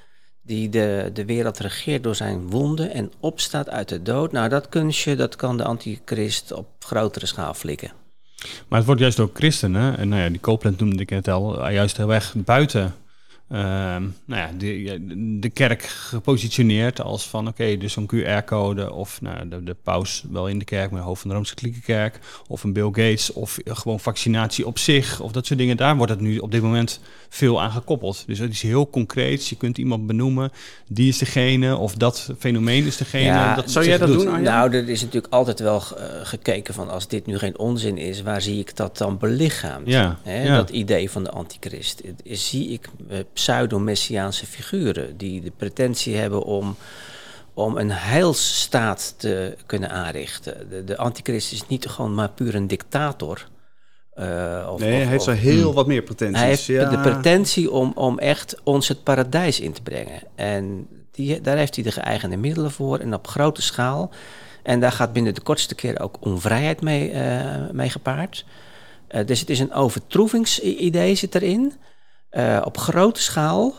die 0.43 0.69
de, 0.69 1.09
de 1.13 1.25
wereld 1.25 1.59
regeert 1.59 2.03
door 2.03 2.15
zijn 2.15 2.49
wonden 2.49 2.93
en 2.93 3.11
opstaat 3.19 3.69
uit 3.69 3.89
de 3.89 4.01
dood. 4.01 4.31
Nou, 4.31 4.49
dat 4.49 4.69
kunstje, 4.69 5.15
dat 5.15 5.35
kan 5.35 5.57
de 5.57 5.63
antichrist 5.63 6.51
op 6.51 6.67
grotere 6.79 7.25
schaal 7.25 7.53
flikken. 7.53 7.91
Maar 8.67 8.77
het 8.77 8.87
wordt 8.87 9.01
juist 9.01 9.17
door 9.17 9.29
christenen, 9.33 9.97
en 9.97 10.09
nou 10.09 10.21
ja, 10.21 10.29
die 10.29 10.39
Copeland 10.39 10.79
noemde 10.79 11.01
ik 11.01 11.09
het 11.09 11.27
al, 11.27 11.69
juist 11.69 11.97
heel 11.97 12.13
erg 12.13 12.33
buiten 12.35 12.95
nou 13.47 14.11
ja, 14.25 14.49
de, 14.57 14.99
de 15.39 15.49
kerk 15.49 15.81
gepositioneerd 15.83 17.01
als 17.01 17.27
van 17.27 17.47
oké, 17.47 17.77
dus 17.77 17.93
zo'n 17.93 18.09
QR-code 18.15 18.93
of 18.93 19.21
nou, 19.21 19.47
de, 19.47 19.63
de 19.63 19.75
paus 19.83 20.23
wel 20.31 20.47
in 20.47 20.59
de 20.59 20.65
kerk, 20.65 20.91
maar 20.91 21.01
hoofd 21.01 21.21
van 21.21 21.29
de 21.29 21.35
Rooms-Katholieke 21.35 21.81
Kerk, 21.81 22.19
of 22.47 22.63
een 22.63 22.73
Bill 22.73 22.85
Gates, 22.85 23.33
of 23.33 23.57
gewoon 23.65 23.99
vaccinatie 23.99 24.67
op 24.67 24.77
zich, 24.77 25.19
of 25.19 25.31
dat 25.31 25.45
soort 25.45 25.59
dingen. 25.59 25.77
Daar 25.77 25.97
wordt 25.97 26.11
het 26.11 26.21
nu 26.21 26.37
op 26.37 26.51
dit 26.51 26.61
moment 26.61 26.99
veel 27.29 27.61
aan 27.61 27.71
gekoppeld. 27.71 28.23
Dus 28.27 28.39
het 28.39 28.51
is 28.51 28.61
heel 28.61 28.89
concreet. 28.89 29.47
Je 29.47 29.55
kunt 29.55 29.77
iemand 29.77 30.07
benoemen, 30.07 30.51
die 30.87 31.07
is 31.07 31.17
degene, 31.17 31.75
of 31.75 31.95
dat 31.95 32.29
fenomeen 32.39 32.85
is 32.85 32.97
degene. 32.97 33.23
Ja, 33.23 33.55
dat 33.55 33.71
zou 33.71 33.85
jij 33.85 33.97
dat 33.97 34.07
doen? 34.07 34.41
Nou, 34.41 34.73
er 34.73 34.89
is 34.89 35.01
natuurlijk 35.01 35.33
altijd 35.33 35.59
wel 35.59 35.75
uh, 35.97 36.03
gekeken 36.23 36.73
van 36.73 36.89
als 36.89 37.07
dit 37.07 37.25
nu 37.25 37.37
geen 37.37 37.57
onzin 37.57 37.97
is, 37.97 38.21
waar 38.21 38.41
zie 38.41 38.59
ik 38.59 38.75
dat 38.75 38.97
dan 38.97 39.17
belichaamd? 39.17 39.87
Ja, 39.87 40.19
Hè? 40.23 40.43
ja. 40.43 40.55
Dat 40.55 40.69
idee 40.69 41.11
van 41.11 41.23
de 41.23 41.29
antichrist. 41.29 42.01
Zie 42.25 42.69
ik 42.69 42.89
uh, 43.11 43.17
pseudo-messiaanse 43.35 44.45
figuren 44.45 45.17
die 45.17 45.41
de 45.41 45.51
pretentie 45.57 46.15
hebben 46.15 46.43
om, 46.43 46.75
om 47.53 47.77
een 47.77 47.91
heilsstaat 47.91 49.15
te 49.17 49.57
kunnen 49.65 49.89
aanrichten. 49.89 50.69
De, 50.69 50.83
de 50.83 50.97
antichrist 50.97 51.51
is 51.51 51.67
niet 51.67 51.85
gewoon 51.85 52.13
maar 52.13 52.29
puur 52.29 52.55
een 52.55 52.67
dictator. 52.67 53.47
Uh, 54.19 54.69
of, 54.71 54.79
nee, 54.79 54.93
hij 54.93 55.05
heeft 55.05 55.23
zo 55.23 55.31
heel 55.31 55.73
wat 55.73 55.87
meer 55.87 56.01
pretenties. 56.01 56.39
Hij 56.39 56.47
heeft 56.47 56.65
ja. 56.65 56.89
de 56.89 56.99
pretentie 56.99 57.71
om, 57.71 57.91
om 57.95 58.19
echt 58.19 58.55
ons 58.63 58.87
het 58.87 59.03
paradijs 59.03 59.59
in 59.59 59.71
te 59.71 59.81
brengen. 59.81 60.21
En 60.35 60.87
die, 61.11 61.41
daar 61.41 61.57
heeft 61.57 61.75
hij 61.75 61.83
de 61.83 61.91
geëigende 61.91 62.37
middelen 62.37 62.71
voor 62.71 62.99
en 62.99 63.13
op 63.13 63.27
grote 63.27 63.61
schaal. 63.61 64.11
En 64.63 64.79
daar 64.79 64.91
gaat 64.91 65.13
binnen 65.13 65.33
de 65.33 65.41
kortste 65.41 65.75
keer 65.75 65.99
ook 65.99 66.17
onvrijheid 66.19 66.81
mee, 66.81 67.11
uh, 67.11 67.69
mee 67.71 67.89
gepaard. 67.89 68.45
Uh, 69.09 69.25
dus 69.25 69.39
het 69.39 69.49
is 69.49 69.59
een 69.59 69.73
overtroevingsidee 69.73 71.15
zit 71.15 71.35
erin. 71.35 71.73
Uh, 72.37 72.61
op 72.63 72.77
grote 72.77 73.21
schaal. 73.21 73.75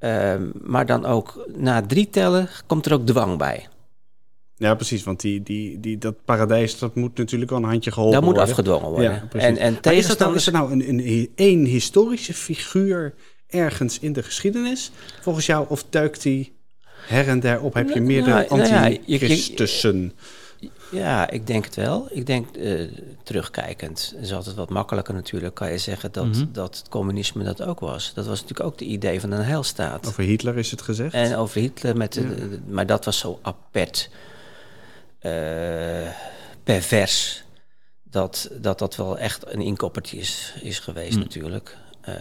Uh, 0.00 0.34
maar 0.62 0.86
dan 0.86 1.04
ook 1.04 1.46
na 1.56 1.82
drie 1.82 2.10
tellen 2.10 2.48
komt 2.66 2.86
er 2.86 2.92
ook 2.92 3.06
dwang 3.06 3.38
bij. 3.38 3.68
Ja, 4.56 4.74
precies. 4.74 5.04
Want 5.04 5.20
die, 5.20 5.42
die, 5.42 5.80
die, 5.80 5.98
dat 5.98 6.24
paradijs 6.24 6.78
dat 6.78 6.94
moet 6.94 7.18
natuurlijk 7.18 7.50
wel 7.50 7.58
een 7.58 7.68
handje 7.68 7.92
geholpen 7.92 8.20
worden. 8.20 8.36
Dat 8.36 8.46
moet 8.46 8.50
afgedwongen 8.50 8.90
worden. 8.90 9.28
Ja, 9.32 9.38
en, 9.38 9.56
en 9.56 9.92
is, 9.92 10.06
dat 10.06 10.18
nou, 10.18 10.34
is 10.34 10.46
er 10.46 10.52
nou 10.52 10.72
een, 10.72 10.88
een, 10.88 11.32
een 11.36 11.66
historische 11.66 12.34
figuur 12.34 13.14
ergens 13.48 13.98
in 13.98 14.12
de 14.12 14.22
geschiedenis 14.22 14.90
volgens 15.20 15.46
jou? 15.46 15.66
Of 15.68 15.84
duikt 15.90 16.22
die 16.22 16.56
her 17.06 17.28
en 17.28 17.40
der 17.40 17.60
op? 17.60 17.74
Heb 17.74 17.90
je 17.90 18.00
meerdere 18.00 18.46
nou, 18.48 18.62
antichristussen? 18.62 19.96
Nou 19.96 20.04
ja, 20.04 20.43
ja, 20.90 21.30
ik 21.30 21.46
denk 21.46 21.64
het 21.64 21.74
wel. 21.74 22.06
Ik 22.10 22.26
denk 22.26 22.56
uh, 22.56 22.90
terugkijkend 23.22 24.14
is 24.20 24.32
altijd 24.32 24.56
wat 24.56 24.70
makkelijker 24.70 25.14
natuurlijk. 25.14 25.54
Kan 25.54 25.70
je 25.70 25.78
zeggen 25.78 26.12
dat, 26.12 26.24
mm 26.24 26.32
-hmm. 26.32 26.48
dat 26.52 26.76
het 26.76 26.88
communisme 26.88 27.44
dat 27.44 27.62
ook 27.62 27.80
was. 27.80 28.14
Dat 28.14 28.26
was 28.26 28.40
natuurlijk 28.40 28.68
ook 28.68 28.78
de 28.78 28.84
idee 28.84 29.20
van 29.20 29.30
een 29.30 29.44
heilstaat. 29.44 30.06
Over 30.06 30.24
Hitler 30.24 30.58
is 30.58 30.70
het 30.70 30.82
gezegd. 30.82 31.14
En 31.14 31.36
over 31.36 31.60
Hitler 31.60 31.96
met, 31.96 32.14
ja. 32.14 32.20
de, 32.20 32.60
maar 32.66 32.86
dat 32.86 33.04
was 33.04 33.18
zo 33.18 33.38
apert, 33.42 34.10
uh, 35.20 35.32
pervers. 36.64 37.42
Dat, 38.02 38.50
dat 38.60 38.78
dat 38.78 38.96
wel 38.96 39.18
echt 39.18 39.52
een 39.52 39.60
inkoppertje 39.60 40.16
is, 40.16 40.54
is 40.60 40.78
geweest 40.78 41.16
mm. 41.16 41.22
natuurlijk. 41.22 41.76
Uh, 42.08 42.14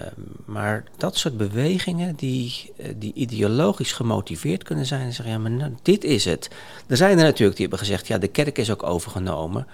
maar 0.46 0.84
dat 0.98 1.18
soort 1.18 1.38
bewegingen 1.38 2.16
die, 2.16 2.72
uh, 2.78 2.88
die 2.96 3.14
ideologisch 3.14 3.92
gemotiveerd 3.92 4.64
kunnen 4.64 4.86
zijn 4.86 5.02
en 5.02 5.14
zeggen, 5.14 5.34
ja, 5.34 5.40
maar 5.40 5.52
nou, 5.52 5.76
dit 5.82 6.04
is 6.04 6.26
het. 6.26 6.50
Er 6.88 6.98
zijn 6.98 7.18
er 7.18 7.24
natuurlijk 7.24 7.58
die 7.58 7.68
hebben 7.68 7.80
gezegd, 7.80 8.08
ja, 8.08 8.18
de 8.18 8.28
kerk 8.28 8.58
is 8.58 8.72
ook 8.72 8.84
overgenomen. 8.84 9.68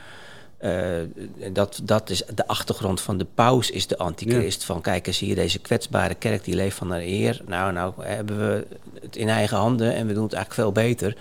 Uh, 0.62 0.88
dat, 1.54 1.82
dat 1.84 2.10
is 2.10 2.24
de 2.36 2.48
achtergrond 2.48 3.02
van 3.02 3.18
de 3.18 3.26
paus, 3.36 3.72
is 3.72 3.88
de 3.88 3.98
antichrist. 3.98 4.60
Ja. 4.60 4.66
Van 4.66 4.82
kijk 4.82 5.08
eens 5.08 5.20
hier, 5.20 5.36
deze 5.36 5.60
kwetsbare 5.60 6.16
kerk 6.16 6.44
die 6.44 6.56
leeft 6.56 6.78
van 6.78 6.88
naar 6.88 7.02
eer. 7.02 7.42
Nou, 7.48 7.74
nou 7.74 7.94
hebben 8.00 8.38
we 8.38 8.66
het 9.02 9.16
in 9.16 9.30
eigen 9.30 9.58
handen 9.58 9.94
en 9.94 10.08
we 10.08 10.14
doen 10.14 10.24
het 10.24 10.34
eigenlijk 10.34 10.64
veel 10.64 10.84
beter 10.84 11.16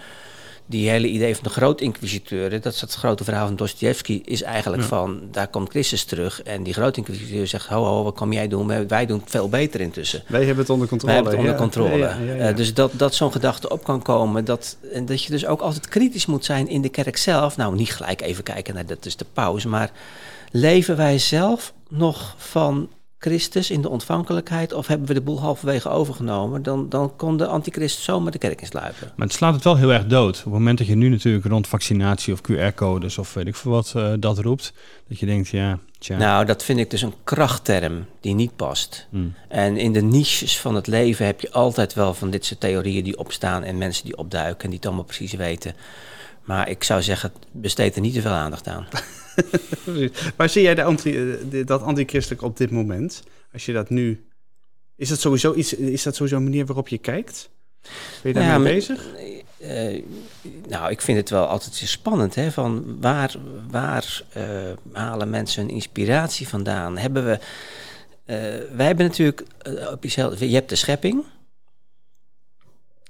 die 0.68 0.90
hele 0.90 1.07
idee 1.09 1.35
van 1.35 1.44
de 1.44 1.50
grootinquisiteuren, 1.50 2.62
dat 2.62 2.74
is 2.74 2.81
het 2.81 2.94
grote 2.94 3.24
verhaal 3.24 3.46
van 3.46 3.57
Dostoevsky, 3.57 4.20
is 4.24 4.42
eigenlijk 4.42 4.83
ja. 4.83 4.88
van, 4.88 5.20
daar 5.31 5.48
komt 5.48 5.70
Christus 5.70 6.04
terug 6.04 6.42
en 6.42 6.62
die 6.62 6.72
grootinquisiteur 6.72 7.46
zegt, 7.46 7.66
ho 7.66 7.85
ho, 7.85 8.02
wat 8.02 8.14
kan 8.14 8.33
jij 8.33 8.48
doen? 8.48 8.88
Wij 8.88 9.07
doen 9.07 9.18
het 9.18 9.31
veel 9.31 9.48
beter 9.48 9.81
intussen. 9.81 10.22
Wij 10.26 10.40
hebben 10.44 10.59
het 10.59 10.70
onder 10.70 10.88
controle. 10.88 11.12
Wij 11.12 11.22
hebben 11.22 11.50
het 11.50 11.61
onder 11.61 11.70
controle. 11.70 11.98
Ja, 11.98 12.35
ja, 12.35 12.50
uh, 12.50 12.57
dus 12.57 12.74
dat, 12.74 12.92
dat 12.94 13.14
zo'n 13.14 13.33
gedachte 13.33 13.70
op 13.70 13.85
kan 13.85 14.02
komen, 14.02 14.44
dat, 14.44 14.76
en 14.93 15.07
dat 15.07 15.22
je 15.22 15.30
dus 15.30 15.47
ook 15.47 15.61
altijd 15.61 15.88
kritisch 15.88 16.26
moet 16.26 16.45
zijn 16.45 16.68
in 16.68 16.82
de 16.82 16.88
kerk 16.88 17.16
zelf. 17.16 17.57
Nou, 17.57 17.74
niet 17.74 17.95
gelijk 17.95 18.20
even 18.20 18.45
kijken 18.45 18.74
naar, 18.74 18.86
dat 18.86 19.07
is 19.07 19.16
de 19.16 19.26
paus, 19.32 19.64
maar 19.64 19.90
leven 20.51 20.97
wij 20.97 21.18
zelf 21.18 21.72
nog 21.88 22.34
van 22.36 22.88
Christus 23.19 23.71
in 23.71 23.83
de 23.83 23.89
ontvankelijkheid 23.89 24.73
of 24.73 24.87
hebben 24.87 25.07
we 25.07 25.14
de 25.14 25.21
boel 25.21 25.41
halverwege 25.41 25.89
overgenomen? 25.89 26.62
Dan, 26.62 26.89
dan 26.89 27.16
kon 27.16 27.37
de 27.37 27.47
antichrist 27.47 27.99
zomaar 27.99 28.33
de 28.33 28.39
kerk 28.39 28.61
insluipen. 28.61 29.12
Maar 29.16 29.27
het 29.27 29.37
slaat 29.37 29.55
het 29.55 29.64
wel 29.64 29.77
heel 29.77 29.93
erg 29.93 30.07
dood. 30.07 30.37
Op 30.37 30.45
het 30.45 30.53
moment 30.53 30.79
dat 30.79 30.87
je 30.87 30.95
nu 30.95 31.09
natuurlijk 31.09 31.47
rond 31.47 31.66
vaccinatie 31.66 32.33
of 32.33 32.41
QR-codes 32.41 33.19
of 33.19 33.35
weet 33.35 33.47
ik 33.47 33.57
veel 33.57 33.71
wat 33.71 33.93
uh, 33.97 34.12
dat 34.19 34.39
roept, 34.39 34.73
dat 35.09 35.19
je 35.19 35.27
denkt, 35.27 35.49
ja, 35.49 35.79
tja. 35.99 36.16
Nou, 36.16 36.45
dat 36.45 36.64
vind 36.64 36.79
ik 36.79 36.91
dus 36.91 37.03
een 37.03 37.14
krachtterm 37.25 38.07
die 38.21 38.35
niet 38.35 38.57
past. 38.57 39.07
Hmm. 39.11 39.35
En 39.49 39.77
in 39.77 39.93
de 39.93 40.03
niches 40.03 40.61
van 40.61 40.75
het 40.75 40.87
leven 40.87 41.27
heb 41.27 41.41
je 41.41 41.53
altijd 41.53 41.95
wel 41.95 42.14
van 42.14 42.31
dit 42.31 42.45
soort 42.45 42.61
theorieën 42.61 43.05
die 43.05 43.19
opstaan 43.19 43.62
en 43.62 43.79
mensen 43.79 44.05
die 44.05 44.16
opduiken 44.16 44.62
en 44.62 44.69
die 44.69 44.79
het 44.79 44.87
allemaal 44.87 45.05
precies 45.05 45.33
weten. 45.33 45.75
Maar 46.45 46.69
ik 46.69 46.85
zou 46.85 47.03
zeggen, 47.03 47.33
besteed 47.53 47.95
er 47.95 48.01
niet 48.01 48.14
te 48.14 48.21
veel 48.21 48.31
aandacht 48.31 48.69
aan. 48.69 48.87
Waar 50.36 50.49
zie 50.49 50.62
jij 50.62 50.74
de 50.74 50.82
anti, 50.82 51.36
dat 51.64 51.82
antichristelijk 51.82 52.43
op 52.43 52.57
dit 52.57 52.70
moment? 52.70 53.22
Als 53.53 53.66
je 53.66 53.72
dat 53.72 53.91
nu. 53.91 54.24
Is 54.97 55.09
dat 55.09 55.20
sowieso 55.20 55.55
iets? 55.55 55.72
Is 55.74 56.03
dat 56.03 56.14
sowieso 56.14 56.36
een 56.36 56.43
manier 56.45 56.66
waarop 56.66 56.89
je 56.89 56.99
kijkt? 56.99 57.51
Ben 57.82 57.91
je 58.22 58.32
daarmee 58.32 58.53
Ja, 58.53 58.59
maar- 58.59 58.72
bezig? 58.72 59.07
Eh, 59.59 60.03
nou, 60.68 60.91
ik 60.91 61.01
vind 61.01 61.18
het 61.18 61.30
wel 61.30 61.47
altijd 61.47 61.74
spannend. 61.74 62.34
Hè? 62.34 62.51
Van 62.53 63.01
waar 63.01 63.34
waar 63.70 64.22
eh, 64.32 64.45
halen 64.93 65.30
mensen 65.30 65.62
hun 65.62 65.70
inspiratie 65.74 66.49
vandaan? 66.49 66.99
Hebben 66.99 67.24
we. 67.24 67.32
eh, 68.24 68.36
wij 68.76 68.86
hebben 68.86 69.07
natuurlijk 69.07 69.43
eh, 69.62 69.91
op 69.93 70.03
jezelf. 70.03 70.41
Je 70.41 70.47
hebt 70.55 70.68
de 70.68 70.76
schepping. 70.76 71.24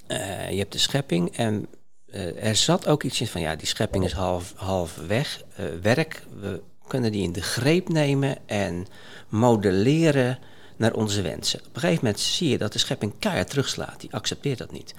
Eh, 0.07 0.51
je 0.51 0.59
hebt 0.59 0.73
de 0.73 0.79
schepping. 0.79 1.37
En 1.37 1.67
eh, 2.11 2.45
er 2.45 2.57
zat 2.57 2.87
ook 2.87 3.03
iets 3.03 3.21
in 3.21 3.27
van. 3.27 3.41
Ja, 3.41 3.57
die 3.57 3.67
schepping 3.67 4.05
is 4.05 4.13
half, 4.13 4.53
half 4.57 4.97
weg. 5.07 5.43
eh, 5.57 5.65
werk. 5.83 6.23
We 6.41 6.63
kunnen 6.87 7.13
die 7.13 7.23
in 7.23 7.33
de 7.33 7.43
greep 7.43 7.89
nemen 7.89 8.37
en 8.47 8.87
modelleren 9.29 10.39
naar 10.77 10.93
onze 10.93 11.23
wensen. 11.23 11.59
Op 11.59 11.75
een 11.75 11.81
gegeven 11.81 12.05
moment 12.05 12.21
zie 12.23 12.49
je 12.49 12.59
dat 12.59 12.73
de 12.73 12.79
schepping 12.79 13.13
keihard 13.19 13.49
terugslaat. 13.51 14.01
Die 14.01 14.13
accepteert 14.15 14.59
dat 14.59 14.73
niet. 14.73 14.95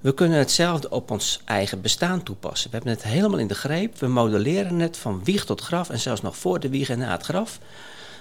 We 0.00 0.14
kunnen 0.14 0.38
hetzelfde 0.38 0.90
op 0.90 1.10
ons 1.10 1.40
eigen 1.44 1.80
bestaan 1.80 2.22
toepassen. 2.22 2.70
We 2.70 2.76
hebben 2.76 2.94
het 2.94 3.02
helemaal 3.02 3.38
in 3.38 3.46
de 3.46 3.54
greep. 3.54 3.98
We 3.98 4.06
modelleren 4.06 4.78
het 4.78 4.96
van 4.96 5.24
wieg 5.24 5.44
tot 5.44 5.60
graf 5.60 5.90
en 5.90 5.98
zelfs 5.98 6.20
nog 6.20 6.36
voor 6.36 6.60
de 6.60 6.68
wieg 6.68 6.88
en 6.88 6.98
na 6.98 7.10
het 7.10 7.24
graf. 7.24 7.58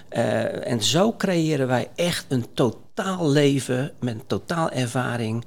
Eh, 0.09 0.67
en 0.67 0.83
zo 0.83 1.13
creëren 1.13 1.67
wij 1.67 1.89
echt 1.95 2.25
een 2.29 2.45
totaal 2.53 3.29
leven 3.29 3.91
met 3.99 4.13
een 4.13 4.27
totaal 4.27 4.69
ervaring, 4.69 5.45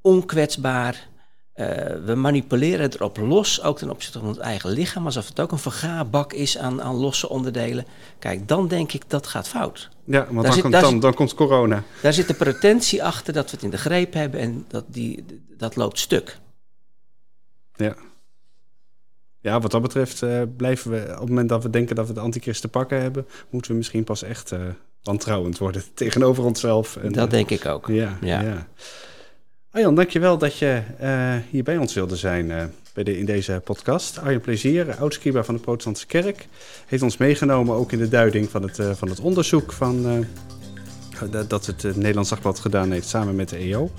onkwetsbaar. 0.00 1.08
Eh, 1.60 1.96
we 2.04 2.14
manipuleren 2.14 2.92
erop 2.92 3.16
los, 3.16 3.62
ook 3.62 3.78
ten 3.78 3.90
opzichte 3.90 4.18
van 4.18 4.28
het 4.28 4.38
eigen 4.38 4.70
lichaam, 4.70 5.04
alsof 5.04 5.28
het 5.28 5.40
ook 5.40 5.52
een 5.52 5.58
vergaarbak 5.58 6.32
is 6.32 6.58
aan, 6.58 6.82
aan 6.82 6.94
losse 6.94 7.28
onderdelen. 7.28 7.84
Kijk, 8.18 8.48
dan 8.48 8.68
denk 8.68 8.92
ik 8.92 9.02
dat 9.06 9.26
gaat 9.26 9.48
fout. 9.48 9.88
Ja, 10.04 10.26
want 10.30 10.42
dan, 10.42 10.52
zit- 10.52 10.62
komt, 10.62 11.02
dan, 11.02 11.14
komt 11.14 11.34
corona. 11.34 11.82
Daar 12.02 12.12
zit 12.12 12.28
de 12.28 12.34
pretentie 12.34 13.04
achter 13.04 13.32
dat 13.32 13.44
we 13.44 13.50
het 13.50 13.62
in 13.62 13.70
de 13.70 13.78
greep 13.78 14.12
hebben 14.12 14.40
en 14.40 14.64
dat, 14.68 14.84
die, 14.86 15.24
dat 15.56 15.76
loopt 15.76 15.98
stuk. 15.98 16.38
Ja. 17.76 17.94
Ja, 19.40 19.60
wat 19.60 19.70
dat 19.70 19.82
betreft 19.82 20.22
eh, 20.22 20.42
blijven 20.56 20.90
we, 20.90 21.12
op 21.12 21.20
het 21.20 21.28
moment 21.28 21.48
dat 21.48 21.62
we 21.62 21.70
denken 21.70 21.96
dat 21.96 22.06
we 22.06 22.12
de 22.12 22.20
antichrist 22.20 22.60
te 22.60 22.68
pakken 22.68 23.00
hebben, 23.00 23.26
moeten 23.50 23.70
we 23.70 23.76
misschien 23.76 24.04
pas 24.04 24.22
echt 24.22 24.52
eh 24.52 24.60
wantrouwend 25.02 25.58
worden 25.58 25.82
tegenover 25.94 26.44
onszelf. 26.44 26.96
En, 26.96 27.12
dat 27.12 27.30
denk 27.30 27.50
ik 27.50 27.66
ook. 27.66 27.86
Ja, 27.86 28.18
ja. 28.20 28.40
Ja. 28.40 28.68
Arjan, 29.72 29.94
dankjewel 29.94 30.38
dat 30.38 30.58
je 30.58 30.82
eh, 30.98 31.34
hier 31.50 31.62
bij 31.62 31.76
ons 31.76 31.94
wilde 31.94 32.16
zijn 32.16 32.50
eh, 32.50 32.64
bij 32.94 33.04
de, 33.04 33.18
in 33.18 33.24
deze 33.24 33.60
podcast. 33.64 34.18
Arjan 34.18 34.40
Plezier, 34.40 34.96
oudskriba 34.98 35.44
van 35.44 35.54
de 35.54 35.60
Protestantse 35.60 36.06
Kerk, 36.06 36.46
heeft 36.86 37.02
ons 37.02 37.16
meegenomen 37.16 37.74
ook 37.76 37.92
in 37.92 37.98
de 37.98 38.08
duiding 38.08 38.50
van 38.50 38.62
het, 38.62 38.78
eh, 38.78 38.90
van 38.94 39.08
het 39.08 39.20
onderzoek 39.20 39.72
van, 39.72 40.26
dat- 41.48 41.66
het 41.66 41.82
Nederlands 41.96 42.28
Dagblad 42.30 42.58
gedaan 42.58 42.90
heeft 42.90 43.08
samen 43.08 43.34
met 43.36 43.48
de 43.48 43.56
EO. 43.56 43.90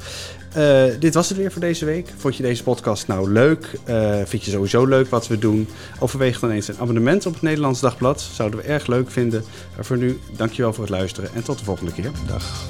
Dit 0.99 1.13
was 1.13 1.30
het 1.30 1.38
weer 1.38 1.51
voor 1.51 1.61
deze 1.61 1.86
week. 1.86 2.07
Vond 2.17 2.36
je 2.36 2.43
deze 2.43 2.63
podcast 2.63 3.07
nou 3.07 3.32
leuk? 3.32 3.65
Vind 4.26 4.43
je 4.43 4.51
sowieso 4.51 4.86
leuk 4.86 5.07
wat 5.09 5.28
we 5.28 5.38
doen? 5.38 5.67
Overweeg 5.99 6.39
dan 6.39 6.49
eens 6.51 6.67
een 6.67 6.78
abonnement 6.80 7.26
op 7.26 7.34
het 7.34 7.41
Nederlands 7.41 7.80
Dagblad. 7.80 8.22
Zouden 8.22 8.59
we 8.59 8.65
erg 8.65 8.88
leuk 8.88 9.11
vinden. 9.11 9.43
Maar 9.76 9.86
voor 9.86 9.97
nu, 9.97 10.19
dankjewel 10.38 10.74
voor 10.74 10.84
het 10.84 10.93
luisteren 10.93 11.30
en 11.36 11.43
tot 11.43 11.57
de 11.59 11.63
volgende 11.65 11.91
keer. 11.91 12.11
Dag. 12.28 12.65